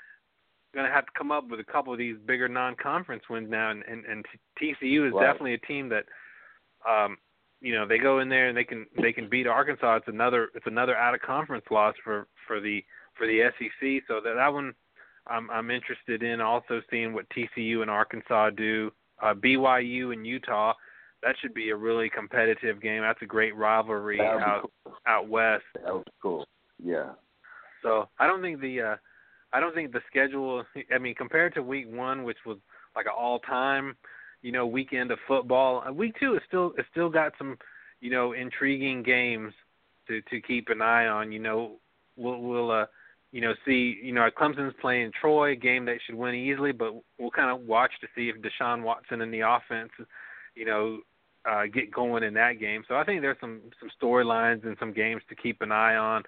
going 0.75 0.87
to 0.87 0.93
have 0.93 1.07
to 1.07 1.12
come 1.16 1.31
up 1.31 1.49
with 1.49 1.61
a 1.61 1.64
couple 1.64 1.93
of 1.93 1.99
these 1.99 2.16
bigger 2.27 2.49
non-conference 2.49 3.25
wins 3.29 3.51
now, 3.51 3.70
and 3.70 3.83
and, 3.89 4.05
and 4.07 4.25
TCU 4.61 5.07
is 5.09 5.12
Right. 5.12 5.27
definitely 5.27 5.55
a 5.55 5.59
team 5.59 5.89
that, 5.91 6.05
um, 6.89 7.16
you 7.61 7.75
know, 7.75 7.87
they 7.87 7.99
go 7.99 8.20
in 8.20 8.29
there 8.29 8.49
and 8.49 8.57
they 8.57 8.64
can 8.64 8.87
they 9.01 9.12
can 9.12 9.29
beat 9.29 9.47
Arkansas. 9.47 9.97
It's 9.97 10.09
another 10.09 10.49
it's 10.55 10.66
another 10.66 10.97
out-of-conference 10.97 11.64
loss 11.70 11.95
for 12.03 12.27
for 12.47 12.61
the 12.61 12.85
for 13.16 13.27
the 13.27 13.51
SEC. 13.59 14.03
So 14.09 14.20
that 14.25 14.35
that 14.35 14.53
one, 14.53 14.75
I'm 15.27 15.51
I'm 15.51 15.70
interested 15.70 16.23
in 16.23 16.41
also 16.41 16.81
seeing 16.91 17.12
what 17.12 17.27
TCU 17.31 17.83
and 17.83 17.91
Arkansas 17.91 18.51
do. 18.51 18.91
Uh, 19.23 19.35
BYU 19.35 20.12
and 20.12 20.27
Utah, 20.27 20.73
that 21.23 21.37
should 21.41 21.55
be 21.55 21.70
a 21.70 21.77
really 21.77 22.11
competitive 22.11 22.81
game. 22.83 23.03
That's 23.03 23.23
a 23.23 23.27
great 23.27 23.55
rivalry 23.55 24.18
That 24.18 24.35
would 24.35 24.39
be 24.41 24.45
out 24.45 24.70
cool. 24.85 24.95
out 25.07 25.29
west. 25.29 25.62
That 25.75 25.95
was 25.95 26.05
cool. 26.20 26.47
Yeah. 26.83 27.11
So 27.83 28.09
I 28.18 28.27
don't 28.27 28.43
think 28.43 28.61
the 28.61 28.81
uh, 28.81 28.97
I 29.53 29.61
don't 29.61 29.74
think 29.74 29.92
the 29.92 30.00
schedule. 30.09 30.64
I 30.94 30.98
mean, 30.98 31.14
compared 31.14 31.55
to 31.55 31.62
week 31.62 31.86
one, 31.90 32.24
which 32.24 32.38
was 32.46 32.59
like 32.96 33.07
an 33.07 33.12
all-time, 33.16 33.96
you 34.42 34.53
know, 34.53 34.66
weekend 34.66 35.11
of 35.11 35.18
football, 35.26 35.84
uh, 35.86 35.92
week 35.92 36.14
two 36.18 36.34
is 36.34 36.42
still 36.46 36.72
it's 36.78 36.88
still 36.90 37.11
got 37.11 37.32
some, 37.38 37.59
you 38.00 38.11
know, 38.11 38.32
intriguing 38.32 39.03
games 39.03 39.53
to 40.09 40.20
to 40.22 40.40
keep 40.40 40.68
an 40.68 40.82
eye 40.82 41.07
on. 41.07 41.32
You 41.32 41.38
know, 41.38 41.76
we'll 42.16 42.40
we'll 42.40 42.70
uh, 42.70 42.86
you 43.30 43.40
know 43.40 43.55
see 43.64 43.98
you 44.03 44.12
know 44.12 44.28
Clemson's 44.30 44.74
playing 44.80 45.12
Troy, 45.20 45.53
a 45.53 45.57
game 45.57 45.84
they 45.84 46.00
should 46.07 46.14
win 46.14 46.34
easily, 46.34 46.72
but 46.72 46.94
we'll 47.18 47.30
kind 47.30 47.50
of 47.50 47.66
watch 47.66 47.92
to 48.00 48.09
see 48.14 48.28
if 48.28 48.36
Deshaun 48.42 48.82
Watson 48.82 49.20
and 49.20 49.32
the 49.32 49.40
offense, 49.40 49.90
you 50.55 50.64
know, 50.64 51.00
uh, 51.44 51.64
get 51.72 51.90
going 51.92 52.22
in 52.22 52.34
that 52.34 52.59
game. 52.61 52.84
So 52.88 52.96
I 52.96 53.05
think 53.05 53.20
there's 53.20 53.40
some 53.40 53.61
some 53.80 53.90
storylines 54.00 54.64
and 54.66 54.76
some 54.78 54.92
games 54.92 55.22
to 55.28 55.34
keep 55.34 55.62
an 55.62 55.72
eye 55.72 55.96
on. 55.96 56.22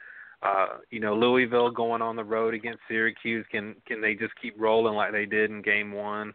Uh, 0.44 0.66
you 0.90 1.00
know, 1.00 1.14
Louisville 1.14 1.70
going 1.70 2.02
on 2.02 2.16
the 2.16 2.24
road 2.24 2.52
against 2.52 2.80
Syracuse. 2.86 3.46
Can 3.50 3.74
can 3.86 4.02
they 4.02 4.14
just 4.14 4.34
keep 4.40 4.54
rolling 4.58 4.94
like 4.94 5.10
they 5.10 5.24
did 5.24 5.50
in 5.50 5.62
game 5.62 5.90
one? 5.90 6.34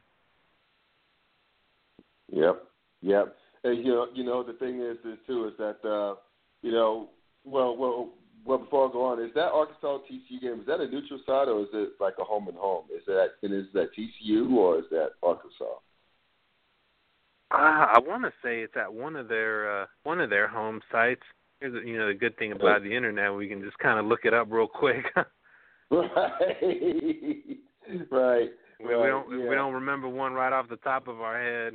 Yep, 2.31 2.63
yep. 3.01 3.35
And 3.63 3.85
you 3.85 3.91
know, 3.91 4.07
you 4.13 4.23
know, 4.23 4.41
the 4.43 4.53
thing 4.53 4.81
is, 4.81 4.97
is 5.05 5.19
too, 5.27 5.47
is 5.47 5.53
that 5.59 5.87
uh, 5.87 6.15
you 6.63 6.71
know, 6.71 7.09
well, 7.45 7.77
well, 7.77 8.09
well. 8.45 8.57
Before 8.57 8.89
I 8.89 8.91
go 8.91 9.05
on, 9.05 9.23
is 9.23 9.33
that 9.35 9.51
Arkansas 9.51 9.99
TCU 10.09 10.41
game? 10.41 10.61
Is 10.61 10.65
that 10.65 10.79
a 10.79 10.87
neutral 10.87 11.19
side 11.25 11.49
or 11.49 11.61
is 11.61 11.67
it 11.73 11.89
like 11.99 12.15
a 12.19 12.23
home 12.23 12.47
and 12.47 12.57
home? 12.57 12.85
Is 12.95 13.03
that 13.05 13.33
and 13.43 13.53
is 13.53 13.67
that 13.73 13.89
TCU 13.95 14.51
or 14.53 14.79
is 14.79 14.85
that 14.89 15.09
Arkansas? 15.21 15.65
Uh, 17.51 17.57
I 17.93 17.99
want 17.99 18.23
to 18.23 18.31
say 18.43 18.61
it's 18.61 18.77
at 18.77 18.91
one 18.91 19.15
of 19.15 19.27
their 19.27 19.81
uh, 19.81 19.85
one 20.03 20.19
of 20.19 20.29
their 20.29 20.47
home 20.47 20.81
sites. 20.91 21.21
Here's 21.59 21.85
you 21.85 21.97
know 21.97 22.07
the 22.07 22.13
good 22.13 22.37
thing 22.37 22.53
about 22.53 22.83
the 22.83 22.95
internet, 22.95 23.33
we 23.33 23.47
can 23.47 23.61
just 23.61 23.77
kind 23.79 23.99
of 23.99 24.05
look 24.05 24.21
it 24.23 24.33
up 24.33 24.47
real 24.49 24.67
quick. 24.67 25.05
right, 25.91 25.91
right. 28.11 28.49
We, 28.79 28.85
we 28.85 29.07
don't 29.07 29.29
yeah. 29.29 29.49
we 29.49 29.55
don't 29.55 29.73
remember 29.73 30.07
one 30.07 30.33
right 30.33 30.53
off 30.53 30.69
the 30.69 30.77
top 30.77 31.07
of 31.07 31.19
our 31.19 31.41
head. 31.41 31.73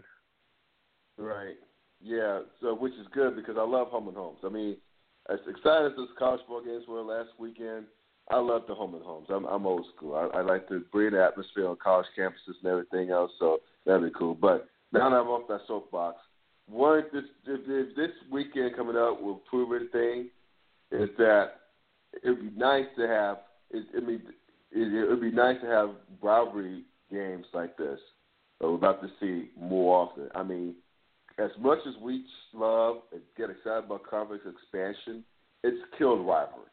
Right. 1.19 1.57
Yeah. 2.01 2.41
So 2.61 2.75
which 2.75 2.95
is 2.95 3.07
good 3.13 3.37
because 3.37 3.57
I 3.59 3.65
love 3.65 3.89
home 3.89 4.09
and 4.09 4.17
homes. 4.17 4.39
I 4.43 4.49
mean, 4.49 4.77
as 5.31 5.39
excited 5.47 5.93
as 5.93 5.97
those 5.97 6.09
college 6.19 6.41
football 6.41 6.65
games 6.65 6.85
were 6.89 7.03
last 7.03 7.31
weekend, 7.39 7.85
I 8.31 8.39
love 8.39 8.63
the 8.67 8.75
home 8.75 8.95
and 8.95 9.05
homes. 9.05 9.27
I'm 9.29 9.45
I'm 9.45 9.67
old 9.67 9.85
school. 9.95 10.15
I, 10.15 10.39
I 10.39 10.41
like 10.41 10.67
to 10.69 10.83
bring 10.93 11.13
the 11.13 11.23
atmosphere 11.23 11.69
on 11.69 11.77
college 11.77 12.07
campuses 12.19 12.57
and 12.63 12.71
everything 12.71 13.11
else. 13.11 13.33
So 13.39 13.59
that'd 13.85 14.03
be 14.03 14.19
cool. 14.19 14.35
But 14.35 14.67
now 14.93 15.11
that 15.11 15.17
I'm 15.17 15.29
off 15.29 15.47
that 15.49 15.61
soapbox, 15.67 16.17
one 16.69 17.03
this 17.13 17.25
if, 17.47 17.61
if 17.67 17.97
this 17.97 18.11
weekend 18.31 18.77
coming 18.77 18.97
up 18.97 19.21
will 19.21 19.43
prove 19.49 19.81
anything, 19.81 20.31
is 20.91 21.11
that 21.19 21.53
it'd 22.23 22.41
be 22.41 22.59
nice 22.59 22.87
to 22.97 23.07
have. 23.07 23.39
It, 23.71 23.87
I 23.97 24.01
mean, 24.01 24.23
it, 24.73 24.95
it 24.95 25.09
would 25.09 25.21
be 25.21 25.31
nice 25.31 25.61
to 25.61 25.67
have 25.67 25.91
rivalry 26.23 26.85
games 27.11 27.47
like 27.53 27.77
this. 27.77 27.99
That 28.61 28.69
we're 28.69 28.77
about 28.77 29.03
to 29.03 29.09
see 29.21 29.51
more 29.61 30.07
often. 30.07 30.29
I 30.35 30.43
mean, 30.43 30.75
as 31.39 31.51
much 31.61 31.79
as 31.87 31.95
we 32.01 32.25
love 32.53 32.99
and 33.13 33.21
get 33.37 33.51
excited 33.51 33.85
about 33.85 34.07
conference 34.09 34.43
expansion, 34.47 35.25
it's 35.63 35.83
killed 35.99 36.27
rivalries. 36.27 36.69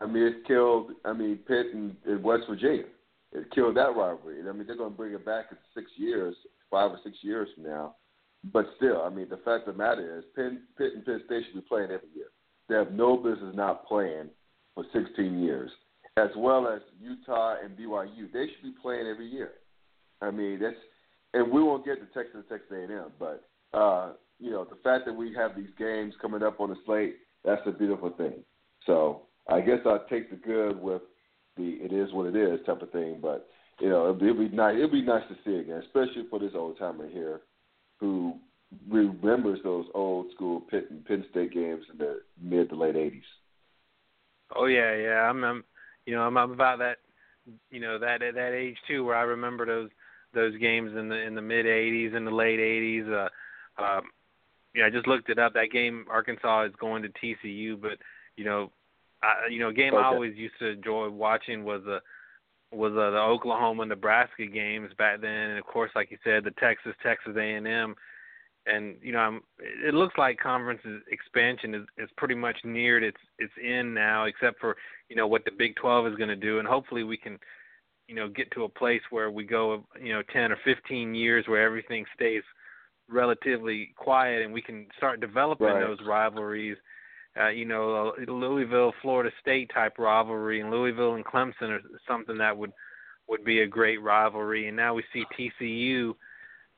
I 0.00 0.06
mean, 0.06 0.22
it's 0.22 0.46
killed. 0.46 0.92
I 1.04 1.12
mean, 1.12 1.38
Pitt 1.48 1.66
and, 1.74 1.96
and 2.06 2.22
West 2.22 2.44
Virginia. 2.48 2.84
It 3.32 3.50
killed 3.54 3.76
that 3.76 3.96
rivalry. 3.96 4.40
I 4.48 4.52
mean, 4.52 4.66
they're 4.66 4.76
going 4.76 4.92
to 4.92 4.96
bring 4.96 5.12
it 5.12 5.26
back 5.26 5.46
in 5.50 5.56
six 5.74 5.90
years, 5.96 6.34
five 6.70 6.92
or 6.92 6.98
six 7.04 7.16
years 7.22 7.48
from 7.54 7.64
now. 7.64 7.96
But 8.44 8.66
still, 8.76 9.02
I 9.02 9.10
mean, 9.10 9.28
the 9.28 9.38
fact 9.38 9.66
of 9.66 9.74
the 9.74 9.78
matter 9.78 10.18
is, 10.18 10.24
Penn, 10.34 10.62
Pitt 10.76 10.92
and 10.94 11.04
Penn 11.04 11.22
State 11.26 11.44
should 11.46 11.60
be 11.60 11.68
playing 11.68 11.90
every 11.90 12.08
year. 12.14 12.28
They 12.68 12.76
have 12.76 12.92
no 12.92 13.16
business 13.16 13.54
not 13.54 13.86
playing 13.86 14.28
for 14.74 14.84
16 14.92 15.40
years, 15.40 15.70
as 16.16 16.28
well 16.36 16.68
as 16.68 16.80
Utah 17.00 17.56
and 17.62 17.76
BYU. 17.76 18.32
They 18.32 18.46
should 18.46 18.62
be 18.62 18.74
playing 18.80 19.06
every 19.06 19.26
year. 19.26 19.52
I 20.20 20.30
mean, 20.30 20.60
that's, 20.60 20.76
and 21.34 21.50
we 21.52 21.62
won't 21.62 21.84
get 21.84 21.96
to 21.96 22.06
Texas 22.14 22.34
and 22.34 22.48
Texas 22.48 22.70
A&M, 22.72 23.12
but 23.18 23.48
uh, 23.74 24.12
you 24.38 24.50
know, 24.50 24.64
the 24.64 24.78
fact 24.82 25.04
that 25.06 25.12
we 25.12 25.34
have 25.34 25.56
these 25.56 25.70
games 25.78 26.14
coming 26.20 26.42
up 26.42 26.60
on 26.60 26.70
the 26.70 26.76
slate, 26.86 27.16
that's 27.44 27.62
a 27.66 27.72
beautiful 27.72 28.10
thing. 28.10 28.44
So 28.86 29.22
I 29.48 29.60
guess 29.60 29.78
I'll 29.84 30.06
take 30.08 30.30
the 30.30 30.36
good 30.36 30.80
with 30.80 31.02
the 31.56 31.78
it 31.80 31.92
is 31.92 32.12
what 32.12 32.26
it 32.26 32.36
is 32.36 32.64
type 32.66 32.82
of 32.82 32.90
thing. 32.90 33.18
But 33.20 33.48
you 33.80 33.88
know, 33.88 34.04
it'd 34.04 34.20
be, 34.20 34.26
it'd 34.26 34.50
be 34.50 34.56
nice. 34.56 34.76
It'd 34.76 34.92
be 34.92 35.02
nice 35.02 35.24
to 35.28 35.36
see 35.44 35.58
again, 35.58 35.82
especially 35.84 36.26
for 36.30 36.38
this 36.38 36.52
old 36.54 36.78
timer 36.78 37.08
here, 37.08 37.40
who 38.00 38.34
remembers 38.88 39.60
those 39.64 39.86
old 39.94 40.26
school 40.34 40.60
Pitt 40.60 40.88
and 40.90 41.04
Penn 41.04 41.24
State 41.30 41.52
games 41.52 41.84
in 41.92 41.98
the 41.98 42.20
mid 42.40 42.68
to 42.70 42.76
late 42.76 42.94
'80s. 42.94 43.22
Oh 44.54 44.66
yeah, 44.66 44.94
yeah. 44.94 45.28
I'm, 45.28 45.44
I'm 45.44 45.64
you 46.06 46.14
know, 46.14 46.22
I'm, 46.22 46.36
I'm 46.36 46.52
about 46.52 46.78
that, 46.78 46.98
you 47.70 47.80
know, 47.80 47.98
that 47.98 48.20
that 48.20 48.52
age 48.52 48.76
too, 48.86 49.04
where 49.04 49.16
I 49.16 49.22
remember 49.22 49.66
those 49.66 49.90
those 50.34 50.56
games 50.58 50.92
in 50.96 51.08
the 51.08 51.16
in 51.16 51.34
the 51.34 51.42
mid 51.42 51.66
'80s 51.66 52.14
and 52.14 52.26
the 52.26 52.30
late 52.30 52.58
'80s. 52.58 53.28
Uh, 53.78 53.82
um, 53.82 54.02
yeah, 54.74 54.86
I 54.86 54.90
just 54.90 55.06
looked 55.06 55.30
it 55.30 55.38
up. 55.38 55.54
That 55.54 55.70
game, 55.72 56.04
Arkansas 56.10 56.64
is 56.64 56.72
going 56.78 57.02
to 57.02 57.08
TCU, 57.08 57.80
but 57.80 57.98
you 58.36 58.44
know, 58.44 58.70
I, 59.22 59.48
you 59.50 59.58
know, 59.58 59.68
a 59.68 59.74
game 59.74 59.94
Okay. 59.94 60.02
I 60.02 60.06
always 60.06 60.36
used 60.36 60.54
to 60.60 60.68
enjoy 60.68 61.08
watching 61.08 61.64
was 61.64 61.82
a 61.86 62.00
was 62.72 62.92
uh, 62.92 63.10
the 63.10 63.18
Oklahoma 63.18 63.86
Nebraska 63.86 64.46
games 64.46 64.90
back 64.98 65.20
then, 65.20 65.30
and 65.50 65.58
of 65.58 65.64
course, 65.64 65.90
like 65.94 66.10
you 66.10 66.18
said, 66.24 66.44
the 66.44 66.50
Texas 66.52 66.94
Texas 67.02 67.34
A 67.36 67.54
and 67.54 67.66
M. 67.66 67.94
And 68.66 68.96
you 69.02 69.12
know, 69.12 69.20
I'm, 69.20 69.40
it 69.58 69.94
looks 69.94 70.18
like 70.18 70.38
conference 70.38 70.82
expansion 71.10 71.74
is, 71.74 71.86
is 71.96 72.10
pretty 72.18 72.34
much 72.34 72.58
neared 72.64 73.02
its 73.02 73.20
its 73.38 73.52
end 73.62 73.94
now, 73.94 74.24
except 74.24 74.60
for 74.60 74.76
you 75.08 75.16
know 75.16 75.26
what 75.26 75.44
the 75.44 75.50
Big 75.50 75.76
12 75.76 76.08
is 76.08 76.16
going 76.16 76.28
to 76.28 76.36
do, 76.36 76.58
and 76.58 76.68
hopefully 76.68 77.04
we 77.04 77.16
can, 77.16 77.38
you 78.08 78.14
know, 78.14 78.28
get 78.28 78.50
to 78.50 78.64
a 78.64 78.68
place 78.68 79.00
where 79.10 79.30
we 79.30 79.44
go, 79.44 79.84
you 80.02 80.12
know, 80.12 80.22
10 80.32 80.52
or 80.52 80.58
15 80.64 81.14
years 81.14 81.46
where 81.48 81.62
everything 81.62 82.04
stays 82.14 82.42
relatively 83.08 83.94
quiet 83.96 84.42
and 84.42 84.52
we 84.52 84.60
can 84.60 84.86
start 84.96 85.20
developing 85.20 85.66
Right. 85.66 85.80
those 85.80 85.98
rivalries. 86.06 86.76
Uh, 87.38 87.48
you 87.48 87.64
know, 87.64 88.12
Louisville, 88.26 88.92
Florida 89.02 89.30
State 89.40 89.70
type 89.72 89.98
rivalry, 89.98 90.60
and 90.60 90.70
Louisville 90.70 91.14
and 91.14 91.24
Clemson 91.24 91.70
are 91.70 91.80
something 92.06 92.38
that 92.38 92.56
would 92.56 92.72
would 93.28 93.44
be 93.44 93.60
a 93.60 93.66
great 93.66 94.02
rivalry. 94.02 94.68
And 94.68 94.76
now 94.76 94.94
we 94.94 95.04
see 95.12 95.24
TCU, 95.38 96.14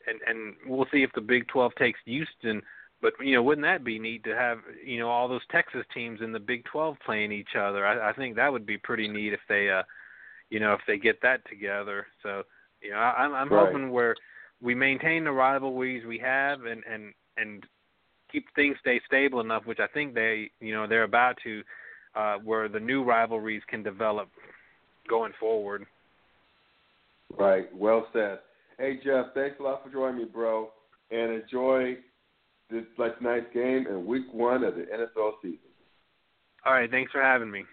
and 0.07 0.21
and 0.27 0.55
we'll 0.67 0.87
see 0.93 1.03
if 1.03 1.11
the 1.15 1.21
Big 1.21 1.47
12 1.49 1.73
takes 1.77 2.01
Houston. 2.05 2.61
But 3.01 3.15
you 3.21 3.35
know, 3.35 3.43
wouldn't 3.43 3.65
that 3.67 3.85
be 3.85 3.99
neat 3.99 4.25
to 4.25 4.35
have 4.37 4.59
you 4.85 4.99
know 4.99 5.09
all 5.09 5.29
those 5.29 5.47
Texas 5.51 5.85
teams 5.95 6.21
in 6.21 6.33
the 6.33 6.41
Big 6.41 6.65
12 6.65 6.97
playing 7.05 7.33
each 7.33 7.55
other? 7.59 7.87
I, 7.87 8.11
I 8.11 8.13
think 8.13 8.37
that 8.37 8.53
would 8.53 8.67
be 8.67 8.77
pretty 8.77 9.09
neat 9.09 9.33
if 9.33 9.41
they, 9.49 9.71
uh, 9.71 9.83
you 10.51 10.61
know, 10.61 10.75
if 10.75 10.81
they 10.87 10.99
get 10.99 11.23
that 11.23 11.41
together. 11.49 12.07
So 12.23 12.43
you 12.83 12.91
know, 12.91 12.97
I, 12.99 13.25
I'm 13.25 13.35
I'm 13.35 13.49
Right. 13.49 13.67
hoping 13.73 13.91
where 13.91 14.15
we 14.61 14.75
maintain 14.75 15.25
the 15.25 15.33
rivalries 15.33 16.05
we 16.05 16.19
have 16.19 16.65
and 16.67 16.83
and 16.91 17.15
and 17.39 17.65
keep 18.31 18.47
things 18.55 18.77
stay 18.81 19.01
stable 19.07 19.41
enough, 19.41 19.67
which 19.67 19.81
I 19.81 19.87
think 19.87 20.15
they 20.15 20.51
you 20.61 20.75
know 20.75 20.87
they're 20.87 21.05
about 21.05 21.37
to, 21.45 21.63
uh, 22.15 22.37
where 22.45 22.69
the 22.69 22.81
new 22.81 23.05
rivalries 23.05 23.63
can 23.69 23.83
develop 23.83 24.29
going 25.09 25.33
forward. 25.39 25.87
Right. 27.39 27.75
Well 27.75 28.07
said. 28.13 28.41
Hey 28.79 28.99
Jeff, 29.05 29.27
thanks 29.35 29.57
a 29.61 29.63
lot 29.63 29.85
for 29.85 29.91
joining 29.91 30.19
me, 30.19 30.25
bro, 30.25 30.71
and 31.11 31.43
enjoy 31.43 31.97
this 32.71 32.85
like 32.99 33.19
tonight's 33.19 33.53
game 33.53 33.87
and 33.89 34.07
Week 34.07 34.25
One 34.33 34.65
of 34.65 34.75
the 34.75 34.83
NFL 34.83 35.33
season. 35.43 35.59
All 36.65 36.73
right, 36.73 36.91
thanks 36.91 37.13
for 37.13 37.23
having 37.23 37.51
me. 37.51 37.65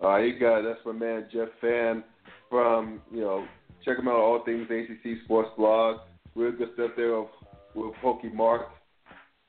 All 0.00 0.10
right, 0.10 0.26
you 0.26 0.38
got 0.38 0.58
it. 0.58 0.64
That's 0.64 0.84
my 0.84 0.92
man 0.92 1.28
Jeff 1.32 1.48
Fann 1.60 2.02
from 2.50 3.00
you 3.12 3.20
know 3.20 3.46
check 3.84 3.98
him 3.98 4.08
out 4.08 4.16
all 4.16 4.44
things 4.44 4.66
ACC 4.68 5.24
Sports 5.24 5.50
Blog. 5.56 6.00
Real 6.34 6.52
good 6.52 6.70
stuff 6.74 6.90
there 6.96 7.20
with, 7.20 7.30
with 7.74 7.94
Pokey 8.02 8.30
Mark 8.30 8.68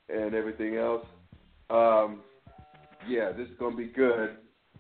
and 0.10 0.34
everything 0.36 0.76
else. 0.76 1.06
Um, 1.70 2.22
yeah, 3.08 3.32
this 3.32 3.48
is 3.48 3.58
gonna 3.60 3.76
be 3.76 3.88
good. 3.88 4.38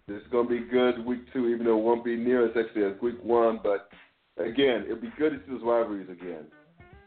This 0.07 0.17
is 0.17 0.27
gonna 0.31 0.49
be 0.49 0.59
good 0.59 1.05
week 1.05 1.21
two, 1.33 1.47
even 1.47 1.65
though 1.65 1.77
it 1.77 1.83
won't 1.83 2.05
be 2.05 2.15
near 2.15 2.47
as 2.47 2.53
sexy 2.53 2.83
as 2.83 2.99
week 3.01 3.23
one. 3.23 3.59
But 3.63 3.89
again, 4.37 4.83
it'll 4.85 5.01
be 5.01 5.13
good 5.17 5.31
to 5.31 5.37
see 5.45 5.51
those 5.51 5.63
rivalries 5.63 6.09
again. 6.09 6.45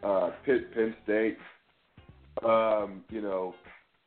Uh, 0.03 0.31
Pitt, 0.45 0.73
Penn 0.75 0.95
State, 1.05 1.39
um, 2.45 3.05
you 3.11 3.21
know, 3.21 3.55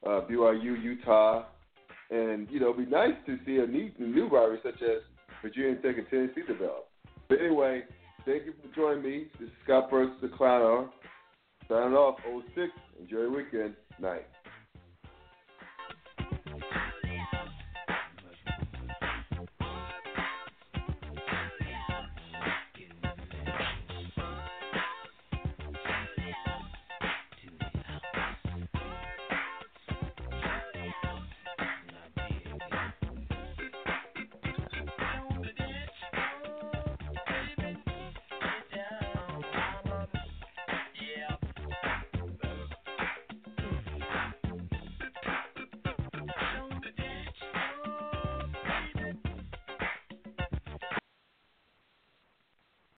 uh, 0.05 0.22
BYU, 0.30 0.82
Utah, 0.82 1.45
and 2.09 2.49
you 2.49 2.59
know, 2.59 2.74
it'd 2.74 2.89
be 2.89 2.91
nice 2.91 3.16
to 3.26 3.38
see 3.45 3.57
a 3.57 3.68
neat 3.68 3.99
new 3.99 4.28
rivalry 4.28 4.59
such 4.64 4.82
as 4.82 5.01
Virginia 5.41 5.76
Tech 5.82 5.97
and 5.97 6.07
Tennessee 6.09 6.41
develop. 6.47 6.88
But 7.30 7.39
anyway, 7.39 7.84
thank 8.26 8.45
you 8.45 8.53
for 8.62 8.74
joining 8.76 9.03
me. 9.03 9.28
This 9.39 9.47
is 9.47 9.55
Scott 9.64 9.89
Burks, 9.89 10.14
the 10.22 10.28
Clown 10.30 10.62
Hour. 10.62 10.89
Signing 11.68 11.93
off, 11.93 12.20
06. 12.53 12.68
Enjoy 12.99 13.18
your 13.18 13.32
weekend. 13.32 13.76
Night. 14.02 14.26